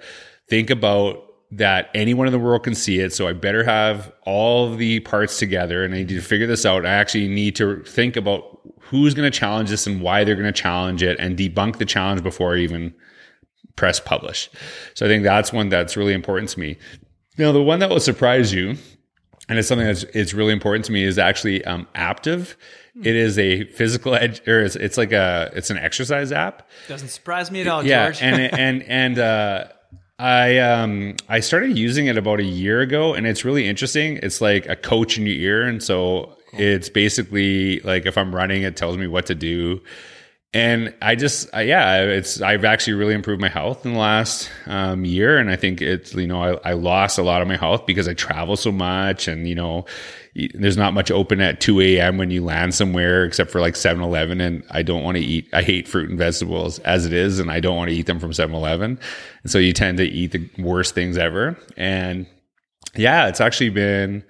think 0.49 0.71
about 0.71 1.21
that 1.51 1.91
anyone 1.95 2.27
in 2.27 2.33
the 2.33 2.39
world 2.39 2.65
can 2.65 2.75
see 2.75 3.01
it. 3.01 3.13
So 3.13 3.29
I 3.29 3.33
better 3.33 3.63
have 3.65 4.13
all 4.23 4.75
the 4.75 5.01
parts 5.01 5.39
together, 5.39 5.85
and 5.85 5.95
I 5.95 5.99
need 5.99 6.09
to 6.09 6.21
figure 6.21 6.47
this 6.47 6.65
out. 6.67 6.87
I 6.87 6.91
actually 6.91 7.29
need 7.29 7.55
to 7.57 7.83
think 7.85 8.17
about 8.17 8.61
who's 8.81 9.15
going 9.15 9.31
to 9.31 9.39
challenge 9.39 9.71
this 9.71 9.87
and 9.87 10.01
why 10.01 10.25
they're 10.25 10.35
going 10.35 10.53
to 10.53 10.53
challenge 10.53 11.03
it, 11.03 11.19
and 11.21 11.37
debunk 11.37 11.77
the 11.77 11.85
challenge 11.85 12.23
before 12.23 12.55
I 12.55 12.61
even 12.61 12.95
press 13.77 14.01
publish. 14.01 14.49
So 14.95 15.05
I 15.05 15.09
think 15.09 15.23
that's 15.23 15.53
one 15.53 15.69
that's 15.69 15.97
really 15.97 16.13
important 16.13 16.49
to 16.51 16.61
me. 16.61 16.77
Now, 17.37 17.53
the 17.53 17.63
one 17.63 17.81
that 17.81 17.91
will 17.91 18.01
surprise 18.01 18.55
you, 18.55 18.77
and 19.48 19.59
it's 19.59 19.68
something 19.68 19.87
that's 19.87 20.04
it's 20.04 20.35
really 20.35 20.52
important 20.52 20.85
to 20.87 20.92
me, 20.92 21.04
is 21.04 21.18
actually 21.18 21.64
um, 21.64 21.87
Aaptiv. 21.94 22.54
It 23.02 23.16
is 23.16 23.38
a 23.40 23.64
physical 23.64 24.14
ed, 24.14 24.40
or 24.46 24.61
it's, 24.61 24.76
it's 24.76 24.96
like 24.96 25.11
a 25.12 25.50
it's 25.54 25.70
an 25.70 25.78
exercise 25.78 26.30
app. 26.30 26.68
Doesn't 26.88 27.09
surprise 27.09 27.50
me 27.50 27.61
at 27.61 27.66
all, 27.66 27.85
Yeah, 27.85 28.07
George. 28.11 28.22
and 28.22 28.40
and 28.59 28.83
and 28.85 29.18
uh, 29.18 29.64
I 30.18 30.59
um 30.59 31.16
I 31.28 31.40
started 31.40 31.76
using 31.76 32.07
it 32.07 32.16
about 32.16 32.38
a 32.38 32.44
year 32.44 32.80
ago, 32.80 33.12
and 33.14 33.26
it's 33.26 33.44
really 33.44 33.66
interesting. 33.68 34.18
It's 34.22 34.40
like 34.40 34.68
a 34.68 34.76
coach 34.76 35.18
in 35.18 35.26
your 35.26 35.35
ear, 35.35 35.62
and 35.66 35.83
so 35.83 36.37
it's 36.52 36.88
basically 36.88 37.80
like 37.80 38.07
if 38.07 38.16
I'm 38.16 38.33
running, 38.33 38.62
it 38.62 38.76
tells 38.76 38.96
me 38.96 39.09
what 39.09 39.26
to 39.26 39.35
do. 39.35 39.80
And 40.55 40.95
I 41.03 41.17
just, 41.17 41.49
yeah, 41.53 42.03
it's, 42.03 42.40
I've 42.40 42.64
actually 42.64 42.93
really 42.93 43.14
improved 43.14 43.40
my 43.40 43.49
health 43.49 43.85
in 43.85 43.95
the 43.95 43.99
last 43.99 44.49
um, 44.67 45.05
year. 45.05 45.37
And 45.37 45.51
I 45.51 45.57
think 45.57 45.83
it's, 45.83 46.14
you 46.14 46.29
know, 46.29 46.40
I, 46.40 46.71
I 46.71 46.73
lost 46.75 47.19
a 47.19 47.25
lot 47.25 47.43
of 47.43 47.49
my 47.49 47.57
health 47.57 47.87
because 47.87 48.07
I 48.07 48.14
travel 48.14 48.57
so 48.57 48.71
much 48.71 49.27
and, 49.27 49.49
you 49.49 49.57
know, 49.57 49.85
there's 50.55 50.77
not 50.77 50.95
much 50.95 51.11
open 51.11 51.40
at 51.40 51.61
2 51.61 51.81
a.m. 51.81 52.19
when 52.19 52.31
you 52.31 52.45
land 52.45 52.73
somewhere 52.73 53.25
except 53.25 53.51
for 53.51 53.61
like 53.61 53.75
7 53.75 54.01
Eleven. 54.01 54.40
And 54.40 54.62
I 54.71 54.83
don't 54.83 55.03
want 55.03 55.17
to 55.17 55.23
eat, 55.25 55.49
I 55.53 55.62
hate 55.62 55.88
fruit 55.88 56.09
and 56.09 56.19
vegetables 56.19 56.79
as 56.81 57.05
it 57.05 57.12
is. 57.12 57.40
And 57.40 57.51
I 57.51 57.59
don't 57.59 57.77
want 57.77 57.90
to 57.90 57.97
eat 57.97 58.07
them 58.07 58.21
from 58.21 58.33
7 58.33 58.55
Eleven. 58.55 59.01
And 59.43 59.51
so 59.51 59.59
you 59.59 59.73
tend 59.73 59.99
to 59.99 60.05
eat 60.05 60.31
the 60.31 60.49
worst 60.62 60.95
things 60.95 61.19
ever. 61.19 61.59
And 61.77 62.27
yeah, 62.95 63.27
it's 63.27 63.40
actually 63.40 63.71
been, 63.71 64.25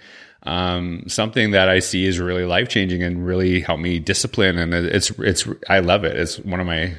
um, 0.44 1.04
something 1.08 1.52
that 1.52 1.68
I 1.68 1.78
see 1.78 2.06
is 2.06 2.18
really 2.18 2.44
life 2.44 2.68
changing 2.68 3.02
and 3.02 3.26
really 3.26 3.60
helped 3.60 3.82
me 3.82 3.98
discipline. 3.98 4.58
And 4.58 4.74
it's, 4.74 5.10
it's, 5.18 5.48
I 5.68 5.78
love 5.80 6.04
it. 6.04 6.16
It's 6.16 6.38
one 6.40 6.60
of 6.60 6.66
my, 6.66 6.94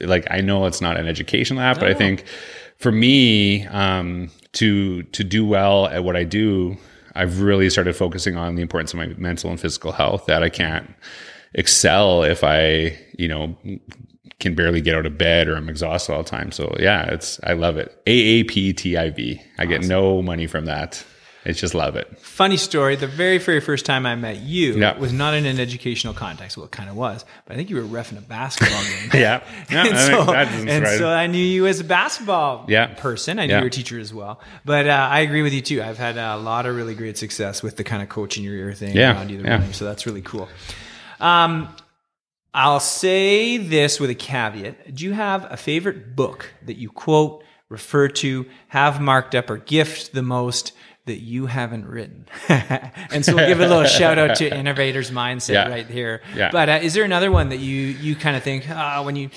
like, 0.00 0.26
I 0.30 0.40
know 0.40 0.66
it's 0.66 0.80
not 0.80 0.96
an 0.98 1.06
education 1.06 1.58
app, 1.58 1.78
but 1.78 1.88
I 1.88 1.94
think 1.94 2.24
for 2.78 2.90
me, 2.90 3.66
um, 3.66 4.30
to, 4.52 5.02
to 5.04 5.24
do 5.24 5.46
well 5.46 5.86
at 5.86 6.04
what 6.04 6.16
I 6.16 6.24
do, 6.24 6.76
I've 7.14 7.40
really 7.40 7.70
started 7.70 7.94
focusing 7.94 8.36
on 8.36 8.56
the 8.56 8.62
importance 8.62 8.92
of 8.92 8.98
my 8.98 9.06
mental 9.06 9.50
and 9.50 9.60
physical 9.60 9.92
health 9.92 10.26
that 10.26 10.42
I 10.42 10.48
can't 10.48 10.92
excel 11.54 12.24
if 12.24 12.42
I, 12.42 12.98
you 13.16 13.28
know, 13.28 13.56
can 14.40 14.56
barely 14.56 14.80
get 14.80 14.96
out 14.96 15.06
of 15.06 15.16
bed 15.16 15.46
or 15.46 15.56
I'm 15.56 15.68
exhausted 15.68 16.12
all 16.12 16.24
the 16.24 16.28
time. 16.28 16.50
So 16.50 16.74
yeah, 16.80 17.04
it's, 17.04 17.38
I 17.44 17.52
love 17.52 17.76
it. 17.76 18.04
AAPTIV. 18.06 19.40
I 19.58 19.66
get 19.66 19.84
no 19.84 20.22
money 20.22 20.48
from 20.48 20.64
that. 20.64 21.04
I 21.46 21.52
just 21.52 21.74
love 21.74 21.94
it. 21.96 22.18
Funny 22.20 22.56
story. 22.56 22.96
The 22.96 23.06
very, 23.06 23.36
very 23.38 23.60
first 23.60 23.84
time 23.84 24.06
I 24.06 24.14
met 24.14 24.38
you 24.40 24.74
Yeah. 24.78 24.96
was 24.98 25.12
not 25.12 25.34
in 25.34 25.44
an 25.44 25.60
educational 25.60 26.14
context. 26.14 26.56
Well, 26.56 26.64
it 26.66 26.72
kind 26.72 26.88
of 26.88 26.96
was, 26.96 27.24
but 27.44 27.52
I 27.52 27.56
think 27.56 27.68
you 27.68 27.76
were 27.76 27.82
refing 27.82 28.16
a 28.16 28.22
basketball 28.22 28.82
game. 28.82 29.10
Yeah. 29.20 29.42
Yeah. 29.70 29.82
I 29.82 29.86
and 29.86 29.96
think 29.96 29.96
so, 29.98 30.24
that 30.32 30.48
and 30.48 30.68
surprise 30.70 30.98
so. 30.98 31.08
I 31.10 31.26
knew 31.26 31.38
you 31.44 31.66
as 31.66 31.80
a 31.80 31.84
basketball 31.84 32.64
Yeah. 32.68 32.86
person. 32.96 33.38
I 33.38 33.44
knew 33.46 33.52
Yeah. 33.52 33.58
you 33.58 33.64
were 33.64 33.68
a 33.68 33.70
teacher 33.70 33.98
as 34.00 34.14
well. 34.14 34.40
But 34.64 34.86
uh, 34.88 35.08
I 35.10 35.20
agree 35.20 35.42
with 35.42 35.52
you 35.52 35.60
too. 35.60 35.82
I've 35.82 35.98
had 35.98 36.16
a 36.16 36.36
lot 36.38 36.64
of 36.66 36.74
really 36.76 36.94
great 36.94 37.18
success 37.18 37.62
with 37.62 37.76
the 37.76 37.84
kind 37.84 38.02
of 38.02 38.08
coach 38.08 38.38
in 38.38 38.42
your 38.42 38.54
ear 38.54 38.72
thing 38.72 38.96
Yeah. 38.96 39.12
around 39.14 39.30
you 39.30 39.38
the 39.38 39.44
Yeah. 39.44 39.50
running. 39.56 39.72
So 39.74 39.84
that's 39.84 40.06
really 40.06 40.22
cool. 40.22 40.48
Um, 41.20 41.68
I'll 42.54 42.80
say 42.80 43.56
this 43.58 43.98
with 43.98 44.10
a 44.10 44.14
caveat. 44.14 44.94
Do 44.94 45.04
you 45.04 45.12
have 45.12 45.46
a 45.50 45.56
favorite 45.56 46.14
book 46.14 46.52
that 46.64 46.76
you 46.78 46.88
quote, 46.88 47.42
refer 47.68 48.08
to, 48.08 48.46
have 48.68 49.00
marked 49.00 49.34
up, 49.34 49.50
or 49.50 49.56
gift 49.56 50.12
the 50.14 50.22
most 50.22 50.72
that 51.06 51.20
you 51.20 51.46
haven't 51.46 51.86
written? 51.86 52.26
and 52.48 53.24
so 53.24 53.34
we'll 53.36 53.46
give 53.46 53.60
a 53.60 53.66
little 53.66 53.84
shout 53.84 54.18
out 54.18 54.36
to 54.36 54.54
Innovators 54.56 55.10
Mindset 55.10 55.52
Yeah. 55.54 55.68
right 55.68 55.86
here. 55.86 56.22
Yeah. 56.34 56.50
But 56.50 56.68
uh, 56.68 56.78
is 56.82 56.94
there 56.94 57.04
another 57.04 57.30
one 57.30 57.50
that 57.50 57.58
you 57.58 57.74
you 57.80 58.16
kind 58.16 58.36
of 58.36 58.42
think 58.42 58.64
ah, 58.70 59.02
when 59.02 59.16
you 59.16 59.30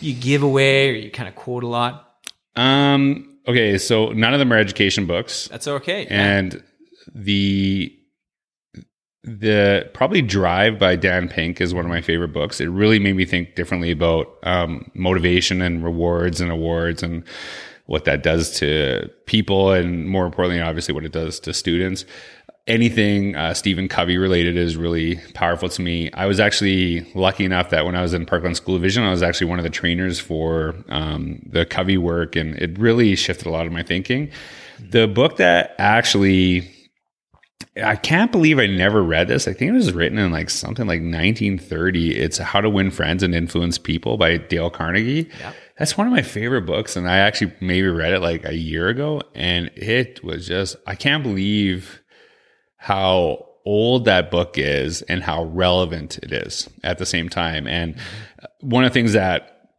you 0.00 0.14
give 0.14 0.42
away 0.42 0.90
or 0.90 0.92
you 0.94 1.10
kind 1.10 1.28
of 1.28 1.34
quote 1.34 1.62
a 1.64 1.68
lot? 1.68 2.16
Um, 2.56 3.38
okay. 3.46 3.78
So 3.78 4.08
none 4.10 4.32
of 4.34 4.38
them 4.40 4.52
are 4.52 4.58
education 4.58 5.06
books. 5.06 5.48
That's 5.48 5.68
okay. 5.68 6.06
and 6.06 6.62
the 7.14 7.96
the 9.24 9.88
probably 9.94 10.20
drive 10.22 10.78
by 10.80 10.96
dan 10.96 11.28
pink 11.28 11.60
is 11.60 11.72
one 11.72 11.84
of 11.84 11.88
my 11.88 12.00
favorite 12.00 12.32
books 12.32 12.60
it 12.60 12.66
really 12.66 12.98
made 12.98 13.14
me 13.14 13.24
think 13.24 13.54
differently 13.54 13.92
about 13.92 14.26
um, 14.42 14.90
motivation 14.94 15.62
and 15.62 15.84
rewards 15.84 16.40
and 16.40 16.50
awards 16.50 17.02
and 17.04 17.22
what 17.86 18.04
that 18.04 18.22
does 18.22 18.58
to 18.58 19.10
people 19.26 19.72
and 19.72 20.08
more 20.08 20.26
importantly 20.26 20.60
obviously 20.60 20.94
what 20.94 21.04
it 21.04 21.12
does 21.12 21.40
to 21.40 21.52
students 21.52 22.04
anything 22.66 23.34
uh, 23.34 23.52
stephen 23.52 23.88
covey 23.88 24.16
related 24.16 24.56
is 24.56 24.76
really 24.76 25.16
powerful 25.34 25.68
to 25.68 25.82
me 25.82 26.10
i 26.12 26.26
was 26.26 26.38
actually 26.38 27.00
lucky 27.14 27.44
enough 27.44 27.70
that 27.70 27.84
when 27.84 27.96
i 27.96 28.02
was 28.02 28.14
in 28.14 28.24
parkland 28.24 28.56
school 28.56 28.74
division 28.76 29.02
i 29.02 29.10
was 29.10 29.22
actually 29.22 29.46
one 29.46 29.58
of 29.58 29.64
the 29.64 29.70
trainers 29.70 30.20
for 30.20 30.74
um, 30.88 31.40
the 31.46 31.66
covey 31.66 31.98
work 31.98 32.36
and 32.36 32.54
it 32.56 32.78
really 32.78 33.16
shifted 33.16 33.46
a 33.46 33.50
lot 33.50 33.66
of 33.66 33.72
my 33.72 33.82
thinking 33.82 34.30
the 34.78 35.06
book 35.06 35.36
that 35.36 35.74
actually 35.78 36.68
I 37.82 37.96
can't 37.96 38.30
believe 38.30 38.58
I 38.58 38.66
never 38.66 39.02
read 39.02 39.28
this. 39.28 39.48
I 39.48 39.54
think 39.54 39.70
it 39.70 39.74
was 39.74 39.92
written 39.92 40.18
in 40.18 40.30
like 40.30 40.50
something 40.50 40.86
like 40.86 41.00
1930. 41.00 42.18
It's 42.18 42.38
How 42.38 42.60
to 42.60 42.68
Win 42.68 42.90
Friends 42.90 43.22
and 43.22 43.34
Influence 43.34 43.78
People 43.78 44.18
by 44.18 44.36
Dale 44.36 44.68
Carnegie. 44.68 45.30
Yep. 45.40 45.54
That's 45.78 45.96
one 45.96 46.06
of 46.06 46.12
my 46.12 46.22
favorite 46.22 46.66
books. 46.66 46.96
And 46.96 47.08
I 47.08 47.18
actually 47.18 47.52
maybe 47.60 47.88
read 47.88 48.12
it 48.12 48.20
like 48.20 48.44
a 48.44 48.54
year 48.54 48.88
ago. 48.88 49.22
And 49.34 49.70
it 49.74 50.22
was 50.22 50.46
just, 50.46 50.76
I 50.86 50.94
can't 50.94 51.22
believe 51.22 52.00
how 52.76 53.46
old 53.64 54.04
that 54.06 54.30
book 54.30 54.58
is 54.58 55.02
and 55.02 55.22
how 55.22 55.44
relevant 55.44 56.18
it 56.18 56.32
is 56.32 56.68
at 56.82 56.98
the 56.98 57.06
same 57.06 57.28
time. 57.28 57.66
And 57.66 57.96
one 58.60 58.84
of 58.84 58.90
the 58.90 58.94
things 58.94 59.12
that 59.12 59.70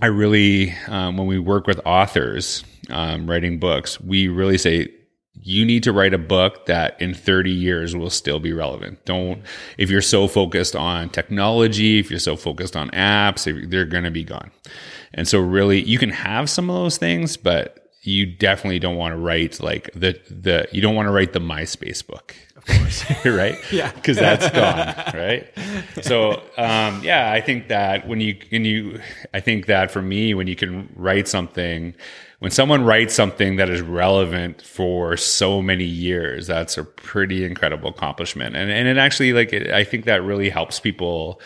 I 0.00 0.06
really, 0.06 0.74
um, 0.88 1.16
when 1.16 1.26
we 1.26 1.38
work 1.38 1.66
with 1.66 1.80
authors 1.84 2.64
um, 2.90 3.28
writing 3.28 3.58
books, 3.58 4.00
we 4.00 4.28
really 4.28 4.58
say, 4.58 4.88
you 5.42 5.64
need 5.64 5.82
to 5.82 5.92
write 5.92 6.14
a 6.14 6.18
book 6.18 6.66
that 6.66 7.00
in 7.00 7.14
30 7.14 7.50
years 7.50 7.94
will 7.94 8.10
still 8.10 8.40
be 8.40 8.52
relevant. 8.52 9.04
Don't, 9.04 9.42
if 9.78 9.90
you're 9.90 10.00
so 10.00 10.26
focused 10.26 10.74
on 10.74 11.10
technology, 11.10 11.98
if 11.98 12.10
you're 12.10 12.18
so 12.18 12.36
focused 12.36 12.74
on 12.74 12.90
apps, 12.90 13.44
they're 13.70 13.84
going 13.84 14.04
to 14.04 14.10
be 14.10 14.24
gone. 14.24 14.50
And 15.14 15.26
so 15.26 15.38
really 15.38 15.82
you 15.82 15.98
can 15.98 16.10
have 16.10 16.48
some 16.50 16.70
of 16.70 16.76
those 16.76 16.98
things, 16.98 17.36
but 17.36 17.90
you 18.02 18.24
definitely 18.24 18.78
don't 18.78 18.96
want 18.96 19.12
to 19.12 19.18
write 19.18 19.60
like 19.60 19.90
the, 19.92 20.18
the, 20.30 20.68
you 20.70 20.80
don't 20.80 20.94
want 20.94 21.06
to 21.06 21.12
write 21.12 21.32
the 21.32 21.40
MySpace 21.40 22.06
book. 22.06 22.36
Of 22.56 22.64
course. 22.66 23.04
right? 23.24 23.58
Yeah. 23.72 23.90
Cause 23.90 24.16
that's 24.16 24.48
gone. 24.54 24.94
Right. 25.14 25.46
So, 26.02 26.34
um, 26.56 27.02
yeah, 27.02 27.32
I 27.32 27.40
think 27.40 27.68
that 27.68 28.06
when 28.06 28.20
you, 28.20 28.36
when 28.50 28.64
you, 28.64 29.00
I 29.34 29.40
think 29.40 29.66
that 29.66 29.90
for 29.90 30.02
me, 30.02 30.34
when 30.34 30.46
you 30.46 30.56
can 30.56 30.88
write 30.94 31.26
something, 31.26 31.94
when 32.38 32.50
someone 32.50 32.84
writes 32.84 33.14
something 33.14 33.56
that 33.56 33.70
is 33.70 33.80
relevant 33.80 34.62
for 34.62 35.16
so 35.16 35.62
many 35.62 35.84
years, 35.84 36.46
that's 36.46 36.76
a 36.76 36.84
pretty 36.84 37.44
incredible 37.44 37.90
accomplishment. 37.90 38.54
And, 38.54 38.70
and 38.70 38.86
it 38.86 38.98
actually 38.98 39.32
like, 39.32 39.52
it, 39.52 39.70
I 39.72 39.84
think 39.84 40.04
that 40.04 40.22
really 40.22 40.50
helps 40.50 40.78
people, 40.78 41.40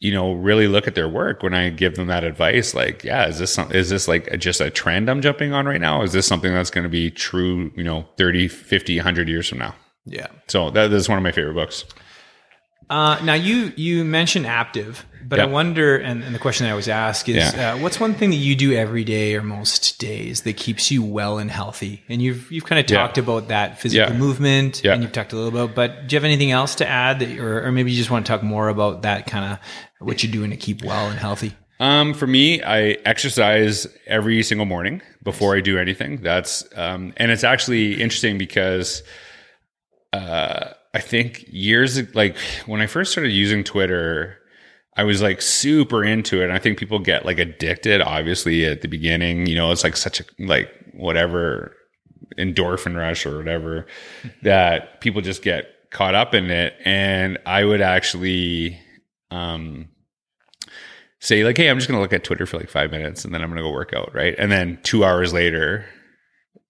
you 0.00 0.12
know, 0.12 0.32
really 0.32 0.66
look 0.66 0.88
at 0.88 0.94
their 0.94 1.08
work 1.08 1.42
when 1.42 1.52
I 1.52 1.68
give 1.68 1.94
them 1.94 2.06
that 2.08 2.24
advice. 2.24 2.74
Like, 2.74 3.04
yeah, 3.04 3.28
is 3.28 3.38
this, 3.38 3.52
some, 3.52 3.70
is 3.70 3.90
this 3.90 4.08
like 4.08 4.38
just 4.38 4.60
a 4.60 4.70
trend 4.70 5.10
I'm 5.10 5.20
jumping 5.20 5.52
on 5.52 5.66
right 5.66 5.80
now? 5.80 6.02
Is 6.02 6.12
this 6.12 6.26
something 6.26 6.52
that's 6.52 6.70
going 6.70 6.84
to 6.84 6.90
be 6.90 7.10
true, 7.10 7.70
you 7.76 7.84
know, 7.84 8.08
30, 8.16 8.48
50, 8.48 8.96
100 8.96 9.28
years 9.28 9.48
from 9.48 9.58
now? 9.58 9.74
Yeah. 10.06 10.28
So 10.48 10.70
that 10.70 10.90
is 10.90 11.08
one 11.08 11.18
of 11.18 11.22
my 11.22 11.32
favorite 11.32 11.54
books. 11.54 11.84
Uh, 12.90 13.18
now 13.22 13.34
you 13.34 13.72
you 13.76 14.04
mentioned 14.04 14.46
Aaptiv, 14.46 15.04
but 15.22 15.38
I 15.38 15.46
wonder, 15.46 15.96
and, 15.96 16.24
and 16.24 16.34
the 16.34 16.40
question 16.40 16.66
I 16.66 16.70
always 16.70 16.88
ask 16.88 17.28
is, 17.28 17.36
Yeah. 17.54 17.74
uh, 17.74 17.78
what's 17.78 18.00
one 18.00 18.14
thing 18.14 18.30
that 18.30 18.36
you 18.36 18.56
do 18.56 18.72
every 18.74 19.04
day 19.04 19.36
or 19.36 19.42
most 19.42 20.00
days 20.00 20.40
that 20.42 20.56
keeps 20.56 20.90
you 20.90 21.00
well 21.04 21.38
and 21.38 21.48
healthy? 21.52 22.02
And 22.08 22.20
you've 22.20 22.50
you've 22.50 22.64
kind 22.64 22.80
of 22.84 22.90
Yeah. 22.90 22.98
talked 22.98 23.16
about 23.16 23.46
that 23.46 23.80
physical 23.80 24.12
Yeah. 24.12 24.18
movement, 24.18 24.82
Yeah. 24.82 24.94
and 24.94 25.04
you've 25.04 25.12
talked 25.12 25.32
a 25.32 25.36
little 25.36 25.50
about. 25.50 25.76
But 25.76 26.08
do 26.08 26.14
you 26.14 26.16
have 26.16 26.24
anything 26.24 26.50
else 26.50 26.74
to 26.76 26.88
add, 26.88 27.20
that, 27.20 27.38
or, 27.38 27.64
or 27.64 27.70
maybe 27.70 27.92
you 27.92 27.96
just 27.96 28.10
want 28.10 28.26
to 28.26 28.30
talk 28.32 28.42
more 28.42 28.68
about 28.68 29.02
that 29.02 29.28
kind 29.28 29.52
of 29.52 29.58
what 30.00 30.24
you're 30.24 30.32
doing 30.32 30.50
to 30.50 30.56
keep 30.56 30.82
well 30.82 31.08
and 31.10 31.18
healthy? 31.18 31.52
Um, 31.78 32.12
for 32.12 32.26
me, 32.26 32.60
I 32.62 32.96
exercise 33.06 33.86
every 34.08 34.42
single 34.42 34.66
morning 34.66 35.00
before 35.22 35.56
I 35.56 35.60
do 35.60 35.78
anything. 35.78 36.22
That's 36.22 36.64
um, 36.74 37.12
and 37.18 37.30
it's 37.30 37.44
actually 37.44 38.02
interesting 38.02 38.36
because 38.36 39.02
uh, 40.12 40.70
I 40.92 41.00
think 41.00 41.44
years 41.48 42.14
like 42.14 42.36
when 42.66 42.80
I 42.80 42.86
first 42.86 43.12
started 43.12 43.30
using 43.30 43.62
Twitter, 43.62 44.38
I 44.96 45.04
was 45.04 45.22
like 45.22 45.40
super 45.40 46.02
into 46.04 46.40
it. 46.40 46.44
And 46.44 46.52
I 46.52 46.58
think 46.58 46.78
people 46.78 46.98
get 46.98 47.24
like 47.24 47.38
addicted. 47.38 48.02
Obviously, 48.02 48.66
at 48.66 48.82
the 48.82 48.88
beginning, 48.88 49.46
you 49.46 49.54
know, 49.54 49.70
it's 49.70 49.84
like 49.84 49.96
such 49.96 50.20
a 50.20 50.24
like 50.38 50.70
whatever 50.92 51.74
endorphin 52.38 52.96
rush 52.96 53.24
or 53.26 53.38
whatever 53.38 53.86
that 54.42 55.00
people 55.00 55.20
just 55.20 55.42
get 55.42 55.66
caught 55.90 56.14
up 56.14 56.34
in 56.34 56.50
it. 56.50 56.74
And 56.84 57.38
I 57.46 57.64
would 57.64 57.80
actually 57.80 58.80
um 59.30 59.88
say 61.20 61.44
like, 61.44 61.56
hey, 61.56 61.68
I'm 61.68 61.78
just 61.78 61.88
gonna 61.88 62.00
look 62.00 62.12
at 62.12 62.24
Twitter 62.24 62.46
for 62.46 62.58
like 62.58 62.70
five 62.70 62.90
minutes 62.90 63.24
and 63.24 63.32
then 63.32 63.42
I'm 63.42 63.48
gonna 63.48 63.62
go 63.62 63.70
work 63.70 63.92
out, 63.94 64.12
right? 64.14 64.34
And 64.38 64.50
then 64.50 64.80
two 64.82 65.04
hours 65.04 65.32
later, 65.32 65.84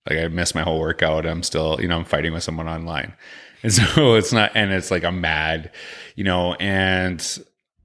like 0.08 0.18
I 0.18 0.28
missed 0.28 0.54
my 0.54 0.62
whole 0.62 0.80
workout. 0.80 1.24
I'm 1.24 1.42
still, 1.42 1.78
you 1.80 1.88
know, 1.88 1.96
I'm 1.96 2.04
fighting 2.04 2.32
with 2.32 2.42
someone 2.42 2.68
online. 2.68 3.14
And 3.62 3.72
so 3.72 4.14
it's 4.14 4.32
not, 4.32 4.52
and 4.54 4.72
it's 4.72 4.90
like 4.90 5.04
I'm 5.04 5.20
mad, 5.20 5.72
you 6.16 6.24
know, 6.24 6.54
and 6.54 7.20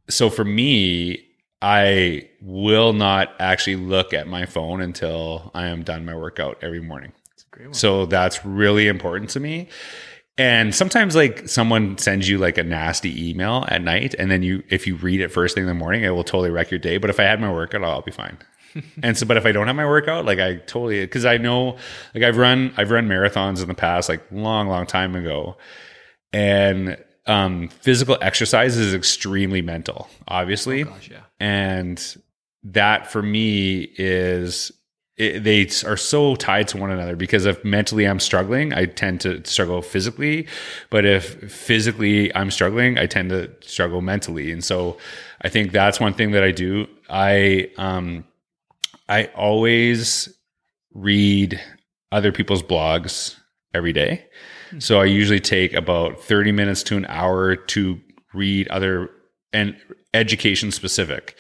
so 0.10 0.30
for 0.30 0.46
me, 0.46 1.26
I 1.62 2.30
will 2.42 2.94
not 2.94 3.34
actually 3.40 3.78
look 3.78 4.14
at 4.14 4.28
my 4.28 4.46
phone 4.46 4.82
until 4.82 5.52
I 5.56 5.68
am 5.68 5.84
done 5.84 6.06
my 6.06 6.16
workout 6.16 6.58
every 6.62 6.82
morning. 6.82 7.14
So 7.74 8.06
that's 8.06 8.46
really 8.46 8.88
important 8.88 9.30
to 9.32 9.40
me. 9.40 9.70
And 10.38 10.76
sometimes 10.76 11.16
like 11.16 11.48
someone 11.48 11.98
sends 11.98 12.28
you 12.28 12.38
like 12.38 12.58
a 12.58 12.64
nasty 12.64 13.30
email 13.30 13.66
at 13.70 13.82
night 13.82 14.14
and 14.20 14.30
then 14.30 14.44
you 14.44 14.64
if 14.70 14.86
you 14.86 14.96
read 14.98 15.22
it 15.22 15.30
first 15.30 15.56
thing 15.56 15.64
in 15.64 15.68
the 15.68 15.74
morning, 15.74 16.04
it 16.04 16.10
will 16.10 16.26
totally 16.26 16.50
wreck 16.50 16.72
your 16.72 16.80
day. 16.80 16.98
But 16.98 17.10
if 17.10 17.20
I 17.20 17.24
had 17.24 17.40
my 17.40 17.52
workout, 17.52 17.84
I'll 17.84 18.02
be 18.02 18.12
fine. 18.12 18.38
And 19.04 19.18
so 19.18 19.26
but 19.26 19.38
if 19.38 19.46
I 19.46 19.52
don't 19.52 19.68
have 19.68 19.76
my 19.76 19.86
workout, 19.86 20.26
like 20.26 20.40
I 20.40 20.56
totally 20.56 21.02
because 21.02 21.26
I 21.26 21.38
know 21.38 21.78
like 22.14 22.24
I've 22.24 22.38
run 22.38 22.74
I've 22.78 22.92
run 22.92 23.08
marathons 23.08 23.62
in 23.62 23.68
the 23.68 23.74
past, 23.76 24.10
like 24.10 24.24
long, 24.32 24.68
long 24.68 24.86
time 24.86 25.16
ago. 25.16 25.58
And 26.34 26.98
um 27.26 27.70
physical 27.70 28.18
exercise 28.22 28.78
is 28.78 28.94
extremely 28.94 29.62
mental, 29.62 30.10
obviously. 30.28 30.84
Oh 30.84 30.88
gosh, 30.88 31.10
yeah. 31.10 31.22
And 31.40 32.18
that 32.64 33.12
for 33.12 33.22
me 33.22 33.88
is 33.98 34.72
it, 35.18 35.44
they 35.44 35.70
are 35.88 35.96
so 35.98 36.36
tied 36.36 36.68
to 36.70 36.78
one 36.78 36.92
another 36.92 37.16
because 37.16 37.46
if 37.46 37.64
mentally 37.64 38.06
I'm 38.06 38.20
struggling, 38.20 38.74
I 38.74 38.86
tend 38.86 39.22
to 39.22 39.46
struggle 39.46 39.82
physically. 39.82 40.48
But 40.90 41.06
if 41.06 41.52
physically 41.52 42.36
I'm 42.36 42.52
struggling, 42.52 42.98
I 42.98 43.06
tend 43.06 43.30
to 43.30 43.50
struggle 43.62 44.02
mentally. 44.02 44.52
And 44.52 44.64
so 44.64 44.98
I 45.42 45.50
think 45.50 45.72
that's 45.72 46.00
one 46.00 46.14
thing 46.14 46.32
that 46.32 46.44
I 46.44 46.52
do. 46.52 46.88
I, 47.10 47.70
um, 47.78 48.26
I 49.08 49.26
always 49.36 50.30
read 50.94 51.62
other 52.12 52.32
people's 52.32 52.64
blogs 52.64 53.36
every 53.74 53.94
day. 53.94 54.26
Hmm. 54.72 54.80
So 54.80 55.00
I 55.00 55.06
usually 55.06 55.40
take 55.40 55.74
about 55.74 56.22
30 56.22 56.52
minutes 56.52 56.84
to 56.84 56.98
an 56.98 57.06
hour 57.08 57.56
to 57.56 58.00
read 58.34 58.68
other 58.70 59.10
and 59.54 59.78
education 60.14 60.72
specific. 60.72 61.38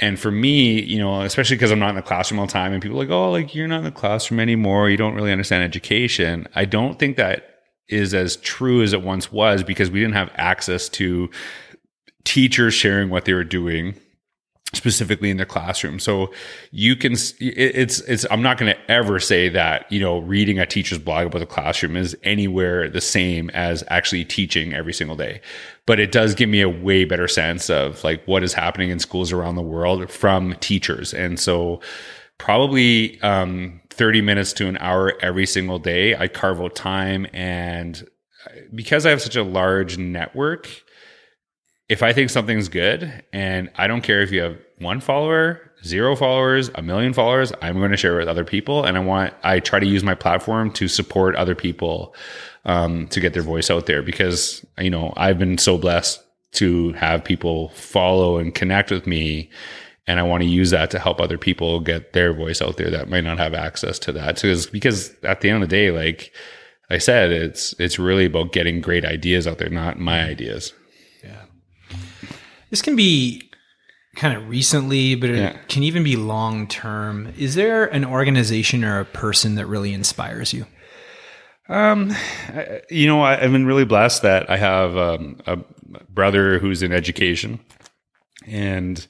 And 0.00 0.18
for 0.18 0.30
me, 0.30 0.82
you 0.82 0.98
know, 0.98 1.22
especially 1.22 1.56
because 1.56 1.70
I'm 1.70 1.78
not 1.78 1.90
in 1.90 1.96
the 1.96 2.02
classroom 2.02 2.40
all 2.40 2.46
the 2.46 2.52
time 2.52 2.72
and 2.72 2.82
people 2.82 2.96
are 2.96 3.04
like, 3.04 3.10
oh, 3.10 3.30
like 3.30 3.54
you're 3.54 3.68
not 3.68 3.78
in 3.78 3.84
the 3.84 3.92
classroom 3.92 4.40
anymore. 4.40 4.90
You 4.90 4.96
don't 4.96 5.14
really 5.14 5.32
understand 5.32 5.62
education. 5.62 6.48
I 6.54 6.64
don't 6.64 6.98
think 6.98 7.16
that 7.16 7.48
is 7.88 8.14
as 8.14 8.36
true 8.36 8.82
as 8.82 8.92
it 8.92 9.02
once 9.02 9.30
was 9.30 9.62
because 9.62 9.90
we 9.90 10.00
didn't 10.00 10.14
have 10.14 10.32
access 10.34 10.88
to 10.88 11.30
teachers 12.24 12.74
sharing 12.74 13.10
what 13.10 13.26
they 13.26 13.34
were 13.34 13.44
doing 13.44 13.94
specifically 14.74 15.30
in 15.30 15.36
the 15.36 15.44
classroom. 15.44 15.98
So 15.98 16.32
you 16.70 16.96
can, 16.96 17.12
it's, 17.12 18.00
it's, 18.00 18.26
I'm 18.30 18.40
not 18.40 18.56
going 18.56 18.74
to 18.74 18.90
ever 18.90 19.20
say 19.20 19.48
that, 19.50 19.90
you 19.92 20.00
know, 20.00 20.18
reading 20.18 20.58
a 20.58 20.66
teacher's 20.66 20.98
blog 20.98 21.26
about 21.26 21.40
the 21.40 21.46
classroom 21.46 21.96
is 21.96 22.16
anywhere 22.22 22.88
the 22.88 23.00
same 23.00 23.50
as 23.50 23.84
actually 23.88 24.24
teaching 24.24 24.72
every 24.72 24.94
single 24.94 25.16
day. 25.16 25.42
But 25.86 26.00
it 26.00 26.10
does 26.10 26.34
give 26.34 26.48
me 26.48 26.62
a 26.62 26.68
way 26.68 27.04
better 27.04 27.28
sense 27.28 27.68
of 27.68 28.02
like 28.02 28.24
what 28.26 28.42
is 28.42 28.54
happening 28.54 28.90
in 28.90 28.98
schools 28.98 29.30
around 29.30 29.56
the 29.56 29.62
world 29.62 30.10
from 30.10 30.54
teachers. 30.60 31.12
And 31.12 31.38
so 31.38 31.80
probably, 32.38 33.20
um, 33.20 33.80
30 33.90 34.22
minutes 34.22 34.54
to 34.54 34.68
an 34.68 34.78
hour 34.78 35.12
every 35.20 35.44
single 35.44 35.78
day, 35.78 36.16
I 36.16 36.28
carve 36.28 36.62
out 36.62 36.74
time 36.74 37.26
and 37.34 38.08
because 38.74 39.04
I 39.06 39.10
have 39.10 39.20
such 39.20 39.36
a 39.36 39.42
large 39.42 39.98
network, 39.98 40.68
if 41.92 42.02
I 42.02 42.14
think 42.14 42.30
something's 42.30 42.70
good 42.70 43.22
and 43.34 43.70
I 43.76 43.86
don't 43.86 44.00
care 44.00 44.22
if 44.22 44.32
you 44.32 44.40
have 44.40 44.56
one 44.78 44.98
follower, 44.98 45.60
zero 45.84 46.16
followers, 46.16 46.70
a 46.74 46.80
million 46.80 47.12
followers, 47.12 47.52
I'm 47.60 47.76
going 47.76 47.90
to 47.90 47.98
share 47.98 48.14
it 48.14 48.20
with 48.20 48.28
other 48.28 48.46
people. 48.46 48.82
And 48.82 48.96
I 48.96 49.00
want, 49.00 49.34
I 49.44 49.60
try 49.60 49.78
to 49.78 49.84
use 49.84 50.02
my 50.02 50.14
platform 50.14 50.72
to 50.72 50.88
support 50.88 51.36
other 51.36 51.54
people, 51.54 52.14
um, 52.64 53.08
to 53.08 53.20
get 53.20 53.34
their 53.34 53.42
voice 53.42 53.70
out 53.70 53.84
there 53.84 54.02
because, 54.02 54.64
you 54.78 54.88
know, 54.88 55.12
I've 55.18 55.38
been 55.38 55.58
so 55.58 55.76
blessed 55.76 56.22
to 56.52 56.94
have 56.94 57.24
people 57.24 57.68
follow 57.70 58.38
and 58.38 58.54
connect 58.54 58.90
with 58.90 59.06
me. 59.06 59.50
And 60.06 60.18
I 60.18 60.22
want 60.22 60.42
to 60.42 60.48
use 60.48 60.70
that 60.70 60.90
to 60.92 60.98
help 60.98 61.20
other 61.20 61.36
people 61.36 61.78
get 61.78 62.14
their 62.14 62.32
voice 62.32 62.62
out 62.62 62.78
there 62.78 62.90
that 62.90 63.10
might 63.10 63.24
not 63.24 63.36
have 63.36 63.52
access 63.52 63.98
to 64.00 64.12
that. 64.12 64.38
So 64.38 64.54
because 64.72 65.14
at 65.24 65.42
the 65.42 65.50
end 65.50 65.62
of 65.62 65.68
the 65.68 65.76
day, 65.76 65.90
like 65.90 66.32
I 66.88 66.96
said, 66.96 67.32
it's, 67.32 67.74
it's 67.78 67.98
really 67.98 68.24
about 68.24 68.52
getting 68.52 68.80
great 68.80 69.04
ideas 69.04 69.46
out 69.46 69.58
there, 69.58 69.68
not 69.68 69.98
my 69.98 70.24
ideas. 70.24 70.72
This 72.72 72.80
can 72.80 72.96
be 72.96 73.50
kind 74.16 74.34
of 74.34 74.48
recently, 74.48 75.14
but 75.14 75.28
it 75.28 75.36
Yeah. 75.36 75.56
can 75.68 75.82
even 75.82 76.02
be 76.02 76.16
long 76.16 76.66
term. 76.66 77.32
Is 77.38 77.54
there 77.54 77.84
an 77.84 78.02
organization 78.02 78.82
or 78.82 78.98
a 78.98 79.04
person 79.04 79.56
that 79.56 79.66
really 79.66 79.92
inspires 79.92 80.54
you? 80.54 80.64
Um, 81.68 82.10
I- 82.48 82.80
you 82.88 83.06
know, 83.06 83.20
I, 83.20 83.34
I've 83.42 83.52
been 83.52 83.66
really 83.66 83.84
blessed 83.84 84.22
that 84.22 84.48
I 84.50 84.56
have 84.56 84.96
um, 84.96 85.36
a 85.46 85.58
brother 86.08 86.58
who's 86.58 86.82
in 86.82 86.92
education, 86.92 87.60
and 88.46 89.06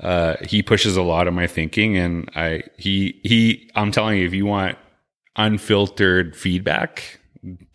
uh, 0.00 0.34
he 0.44 0.60
pushes 0.60 0.96
a 0.96 1.02
lot 1.02 1.28
of 1.28 1.34
my 1.34 1.46
thinking. 1.46 1.96
And 1.96 2.28
I, 2.34 2.64
he, 2.76 3.20
he, 3.22 3.70
I'm 3.76 3.92
telling 3.92 4.18
you, 4.18 4.26
if 4.26 4.34
you 4.34 4.44
want 4.44 4.76
unfiltered 5.36 6.34
feedback, 6.36 7.20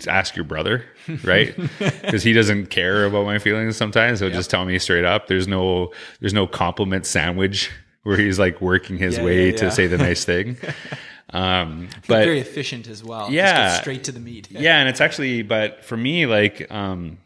ask 0.07 0.35
your 0.35 0.45
brother, 0.45 0.83
right? 1.23 1.55
Because 1.79 2.23
he 2.23 2.33
doesn't 2.33 2.67
care 2.67 3.05
about 3.05 3.25
my 3.25 3.39
feelings 3.39 3.77
sometimes. 3.77 4.19
He'll 4.19 4.29
just 4.29 4.49
tell 4.49 4.65
me 4.65 4.79
straight 4.79 5.05
up. 5.05 5.27
There's 5.27 5.47
no, 5.47 5.91
there's 6.19 6.33
no 6.33 6.47
compliment 6.47 7.05
sandwich 7.05 7.71
where 8.03 8.17
he's 8.17 8.39
like 8.39 8.61
working 8.61 8.97
his 8.97 9.17
Yeah, 9.17 9.23
way 9.25 9.45
yeah, 9.51 9.57
to 9.57 9.71
say 9.71 9.87
the 9.87 9.97
nice 9.97 10.25
thing. 10.25 10.57
Um, 11.31 11.89
But 12.07 12.23
very 12.25 12.39
efficient 12.39 12.87
as 12.87 13.03
well. 13.03 13.29
Yeah. 13.31 13.79
straight 13.81 14.03
to 14.05 14.11
the 14.11 14.19
meat. 14.19 14.49
yeah 14.49 14.79
and 14.79 14.89
it's 14.89 14.99
actually 14.99 15.43
but 15.43 15.85
for 15.85 15.95
me 15.95 16.25
like 16.25 16.65
um 16.71 17.19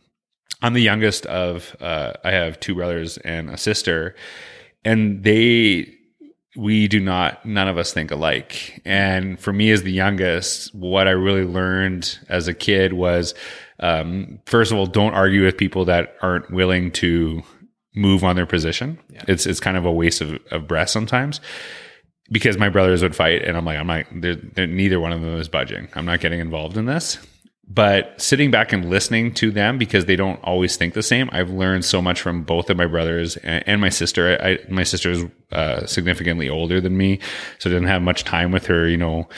i'm 0.61 0.73
the 0.73 0.81
youngest 0.81 1.25
of 1.27 1.73
uh 1.79 2.11
i 2.21 2.31
have 2.31 2.59
two 2.59 2.75
brothers 2.75 3.17
and 3.19 3.49
a 3.49 3.57
sister 3.57 4.13
and 4.83 5.23
they 5.23 5.92
we 6.55 6.87
do 6.87 6.99
not 6.99 7.43
none 7.45 7.67
of 7.67 7.77
us 7.77 7.93
think 7.93 8.11
alike 8.11 8.81
and 8.85 9.39
for 9.39 9.51
me 9.51 9.71
as 9.71 9.83
the 9.83 9.91
youngest 9.91 10.73
what 10.75 11.07
i 11.07 11.11
really 11.11 11.45
learned 11.45 12.19
as 12.29 12.47
a 12.47 12.53
kid 12.53 12.93
was 12.93 13.33
um 13.79 14.39
first 14.45 14.71
of 14.71 14.77
all 14.77 14.85
don't 14.85 15.13
argue 15.13 15.43
with 15.43 15.57
people 15.57 15.85
that 15.85 16.15
aren't 16.21 16.51
willing 16.51 16.91
to 16.91 17.41
move 17.95 18.23
on 18.23 18.35
their 18.35 18.45
position 18.45 18.99
it's 19.27 19.45
it's 19.45 19.59
kind 19.59 19.77
of 19.77 19.85
a 19.85 19.91
waste 19.91 20.21
of, 20.21 20.39
of 20.51 20.67
breath 20.67 20.89
sometimes 20.89 21.41
because 22.31 22.57
my 22.57 22.69
brothers 22.69 23.01
would 23.01 23.15
fight 23.15 23.43
and 23.43 23.55
I'm 23.55 23.65
like, 23.65 23.77
I'm 23.77 23.87
not, 23.87 24.05
they're, 24.11 24.35
they're, 24.35 24.67
neither 24.67 24.99
one 24.99 25.13
of 25.13 25.21
them 25.21 25.35
is 25.35 25.47
budging. 25.47 25.87
I'm 25.93 26.05
not 26.05 26.19
getting 26.19 26.39
involved 26.39 26.77
in 26.77 26.85
this. 26.85 27.19
But 27.67 28.21
sitting 28.21 28.51
back 28.51 28.73
and 28.73 28.89
listening 28.89 29.33
to 29.35 29.49
them 29.49 29.77
because 29.77 30.05
they 30.05 30.17
don't 30.17 30.39
always 30.43 30.75
think 30.75 30.93
the 30.93 31.01
same, 31.01 31.29
I've 31.31 31.49
learned 31.49 31.85
so 31.85 32.01
much 32.01 32.19
from 32.19 32.43
both 32.43 32.69
of 32.69 32.75
my 32.75 32.85
brothers 32.85 33.37
and, 33.37 33.63
and 33.65 33.81
my 33.81 33.89
sister. 33.89 34.37
I, 34.41 34.59
my 34.69 34.83
sister 34.83 35.11
is 35.11 35.23
uh, 35.51 35.85
significantly 35.85 36.49
older 36.49 36.81
than 36.81 36.97
me, 36.97 37.19
so 37.59 37.69
didn't 37.69 37.87
have 37.87 38.01
much 38.01 38.25
time 38.25 38.51
with 38.51 38.65
her, 38.65 38.87
you 38.87 38.97
know, 38.97 39.29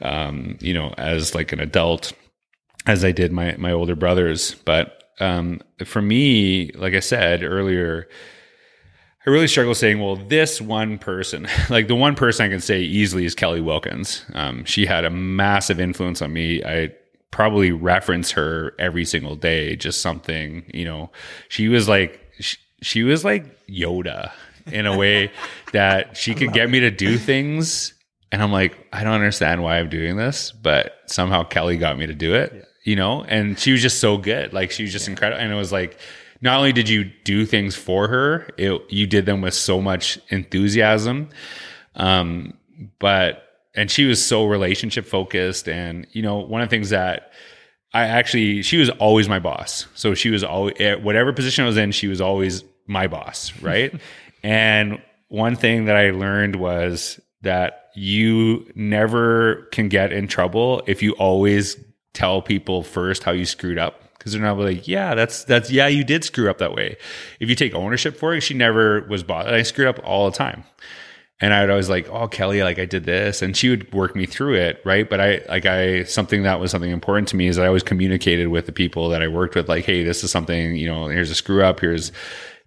um, 0.00 0.56
you 0.60 0.72
know, 0.72 0.94
as 0.96 1.34
like 1.34 1.52
an 1.52 1.60
adult, 1.60 2.12
as 2.86 3.04
I 3.04 3.12
did 3.12 3.30
my 3.30 3.54
my 3.58 3.72
older 3.72 3.94
brothers. 3.94 4.54
But 4.64 5.04
um, 5.20 5.60
for 5.84 6.00
me, 6.00 6.70
like 6.72 6.94
I 6.94 7.00
said 7.00 7.42
earlier, 7.42 8.08
I 9.26 9.30
really 9.30 9.48
struggle 9.48 9.74
saying, 9.74 10.00
well, 10.00 10.16
this 10.16 10.60
one 10.60 10.98
person, 10.98 11.48
like 11.70 11.88
the 11.88 11.94
one 11.94 12.14
person 12.14 12.46
I 12.46 12.48
can 12.48 12.60
say 12.60 12.80
easily 12.80 13.24
is 13.26 13.34
Kelly 13.34 13.60
Wilkins. 13.60 14.24
Um, 14.32 14.64
she 14.64 14.86
had 14.86 15.04
a 15.04 15.10
massive 15.10 15.78
influence 15.78 16.22
on 16.22 16.32
me. 16.32 16.64
I 16.64 16.92
probably 17.36 17.70
reference 17.70 18.30
her 18.30 18.74
every 18.78 19.04
single 19.04 19.36
day, 19.36 19.76
just 19.76 20.00
something, 20.00 20.64
you 20.72 20.86
know, 20.86 21.10
she 21.50 21.68
was 21.68 21.86
like, 21.86 22.18
she, 22.40 22.56
she 22.80 23.02
was 23.02 23.26
like 23.26 23.44
Yoda 23.66 24.32
in 24.72 24.86
a 24.86 24.96
way 24.96 25.30
that 25.74 26.16
she 26.16 26.34
could 26.34 26.54
get 26.54 26.70
me 26.70 26.80
to 26.80 26.90
do 26.90 27.18
things. 27.18 27.92
And 28.32 28.42
I'm 28.42 28.52
like, 28.52 28.78
I 28.90 29.04
don't 29.04 29.12
understand 29.12 29.62
why 29.62 29.78
I'm 29.78 29.90
doing 29.90 30.16
this, 30.16 30.50
but 30.50 30.94
somehow 31.08 31.44
Kelly 31.44 31.76
got 31.76 31.98
me 31.98 32.06
to 32.06 32.14
do 32.14 32.34
it, 32.34 32.66
you 32.84 32.96
know? 32.96 33.22
And 33.24 33.58
she 33.58 33.70
was 33.70 33.82
just 33.82 34.00
so 34.00 34.16
good. 34.16 34.54
Like 34.54 34.70
she 34.70 34.84
was 34.84 34.92
just 34.92 35.06
incredible. 35.06 35.38
And 35.38 35.52
it 35.52 35.56
was 35.56 35.72
like, 35.72 35.98
not 36.40 36.56
only 36.56 36.72
did 36.72 36.88
you 36.88 37.04
do 37.24 37.44
things 37.44 37.76
for 37.76 38.08
her, 38.08 38.48
it, 38.56 38.80
you 38.88 39.06
did 39.06 39.26
them 39.26 39.42
with 39.42 39.52
so 39.52 39.82
much 39.82 40.18
enthusiasm. 40.30 41.28
Um, 41.96 42.54
but, 42.98 43.45
and 43.76 43.90
she 43.90 44.06
was 44.06 44.24
so 44.24 44.46
relationship 44.46 45.06
focused. 45.06 45.68
And, 45.68 46.06
you 46.12 46.22
know, 46.22 46.38
one 46.38 46.62
of 46.62 46.68
the 46.68 46.74
things 46.74 46.90
that 46.90 47.32
I 47.92 48.04
actually, 48.04 48.62
she 48.62 48.78
was 48.78 48.90
always 48.90 49.28
my 49.28 49.38
boss. 49.38 49.86
So 49.94 50.14
she 50.14 50.30
was 50.30 50.42
always, 50.42 50.74
eh, 50.80 50.94
whatever 50.94 51.32
position 51.32 51.64
I 51.64 51.68
was 51.68 51.76
in, 51.76 51.92
she 51.92 52.08
was 52.08 52.20
always 52.20 52.64
my 52.86 53.06
boss. 53.06 53.52
Right. 53.62 53.94
and 54.42 55.00
one 55.28 55.56
thing 55.56 55.86
that 55.86 55.96
I 55.96 56.10
learned 56.10 56.56
was 56.56 57.18
that 57.42 57.90
you 57.96 58.70
never 58.76 59.66
can 59.72 59.88
get 59.88 60.12
in 60.12 60.28
trouble 60.28 60.82
if 60.86 61.02
you 61.02 61.12
always 61.14 61.76
tell 62.12 62.40
people 62.42 62.82
first 62.84 63.24
how 63.24 63.32
you 63.32 63.44
screwed 63.44 63.78
up 63.78 64.00
because 64.16 64.32
they're 64.32 64.42
not 64.42 64.58
like, 64.58 64.86
yeah, 64.86 65.14
that's 65.14 65.44
that's 65.44 65.70
yeah, 65.70 65.88
you 65.88 66.04
did 66.04 66.24
screw 66.24 66.48
up 66.48 66.58
that 66.58 66.74
way. 66.74 66.96
If 67.40 67.48
you 67.48 67.54
take 67.54 67.74
ownership 67.74 68.16
for 68.16 68.34
it, 68.34 68.40
she 68.40 68.54
never 68.54 69.02
was 69.08 69.22
bothered. 69.22 69.54
I 69.54 69.62
screwed 69.62 69.88
up 69.88 70.00
all 70.04 70.30
the 70.30 70.36
time. 70.36 70.64
And 71.38 71.52
I 71.52 71.60
would 71.60 71.70
always 71.70 71.90
like, 71.90 72.08
oh 72.08 72.28
Kelly, 72.28 72.62
like 72.62 72.78
I 72.78 72.86
did 72.86 73.04
this, 73.04 73.42
and 73.42 73.54
she 73.54 73.68
would 73.68 73.92
work 73.92 74.16
me 74.16 74.24
through 74.24 74.54
it, 74.54 74.80
right? 74.86 75.08
But 75.08 75.20
I 75.20 75.42
like 75.48 75.66
I 75.66 76.04
something 76.04 76.44
that 76.44 76.60
was 76.60 76.70
something 76.70 76.90
important 76.90 77.28
to 77.28 77.36
me 77.36 77.46
is 77.46 77.58
I 77.58 77.66
always 77.66 77.82
communicated 77.82 78.48
with 78.48 78.64
the 78.64 78.72
people 78.72 79.10
that 79.10 79.22
I 79.22 79.28
worked 79.28 79.54
with, 79.54 79.68
like, 79.68 79.84
hey, 79.84 80.02
this 80.02 80.24
is 80.24 80.30
something, 80.30 80.76
you 80.76 80.86
know, 80.86 81.08
here's 81.08 81.30
a 81.30 81.34
screw 81.34 81.62
up, 81.62 81.80
here's 81.80 82.10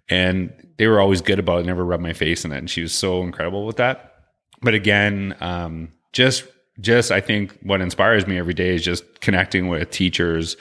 and 0.08 0.52
they 0.78 0.86
were 0.86 1.00
always 1.00 1.20
good 1.20 1.38
about 1.38 1.60
it, 1.60 1.66
never 1.66 1.84
rubbed 1.84 2.02
my 2.02 2.12
face 2.12 2.44
in 2.44 2.52
it. 2.52 2.58
And 2.58 2.70
she 2.70 2.82
was 2.82 2.92
so 2.92 3.22
incredible 3.22 3.66
with 3.66 3.76
that. 3.76 4.14
But 4.62 4.74
again, 4.74 5.36
um, 5.40 5.92
just 6.12 6.44
just 6.80 7.10
I 7.10 7.20
think 7.20 7.58
what 7.62 7.80
inspires 7.80 8.26
me 8.26 8.38
every 8.38 8.54
day 8.54 8.74
is 8.74 8.84
just 8.84 9.20
connecting 9.20 9.68
with 9.68 9.90
teachers 9.90 10.56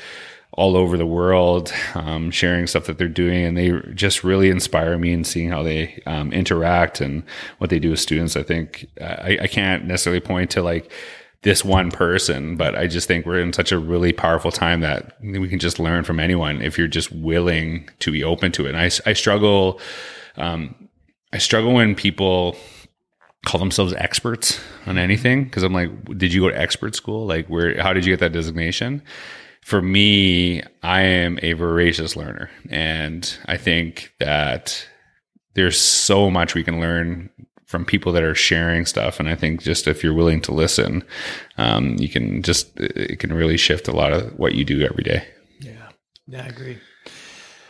all 0.59 0.75
over 0.75 0.97
the 0.97 1.05
world, 1.05 1.71
um, 1.95 2.29
sharing 2.31 2.67
stuff 2.67 2.85
that 2.85 2.97
they're 2.97 3.07
doing, 3.07 3.45
and 3.45 3.57
they 3.57 3.71
just 3.93 4.25
really 4.25 4.49
inspire 4.49 4.97
me 4.97 5.13
and 5.13 5.25
seeing 5.25 5.49
how 5.49 5.63
they 5.63 6.03
um, 6.05 6.33
interact 6.33 6.99
and 6.99 7.23
what 7.59 7.69
they 7.69 7.79
do 7.79 7.91
with 7.91 7.99
students. 7.99 8.35
I 8.35 8.43
think 8.43 8.85
I, 8.99 9.37
I 9.43 9.47
can't 9.47 9.85
necessarily 9.85 10.19
point 10.19 10.51
to 10.51 10.61
like 10.61 10.91
this 11.43 11.63
one 11.63 11.91
person, 11.91 12.57
but 12.57 12.75
I 12.75 12.87
just 12.87 13.07
think 13.07 13.25
we're 13.25 13.39
in 13.39 13.53
such 13.53 13.71
a 13.71 13.79
really 13.79 14.11
powerful 14.11 14.51
time 14.51 14.81
that 14.81 15.15
we 15.23 15.47
can 15.47 15.59
just 15.59 15.79
learn 15.79 16.03
from 16.03 16.19
anyone 16.19 16.61
if 16.61 16.77
you're 16.77 16.89
just 16.89 17.09
willing 17.09 17.89
to 17.99 18.11
be 18.11 18.21
open 18.21 18.51
to 18.51 18.65
it. 18.65 18.75
And 18.75 18.77
I, 18.77 18.91
I 19.09 19.13
struggle, 19.13 19.79
um, 20.35 20.75
I 21.31 21.37
struggle 21.37 21.73
when 21.73 21.95
people 21.95 22.57
call 23.45 23.59
themselves 23.59 23.93
experts 23.93 24.59
on 24.85 24.97
anything 24.97 25.45
because 25.45 25.63
I'm 25.63 25.71
like, 25.71 26.17
did 26.17 26.33
you 26.33 26.41
go 26.41 26.49
to 26.49 26.59
expert 26.59 26.95
school? 26.95 27.25
Like, 27.25 27.47
where? 27.47 27.81
How 27.81 27.93
did 27.93 28.05
you 28.05 28.11
get 28.11 28.19
that 28.19 28.33
designation? 28.33 29.01
For 29.69 29.83
me, 29.83 30.63
I 30.81 31.01
am 31.01 31.37
a 31.43 31.53
voracious 31.53 32.15
learner, 32.15 32.49
and 32.71 33.31
I 33.45 33.55
think 33.55 34.15
that 34.17 34.83
there's 35.53 35.79
so 35.79 36.31
much 36.31 36.55
we 36.55 36.63
can 36.63 36.79
learn 36.79 37.29
from 37.67 37.85
people 37.85 38.11
that 38.13 38.23
are 38.23 38.33
sharing 38.33 38.87
stuff. 38.87 39.19
And 39.19 39.29
I 39.29 39.35
think 39.35 39.61
just 39.61 39.87
if 39.87 40.03
you're 40.03 40.15
willing 40.15 40.41
to 40.41 40.51
listen, 40.51 41.03
um, 41.59 41.97
you 41.99 42.09
can 42.09 42.41
just 42.41 42.79
it 42.79 43.19
can 43.19 43.31
really 43.31 43.57
shift 43.57 43.87
a 43.87 43.91
lot 43.91 44.11
of 44.11 44.39
what 44.39 44.55
you 44.55 44.65
do 44.65 44.81
every 44.81 45.03
day. 45.03 45.27
Yeah, 45.59 45.89
yeah, 46.25 46.45
I 46.45 46.47
agree. 46.47 46.79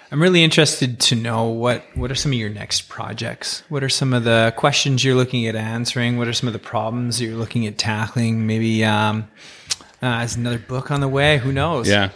I'm 0.09 0.21
really 0.21 0.41
interested 0.41 1.01
to 1.01 1.15
know 1.15 1.49
what 1.49 1.83
what 1.95 2.11
are 2.11 2.15
some 2.15 2.31
of 2.31 2.37
your 2.37 2.49
next 2.49 2.87
projects? 2.87 3.61
What 3.67 3.83
are 3.83 3.89
some 3.89 4.13
of 4.13 4.23
the 4.23 4.53
questions 4.55 5.03
you're 5.03 5.15
looking 5.15 5.47
at 5.47 5.57
answering? 5.57 6.17
What 6.17 6.29
are 6.29 6.33
some 6.33 6.47
of 6.47 6.53
the 6.53 6.59
problems 6.59 7.21
you're 7.21 7.35
looking 7.35 7.67
at 7.67 7.77
tackling? 7.77 8.47
Maybe 8.47 8.85
um, 8.85 9.27
uh, 10.01 10.21
is 10.23 10.35
another 10.35 10.59
book 10.59 10.91
on 10.91 11.01
the 11.01 11.07
way? 11.07 11.37
Who 11.37 11.51
knows? 11.51 11.87
Yeah. 11.87 12.09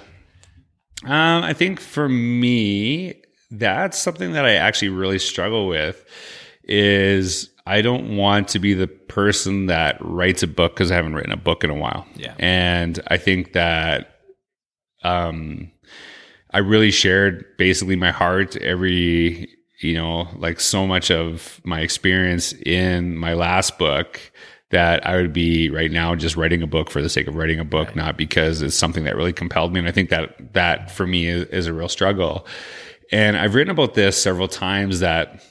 Um, 1.03 1.43
I 1.43 1.53
think 1.53 1.79
for 1.79 2.07
me, 2.07 3.15
that's 3.51 3.97
something 3.97 4.34
that 4.34 4.45
I 4.45 4.55
actually 4.55 4.89
really 4.89 5.19
struggle 5.19 5.67
with. 5.67 6.03
Is 6.63 7.49
I 7.65 7.81
don't 7.81 8.15
want 8.15 8.49
to 8.49 8.59
be 8.59 8.73
the 8.73 8.88
person 8.88 9.67
that 9.67 9.97
writes 9.99 10.43
a 10.43 10.47
book 10.47 10.73
because 10.73 10.91
I 10.91 10.95
haven't 10.95 11.15
written 11.15 11.31
a 11.31 11.38
book 11.38 11.63
in 11.63 11.69
a 11.69 11.75
while. 11.75 12.05
Yeah. 12.15 12.36
And 12.39 13.01
I 13.07 13.17
think 13.17 13.53
that 13.53 14.19
um 15.03 15.71
I 16.51 16.59
really 16.59 16.91
shared 16.91 17.45
basically 17.57 17.95
my 17.95 18.11
heart 18.11 18.55
every, 18.57 19.49
you 19.81 19.95
know, 19.95 20.27
like 20.38 20.59
so 20.59 20.86
much 20.86 21.09
of 21.09 21.59
my 21.65 21.81
experience 21.81 22.53
in 22.53 23.17
my 23.17 23.34
last 23.34 23.77
book 23.77 24.19
that 24.74 25.05
I 25.05 25.15
would 25.15 25.34
be 25.34 25.69
right 25.69 25.91
now 25.91 26.15
just 26.15 26.36
writing 26.36 26.63
a 26.63 26.67
book 26.67 26.89
for 26.89 27.01
the 27.01 27.09
sake 27.09 27.28
of 27.28 27.36
writing 27.36 27.59
a 27.59 27.63
book, 27.63 27.89
right. 27.89 27.95
not 27.95 28.17
because 28.17 28.61
it's 28.61 28.76
something 28.76 29.03
that 29.03 29.15
really 29.15 29.32
compelled 29.32 29.71
me. 29.71 29.80
And 29.80 29.88
I 29.88 29.91
think 29.91 30.09
that 30.09 30.53
that 30.53 30.89
for 30.89 31.05
me 31.05 31.28
is, 31.28 31.45
is 31.45 31.67
a 31.67 31.74
real 31.74 31.88
struggle. 31.88 32.45
And 33.11 33.38
I've 33.38 33.53
written 33.53 33.69
about 33.69 33.93
this 33.93 34.19
several 34.19 34.47
times 34.47 34.99
that 34.99 35.43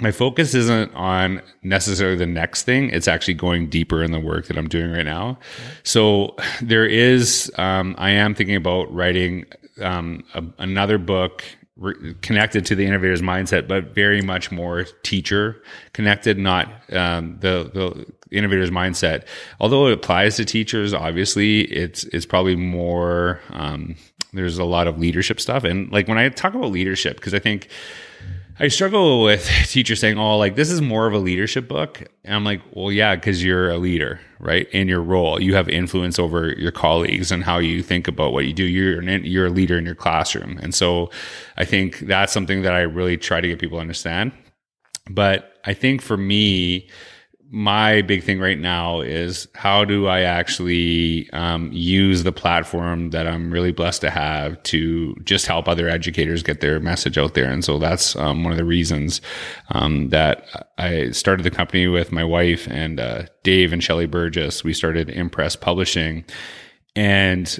my 0.00 0.10
focus 0.10 0.54
isn't 0.54 0.94
on 0.94 1.42
necessarily 1.62 2.16
the 2.16 2.26
next 2.26 2.62
thing. 2.64 2.88
It's 2.88 3.06
actually 3.06 3.34
going 3.34 3.68
deeper 3.68 4.02
in 4.02 4.12
the 4.12 4.18
work 4.18 4.46
that 4.46 4.56
I'm 4.56 4.68
doing 4.68 4.90
right 4.90 5.04
now. 5.04 5.38
So 5.82 6.34
there 6.62 6.86
is, 6.86 7.52
um, 7.58 7.94
I 7.98 8.10
am 8.10 8.34
thinking 8.34 8.56
about 8.56 8.92
writing 8.92 9.44
um, 9.82 10.24
a, 10.34 10.42
another 10.58 10.96
book 10.96 11.44
re- 11.76 12.14
connected 12.22 12.64
to 12.66 12.74
the 12.74 12.86
innovator's 12.86 13.22
mindset, 13.22 13.68
but 13.68 13.94
very 13.94 14.22
much 14.22 14.50
more 14.50 14.84
teacher 15.02 15.62
connected, 15.92 16.38
not 16.38 16.68
um, 16.92 17.36
the 17.40 17.70
the 17.72 18.06
innovator's 18.34 18.70
mindset. 18.70 19.24
Although 19.60 19.86
it 19.86 19.92
applies 19.92 20.36
to 20.36 20.44
teachers, 20.44 20.92
obviously, 20.92 21.62
it's 21.62 22.04
it's 22.04 22.26
probably 22.26 22.56
more. 22.56 23.40
Um, 23.50 23.96
there's 24.32 24.58
a 24.58 24.64
lot 24.64 24.88
of 24.88 24.98
leadership 24.98 25.40
stuff, 25.40 25.64
and 25.64 25.90
like 25.92 26.08
when 26.08 26.18
I 26.18 26.28
talk 26.28 26.54
about 26.54 26.72
leadership, 26.72 27.16
because 27.16 27.34
I 27.34 27.38
think 27.38 27.68
I 28.58 28.68
struggle 28.68 29.22
with 29.22 29.44
teachers 29.66 30.00
saying, 30.00 30.18
"Oh, 30.18 30.38
like 30.38 30.54
this 30.54 30.70
is 30.70 30.80
more 30.80 31.06
of 31.06 31.12
a 31.12 31.18
leadership 31.18 31.66
book," 31.66 32.04
and 32.24 32.34
I'm 32.34 32.44
like, 32.44 32.60
"Well, 32.72 32.92
yeah, 32.92 33.14
because 33.14 33.42
you're 33.42 33.70
a 33.70 33.78
leader, 33.78 34.20
right? 34.38 34.68
In 34.70 34.86
your 34.86 35.02
role, 35.02 35.40
you 35.40 35.54
have 35.54 35.68
influence 35.68 36.18
over 36.18 36.52
your 36.52 36.70
colleagues 36.70 37.32
and 37.32 37.42
how 37.42 37.58
you 37.58 37.82
think 37.82 38.06
about 38.06 38.32
what 38.32 38.44
you 38.44 38.52
do. 38.52 38.64
You're 38.64 39.00
an, 39.00 39.24
you're 39.24 39.46
a 39.46 39.50
leader 39.50 39.76
in 39.76 39.84
your 39.84 39.96
classroom, 39.96 40.58
and 40.62 40.74
so 40.74 41.10
I 41.56 41.64
think 41.64 42.00
that's 42.00 42.32
something 42.32 42.62
that 42.62 42.72
I 42.72 42.82
really 42.82 43.16
try 43.16 43.40
to 43.40 43.48
get 43.48 43.58
people 43.58 43.78
to 43.78 43.82
understand. 43.82 44.32
But 45.10 45.58
I 45.64 45.74
think 45.74 46.00
for 46.00 46.16
me, 46.16 46.88
my 47.50 48.02
big 48.02 48.24
thing 48.24 48.40
right 48.40 48.58
now 48.58 49.00
is 49.00 49.46
how 49.54 49.84
do 49.84 50.06
I 50.06 50.20
actually 50.22 51.30
um, 51.32 51.70
use 51.72 52.22
the 52.24 52.32
platform 52.32 53.10
that 53.10 53.26
I'm 53.26 53.52
really 53.52 53.70
blessed 53.70 54.00
to 54.00 54.10
have 54.10 54.60
to 54.64 55.14
just 55.24 55.46
help 55.46 55.68
other 55.68 55.88
educators 55.88 56.42
get 56.42 56.60
their 56.60 56.80
message 56.80 57.16
out 57.16 57.34
there. 57.34 57.50
And 57.50 57.64
so 57.64 57.78
that's 57.78 58.16
um, 58.16 58.42
one 58.42 58.52
of 58.52 58.58
the 58.58 58.64
reasons 58.64 59.20
um, 59.70 60.08
that 60.08 60.46
I 60.78 61.10
started 61.10 61.44
the 61.44 61.50
company 61.50 61.86
with 61.86 62.10
my 62.10 62.24
wife 62.24 62.66
and 62.68 62.98
uh, 62.98 63.26
Dave 63.42 63.72
and 63.72 63.82
Shelley 63.82 64.06
Burgess. 64.06 64.64
We 64.64 64.74
started 64.74 65.08
Impress 65.08 65.54
Publishing. 65.54 66.24
And 66.96 67.56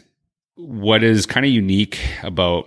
what 0.56 1.04
is 1.04 1.26
kind 1.26 1.46
of 1.46 1.52
unique 1.52 2.00
about 2.22 2.66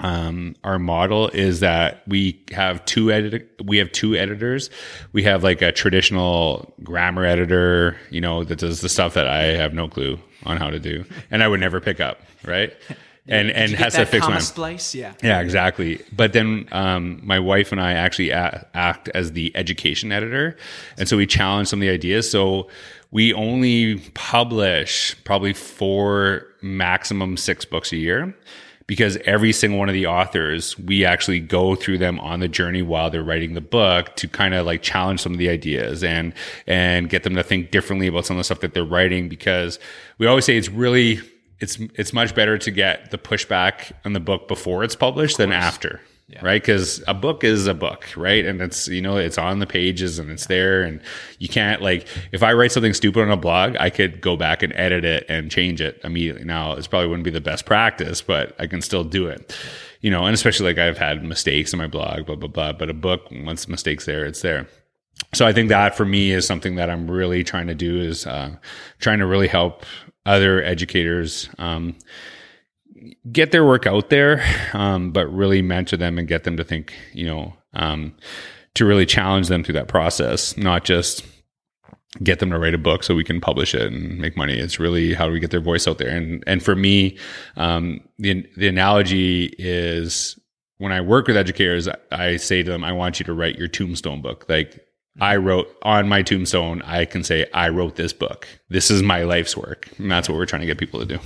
um, 0.00 0.54
our 0.62 0.78
model 0.78 1.28
is 1.28 1.60
that 1.60 2.02
we 2.06 2.40
have 2.52 2.84
two 2.84 3.10
edit 3.10 3.50
we 3.64 3.78
have 3.78 3.90
two 3.90 4.14
editors. 4.14 4.70
We 5.12 5.24
have 5.24 5.42
like 5.42 5.60
a 5.60 5.72
traditional 5.72 6.72
grammar 6.82 7.24
editor, 7.24 7.96
you 8.10 8.20
know, 8.20 8.44
that 8.44 8.58
does 8.58 8.80
the 8.80 8.88
stuff 8.88 9.14
that 9.14 9.26
I 9.26 9.44
have 9.56 9.74
no 9.74 9.88
clue 9.88 10.18
on 10.44 10.56
how 10.56 10.70
to 10.70 10.78
do, 10.78 11.04
and 11.30 11.42
I 11.42 11.48
would 11.48 11.60
never 11.60 11.80
pick 11.80 12.00
up, 12.00 12.20
right? 12.44 12.72
and 13.26 13.50
and 13.50 13.72
has 13.72 13.94
to 13.94 14.06
fix 14.06 14.26
my 14.26 14.38
splice, 14.38 14.94
yeah, 14.94 15.14
yeah, 15.22 15.40
exactly. 15.40 16.00
But 16.12 16.32
then 16.32 16.68
um, 16.72 17.20
my 17.22 17.40
wife 17.40 17.72
and 17.72 17.80
I 17.80 17.92
actually 17.92 18.30
a- 18.30 18.66
act 18.74 19.08
as 19.10 19.32
the 19.32 19.54
education 19.56 20.12
editor, 20.12 20.56
and 20.96 21.08
so 21.08 21.16
we 21.16 21.26
challenge 21.26 21.68
some 21.68 21.80
of 21.80 21.82
the 21.82 21.90
ideas. 21.90 22.30
So 22.30 22.68
we 23.10 23.32
only 23.32 23.98
publish 24.14 25.16
probably 25.24 25.54
four, 25.54 26.46
maximum 26.62 27.36
six 27.36 27.64
books 27.64 27.92
a 27.92 27.96
year 27.96 28.34
because 28.88 29.18
every 29.18 29.52
single 29.52 29.78
one 29.78 29.90
of 29.90 29.92
the 29.92 30.06
authors, 30.06 30.76
we 30.78 31.04
actually 31.04 31.38
go 31.38 31.76
through 31.76 31.98
them 31.98 32.18
on 32.20 32.40
the 32.40 32.48
journey 32.48 32.80
while 32.80 33.10
they're 33.10 33.22
writing 33.22 33.52
the 33.52 33.60
book 33.60 34.16
to 34.16 34.26
kind 34.26 34.54
of 34.54 34.64
like 34.64 34.82
challenge 34.82 35.20
some 35.20 35.30
of 35.30 35.38
the 35.38 35.50
ideas 35.50 36.02
and, 36.02 36.32
and 36.66 37.10
get 37.10 37.22
them 37.22 37.34
to 37.34 37.42
think 37.42 37.70
differently 37.70 38.06
about 38.06 38.24
some 38.24 38.36
of 38.36 38.40
the 38.40 38.44
stuff 38.44 38.60
that 38.60 38.72
they're 38.72 38.84
writing 38.84 39.28
because 39.28 39.78
we 40.16 40.26
always 40.26 40.46
say 40.46 40.56
it's 40.56 40.70
really, 40.70 41.20
it's, 41.60 41.78
it's 41.96 42.14
much 42.14 42.34
better 42.34 42.56
to 42.56 42.70
get 42.70 43.10
the 43.10 43.18
pushback 43.18 43.92
on 44.06 44.14
the 44.14 44.20
book 44.20 44.48
before 44.48 44.82
it's 44.82 44.96
published 44.96 45.36
than 45.36 45.52
after. 45.52 46.00
Yeah. 46.30 46.44
Right. 46.44 46.62
Cause 46.62 47.02
a 47.08 47.14
book 47.14 47.42
is 47.42 47.66
a 47.66 47.72
book, 47.72 48.06
right? 48.14 48.44
And 48.44 48.60
it's, 48.60 48.86
you 48.86 49.00
know, 49.00 49.16
it's 49.16 49.38
on 49.38 49.60
the 49.60 49.66
pages 49.66 50.18
and 50.18 50.30
it's 50.30 50.44
there. 50.44 50.82
And 50.82 51.00
you 51.38 51.48
can't 51.48 51.80
like, 51.80 52.06
if 52.32 52.42
I 52.42 52.52
write 52.52 52.70
something 52.70 52.92
stupid 52.92 53.22
on 53.22 53.30
a 53.30 53.36
blog, 53.36 53.76
I 53.80 53.88
could 53.88 54.20
go 54.20 54.36
back 54.36 54.62
and 54.62 54.70
edit 54.76 55.06
it 55.06 55.24
and 55.30 55.50
change 55.50 55.80
it 55.80 55.98
immediately. 56.04 56.44
Now, 56.44 56.74
it's 56.74 56.86
probably 56.86 57.08
wouldn't 57.08 57.24
be 57.24 57.30
the 57.30 57.40
best 57.40 57.64
practice, 57.64 58.20
but 58.20 58.54
I 58.58 58.66
can 58.66 58.82
still 58.82 59.04
do 59.04 59.26
it. 59.26 59.56
You 60.02 60.10
know, 60.10 60.26
and 60.26 60.34
especially 60.34 60.66
like 60.66 60.78
I've 60.78 60.98
had 60.98 61.24
mistakes 61.24 61.72
in 61.72 61.78
my 61.78 61.86
blog, 61.86 62.26
blah, 62.26 62.36
blah, 62.36 62.48
blah. 62.48 62.72
But 62.72 62.90
a 62.90 62.94
book, 62.94 63.22
once 63.32 63.64
the 63.64 63.70
mistake's 63.70 64.04
there, 64.04 64.26
it's 64.26 64.42
there. 64.42 64.68
So 65.32 65.46
I 65.46 65.54
think 65.54 65.70
that 65.70 65.96
for 65.96 66.04
me 66.04 66.32
is 66.32 66.46
something 66.46 66.76
that 66.76 66.90
I'm 66.90 67.10
really 67.10 67.42
trying 67.42 67.68
to 67.68 67.74
do 67.74 67.98
is 67.98 68.26
uh, 68.26 68.54
trying 69.00 69.18
to 69.20 69.26
really 69.26 69.48
help 69.48 69.84
other 70.26 70.62
educators. 70.62 71.48
Um, 71.58 71.96
get 73.30 73.52
their 73.52 73.64
work 73.64 73.86
out 73.86 74.10
there, 74.10 74.44
um, 74.72 75.10
but 75.10 75.26
really 75.26 75.62
mentor 75.62 75.96
them 75.96 76.18
and 76.18 76.28
get 76.28 76.44
them 76.44 76.56
to 76.56 76.64
think, 76.64 76.94
you 77.12 77.26
know, 77.26 77.54
um, 77.74 78.14
to 78.74 78.84
really 78.84 79.06
challenge 79.06 79.48
them 79.48 79.64
through 79.64 79.74
that 79.74 79.88
process, 79.88 80.56
not 80.56 80.84
just 80.84 81.24
get 82.22 82.38
them 82.38 82.50
to 82.50 82.58
write 82.58 82.74
a 82.74 82.78
book 82.78 83.04
so 83.04 83.14
we 83.14 83.24
can 83.24 83.40
publish 83.40 83.74
it 83.74 83.92
and 83.92 84.18
make 84.18 84.36
money. 84.36 84.58
It's 84.58 84.80
really 84.80 85.14
how 85.14 85.26
do 85.26 85.32
we 85.32 85.40
get 85.40 85.50
their 85.50 85.60
voice 85.60 85.86
out 85.86 85.98
there? 85.98 86.08
And 86.08 86.42
and 86.46 86.62
for 86.62 86.74
me, 86.74 87.18
um, 87.56 88.00
the 88.18 88.46
the 88.56 88.68
analogy 88.68 89.54
is 89.58 90.38
when 90.78 90.92
I 90.92 91.00
work 91.00 91.26
with 91.26 91.36
educators, 91.36 91.88
I 92.10 92.36
say 92.36 92.62
to 92.62 92.70
them, 92.70 92.84
I 92.84 92.92
want 92.92 93.18
you 93.18 93.26
to 93.26 93.32
write 93.32 93.58
your 93.58 93.68
tombstone 93.68 94.22
book. 94.22 94.46
Like 94.48 94.80
I 95.20 95.36
wrote 95.36 95.68
on 95.82 96.08
my 96.08 96.22
tombstone, 96.22 96.82
I 96.82 97.04
can 97.04 97.24
say, 97.24 97.46
I 97.52 97.68
wrote 97.68 97.96
this 97.96 98.12
book. 98.12 98.46
This 98.68 98.90
is 98.90 99.02
my 99.02 99.24
life's 99.24 99.56
work. 99.56 99.88
And 99.98 100.10
that's 100.10 100.28
what 100.28 100.36
we're 100.36 100.46
trying 100.46 100.60
to 100.60 100.66
get 100.66 100.78
people 100.78 101.00
to 101.00 101.06
do. 101.06 101.18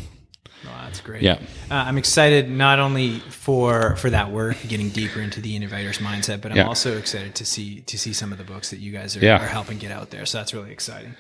That's 0.93 1.01
great. 1.01 1.23
Yeah, 1.23 1.39
uh, 1.71 1.75
I'm 1.75 1.97
excited 1.97 2.51
not 2.51 2.79
only 2.79 3.21
for 3.21 3.97
for 3.97 4.11
that 4.11 4.31
work, 4.31 4.59
getting 4.69 4.91
deeper 4.91 5.21
into 5.21 5.41
the 5.41 5.57
innovator's 5.57 5.99
mindset, 5.99 6.43
but 6.43 6.51
I'm 6.51 6.59
yeah. 6.59 6.67
also 6.67 6.99
excited 6.99 7.35
to 7.37 7.47
see 7.47 7.81
to 7.81 7.99
see 7.99 8.13
some 8.13 8.31
of 8.31 8.37
the 8.37 8.45
books 8.45 8.71
that 8.71 8.79
you 8.79 8.93
guys 8.93 9.17
are, 9.17 9.21
yeah. 9.21 9.43
are, 9.43 9.47
helping 9.47 9.79
get 9.79 9.91
out 9.91 10.11
there. 10.11 10.27
So 10.27 10.37
that's 10.37 10.53
really 10.53 10.71
exciting. 10.71 11.15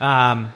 Um, 0.00 0.52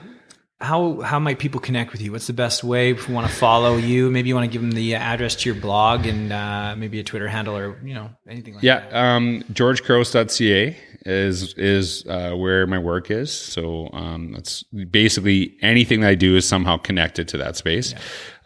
how 0.61 1.01
how 1.01 1.19
might 1.19 1.37
people 1.37 1.59
connect 1.59 1.91
with 1.91 2.01
you? 2.01 2.13
What's 2.13 2.27
the 2.27 2.33
best 2.33 2.63
way 2.63 2.91
if 2.91 3.09
we 3.09 3.13
want 3.13 3.27
to 3.27 3.33
follow 3.33 3.75
you? 3.75 4.09
Maybe 4.09 4.29
you 4.29 4.35
want 4.35 4.49
to 4.49 4.51
give 4.51 4.61
them 4.61 4.71
the 4.71 4.95
address 4.95 5.35
to 5.35 5.51
your 5.51 5.59
blog 5.59 6.05
and 6.05 6.31
uh, 6.31 6.75
maybe 6.77 7.01
a 7.01 7.03
Twitter 7.03 7.27
handle 7.27 7.57
or 7.57 7.77
you 7.83 7.93
know 7.93 8.09
anything 8.25 8.53
like 8.53 8.63
yeah, 8.63 8.79
that. 8.79 8.91
Yeah, 8.91 9.15
um, 9.15 9.43
GeorgeCouros.ca 9.51 10.77
is 11.05 11.53
is 11.55 12.05
uh, 12.07 12.33
where 12.33 12.67
my 12.67 12.77
work 12.77 13.11
is. 13.11 13.31
So 13.31 13.89
um, 13.93 14.33
that's 14.33 14.63
basically 14.63 15.55
anything 15.61 16.01
that 16.01 16.09
I 16.09 16.15
do 16.15 16.35
is 16.35 16.47
somehow 16.47 16.77
connected 16.77 17.27
to 17.29 17.37
that 17.37 17.55
space. 17.55 17.93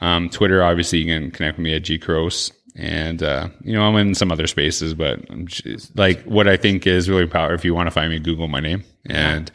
Um, 0.02 0.30
Twitter, 0.30 0.64
obviously, 0.64 1.00
you 1.00 1.06
can 1.06 1.32
connect 1.32 1.58
with 1.58 1.64
me 1.64 1.76
at 1.76 1.84
gcouros. 1.84 2.52
And 2.78 3.24
uh, 3.24 3.50
you 3.62 3.74
know, 3.74 3.84
I'm 3.84 3.96
in 3.96 4.16
some 4.16 4.32
other 4.32 4.48
spaces, 4.48 4.94
but 4.94 5.20
I'm 5.30 5.48
just, 5.48 5.98
like 5.98 6.22
what 6.24 6.48
I 6.48 6.58
think 6.58 6.86
is 6.86 7.10
really 7.10 7.26
powerful. 7.26 7.56
If 7.56 7.64
you 7.64 7.74
want 7.74 7.88
to 7.88 7.92
find 7.92 8.10
me, 8.10 8.20
Google 8.20 8.50
my 8.50 8.60
name, 8.60 8.84
and 9.06 9.50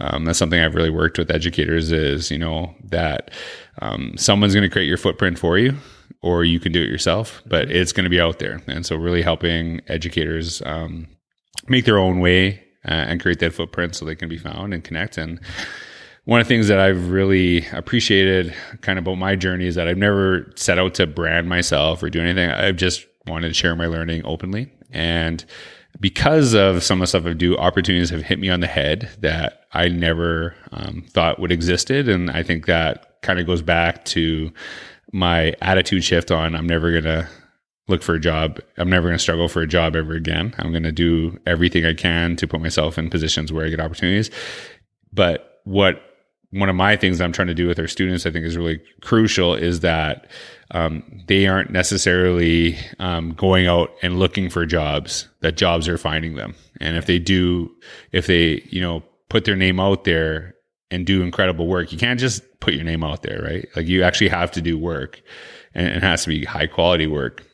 um, 0.00 0.26
that's 0.26 0.38
something 0.38 0.60
I've 0.60 0.74
really 0.74 0.90
worked 0.90 1.18
with 1.18 1.30
educators. 1.30 1.92
Is 1.92 2.30
you 2.30 2.36
know 2.36 2.74
that 2.84 3.30
um, 3.80 4.12
someone's 4.18 4.54
going 4.54 4.68
to 4.68 4.72
create 4.72 4.86
your 4.86 4.98
footprint 4.98 5.38
for 5.38 5.56
you, 5.56 5.76
or 6.20 6.44
you 6.44 6.60
can 6.60 6.72
do 6.72 6.82
it 6.82 6.88
yourself, 6.88 7.42
but 7.46 7.70
it's 7.70 7.92
going 7.92 8.04
to 8.04 8.10
be 8.10 8.20
out 8.20 8.38
there. 8.38 8.60
And 8.66 8.84
so, 8.84 8.96
really 8.96 9.22
helping 9.22 9.80
educators 9.88 10.60
um, 10.66 11.06
make 11.68 11.84
their 11.84 11.98
own 11.98 12.20
way 12.20 12.64
uh, 12.86 12.92
and 12.92 13.20
create 13.20 13.40
that 13.40 13.52
footprint 13.52 13.94
so 13.94 14.04
they 14.04 14.14
can 14.14 14.28
be 14.28 14.38
found 14.38 14.72
and 14.72 14.84
connect. 14.84 15.18
And 15.18 15.40
one 16.24 16.40
of 16.40 16.46
the 16.46 16.54
things 16.54 16.68
that 16.68 16.78
I've 16.78 17.10
really 17.10 17.66
appreciated 17.72 18.54
kind 18.82 18.98
of 18.98 19.04
about 19.04 19.16
my 19.16 19.34
journey 19.34 19.66
is 19.66 19.76
that 19.76 19.88
I've 19.88 19.98
never 19.98 20.52
set 20.56 20.78
out 20.78 20.94
to 20.94 21.06
brand 21.06 21.48
myself 21.48 22.02
or 22.02 22.10
do 22.10 22.20
anything. 22.20 22.50
I've 22.50 22.76
just 22.76 23.06
wanted 23.26 23.48
to 23.48 23.54
share 23.54 23.74
my 23.74 23.86
learning 23.86 24.22
openly. 24.24 24.70
And 24.90 25.44
because 26.00 26.54
of 26.54 26.82
some 26.82 26.98
of 26.98 27.04
the 27.04 27.06
stuff 27.06 27.26
I 27.26 27.32
do, 27.32 27.56
opportunities 27.56 28.10
have 28.10 28.22
hit 28.22 28.38
me 28.38 28.50
on 28.50 28.60
the 28.60 28.66
head 28.66 29.10
that 29.20 29.66
I 29.72 29.88
never 29.88 30.54
um, 30.70 31.04
thought 31.08 31.40
would 31.40 31.50
existed. 31.50 32.08
And 32.08 32.30
I 32.30 32.42
think 32.42 32.66
that 32.66 33.20
kind 33.22 33.38
of 33.38 33.46
goes 33.46 33.62
back 33.62 34.04
to 34.06 34.52
my 35.12 35.54
attitude 35.62 36.04
shift 36.04 36.30
on 36.30 36.54
I'm 36.54 36.66
never 36.66 36.90
going 36.90 37.04
to 37.04 37.28
look 37.88 38.02
for 38.02 38.14
a 38.14 38.20
job. 38.20 38.60
I'm 38.76 38.88
never 38.88 39.08
going 39.08 39.16
to 39.16 39.22
struggle 39.22 39.48
for 39.48 39.62
a 39.62 39.66
job 39.66 39.96
ever 39.96 40.12
again. 40.12 40.54
I'm 40.58 40.70
going 40.70 40.84
to 40.84 40.92
do 40.92 41.38
everything 41.46 41.84
I 41.84 41.94
can 41.94 42.36
to 42.36 42.46
put 42.46 42.60
myself 42.60 42.98
in 42.98 43.10
positions 43.10 43.52
where 43.52 43.66
I 43.66 43.70
get 43.70 43.80
opportunities. 43.80 44.30
But 45.12 45.60
what 45.64 46.02
one 46.50 46.68
of 46.68 46.76
my 46.76 46.96
things 46.96 47.20
I'm 47.20 47.32
trying 47.32 47.48
to 47.48 47.54
do 47.54 47.66
with 47.66 47.78
our 47.78 47.88
students, 47.88 48.24
I 48.24 48.30
think, 48.30 48.46
is 48.46 48.56
really 48.56 48.80
crucial 49.02 49.54
is 49.54 49.80
that 49.80 50.26
um, 50.70 51.02
they 51.26 51.46
aren't 51.46 51.70
necessarily 51.70 52.78
um, 52.98 53.32
going 53.32 53.66
out 53.66 53.90
and 54.02 54.18
looking 54.18 54.48
for 54.48 54.64
jobs; 54.64 55.28
that 55.40 55.56
jobs 55.56 55.88
are 55.88 55.98
finding 55.98 56.36
them. 56.36 56.54
And 56.80 56.96
if 56.96 57.06
they 57.06 57.18
do, 57.18 57.70
if 58.12 58.26
they 58.26 58.62
you 58.70 58.80
know 58.80 59.02
put 59.28 59.44
their 59.44 59.56
name 59.56 59.78
out 59.80 60.04
there 60.04 60.54
and 60.90 61.04
do 61.04 61.22
incredible 61.22 61.66
work, 61.66 61.92
you 61.92 61.98
can't 61.98 62.20
just 62.20 62.42
put 62.60 62.72
your 62.74 62.84
name 62.84 63.04
out 63.04 63.22
there, 63.22 63.42
right? 63.42 63.68
Like 63.76 63.86
you 63.86 64.02
actually 64.02 64.28
have 64.28 64.50
to 64.52 64.62
do 64.62 64.78
work, 64.78 65.20
and 65.74 65.86
it 65.86 66.02
has 66.02 66.22
to 66.22 66.28
be 66.28 66.44
high 66.44 66.66
quality 66.66 67.06
work. 67.06 67.44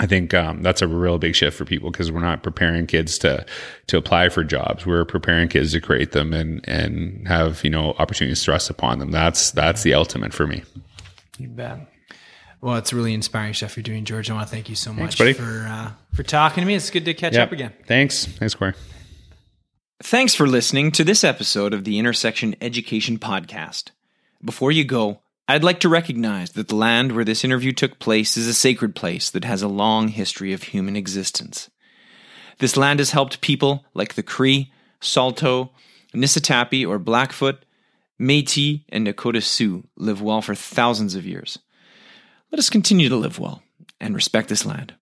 I 0.00 0.06
think 0.06 0.32
um, 0.32 0.62
that's 0.62 0.80
a 0.80 0.88
real 0.88 1.18
big 1.18 1.34
shift 1.34 1.56
for 1.56 1.64
people 1.64 1.90
because 1.90 2.12
we're 2.12 2.20
not 2.20 2.42
preparing 2.42 2.86
kids 2.86 3.18
to 3.18 3.44
to 3.88 3.96
apply 3.96 4.28
for 4.28 4.44
jobs. 4.44 4.86
We're 4.86 5.04
preparing 5.04 5.48
kids 5.48 5.72
to 5.72 5.80
create 5.80 6.12
them 6.12 6.32
and 6.32 6.66
and 6.68 7.26
have 7.26 7.64
you 7.64 7.70
know 7.70 7.94
opportunities 7.98 8.44
thrust 8.44 8.70
upon 8.70 8.98
them. 8.98 9.10
That's 9.10 9.50
that's 9.50 9.82
the 9.82 9.94
ultimate 9.94 10.32
for 10.32 10.46
me. 10.46 10.62
You 11.38 11.48
bet. 11.48 11.80
Well, 12.60 12.76
it's 12.76 12.92
really 12.92 13.14
inspiring 13.14 13.54
stuff 13.54 13.76
you're 13.76 13.82
doing, 13.82 14.04
George. 14.04 14.30
I 14.30 14.34
want 14.34 14.48
to 14.48 14.50
thank 14.52 14.68
you 14.68 14.74
so 14.74 14.92
much 14.92 15.18
buddy. 15.18 15.32
for 15.32 15.66
uh, 15.68 15.92
for 16.12 16.22
talking 16.22 16.62
to 16.62 16.66
me. 16.66 16.74
It's 16.74 16.90
good 16.90 17.04
to 17.04 17.14
catch 17.14 17.36
up 17.36 17.52
again. 17.52 17.72
Thanks. 17.86 18.24
Thanks, 18.24 18.54
Corey. 18.54 18.74
Thanks 20.02 20.34
for 20.34 20.46
listening 20.46 20.92
to 20.92 21.02
this 21.02 21.24
episode 21.24 21.74
of 21.74 21.82
the 21.84 21.98
Intersection 21.98 22.54
Education 22.60 23.18
Podcast. 23.18 23.90
Before 24.44 24.70
you 24.70 24.84
go, 24.84 25.20
I'd 25.50 25.64
like 25.64 25.80
to 25.80 25.88
recognize 25.88 26.50
that 26.50 26.68
the 26.68 26.74
land 26.74 27.12
where 27.12 27.24
this 27.24 27.42
interview 27.42 27.72
took 27.72 27.98
place 27.98 28.36
is 28.36 28.46
a 28.46 28.52
sacred 28.52 28.94
place 28.94 29.30
that 29.30 29.44
has 29.44 29.62
a 29.62 29.68
long 29.68 30.08
history 30.08 30.52
of 30.52 30.62
human 30.62 30.94
existence. 30.94 31.70
This 32.58 32.76
land 32.76 32.98
has 32.98 33.12
helped 33.12 33.40
people 33.40 33.86
like 33.94 34.12
the 34.12 34.22
Cree, 34.22 34.70
Saulteaux, 35.00 35.70
Niitsitapi 36.14 36.86
or 36.86 36.98
Blackfoot, 36.98 37.64
Métis, 38.20 38.84
and 38.90 39.06
Nakota 39.06 39.42
Sioux 39.42 39.88
live 39.96 40.20
well 40.20 40.42
for 40.42 40.54
thousands 40.54 41.14
of 41.14 41.24
years. 41.24 41.58
Let 42.52 42.58
us 42.58 42.68
continue 42.68 43.08
to 43.08 43.16
live 43.16 43.38
well 43.38 43.62
and 43.98 44.14
respect 44.14 44.50
this 44.50 44.66
land. 44.66 44.96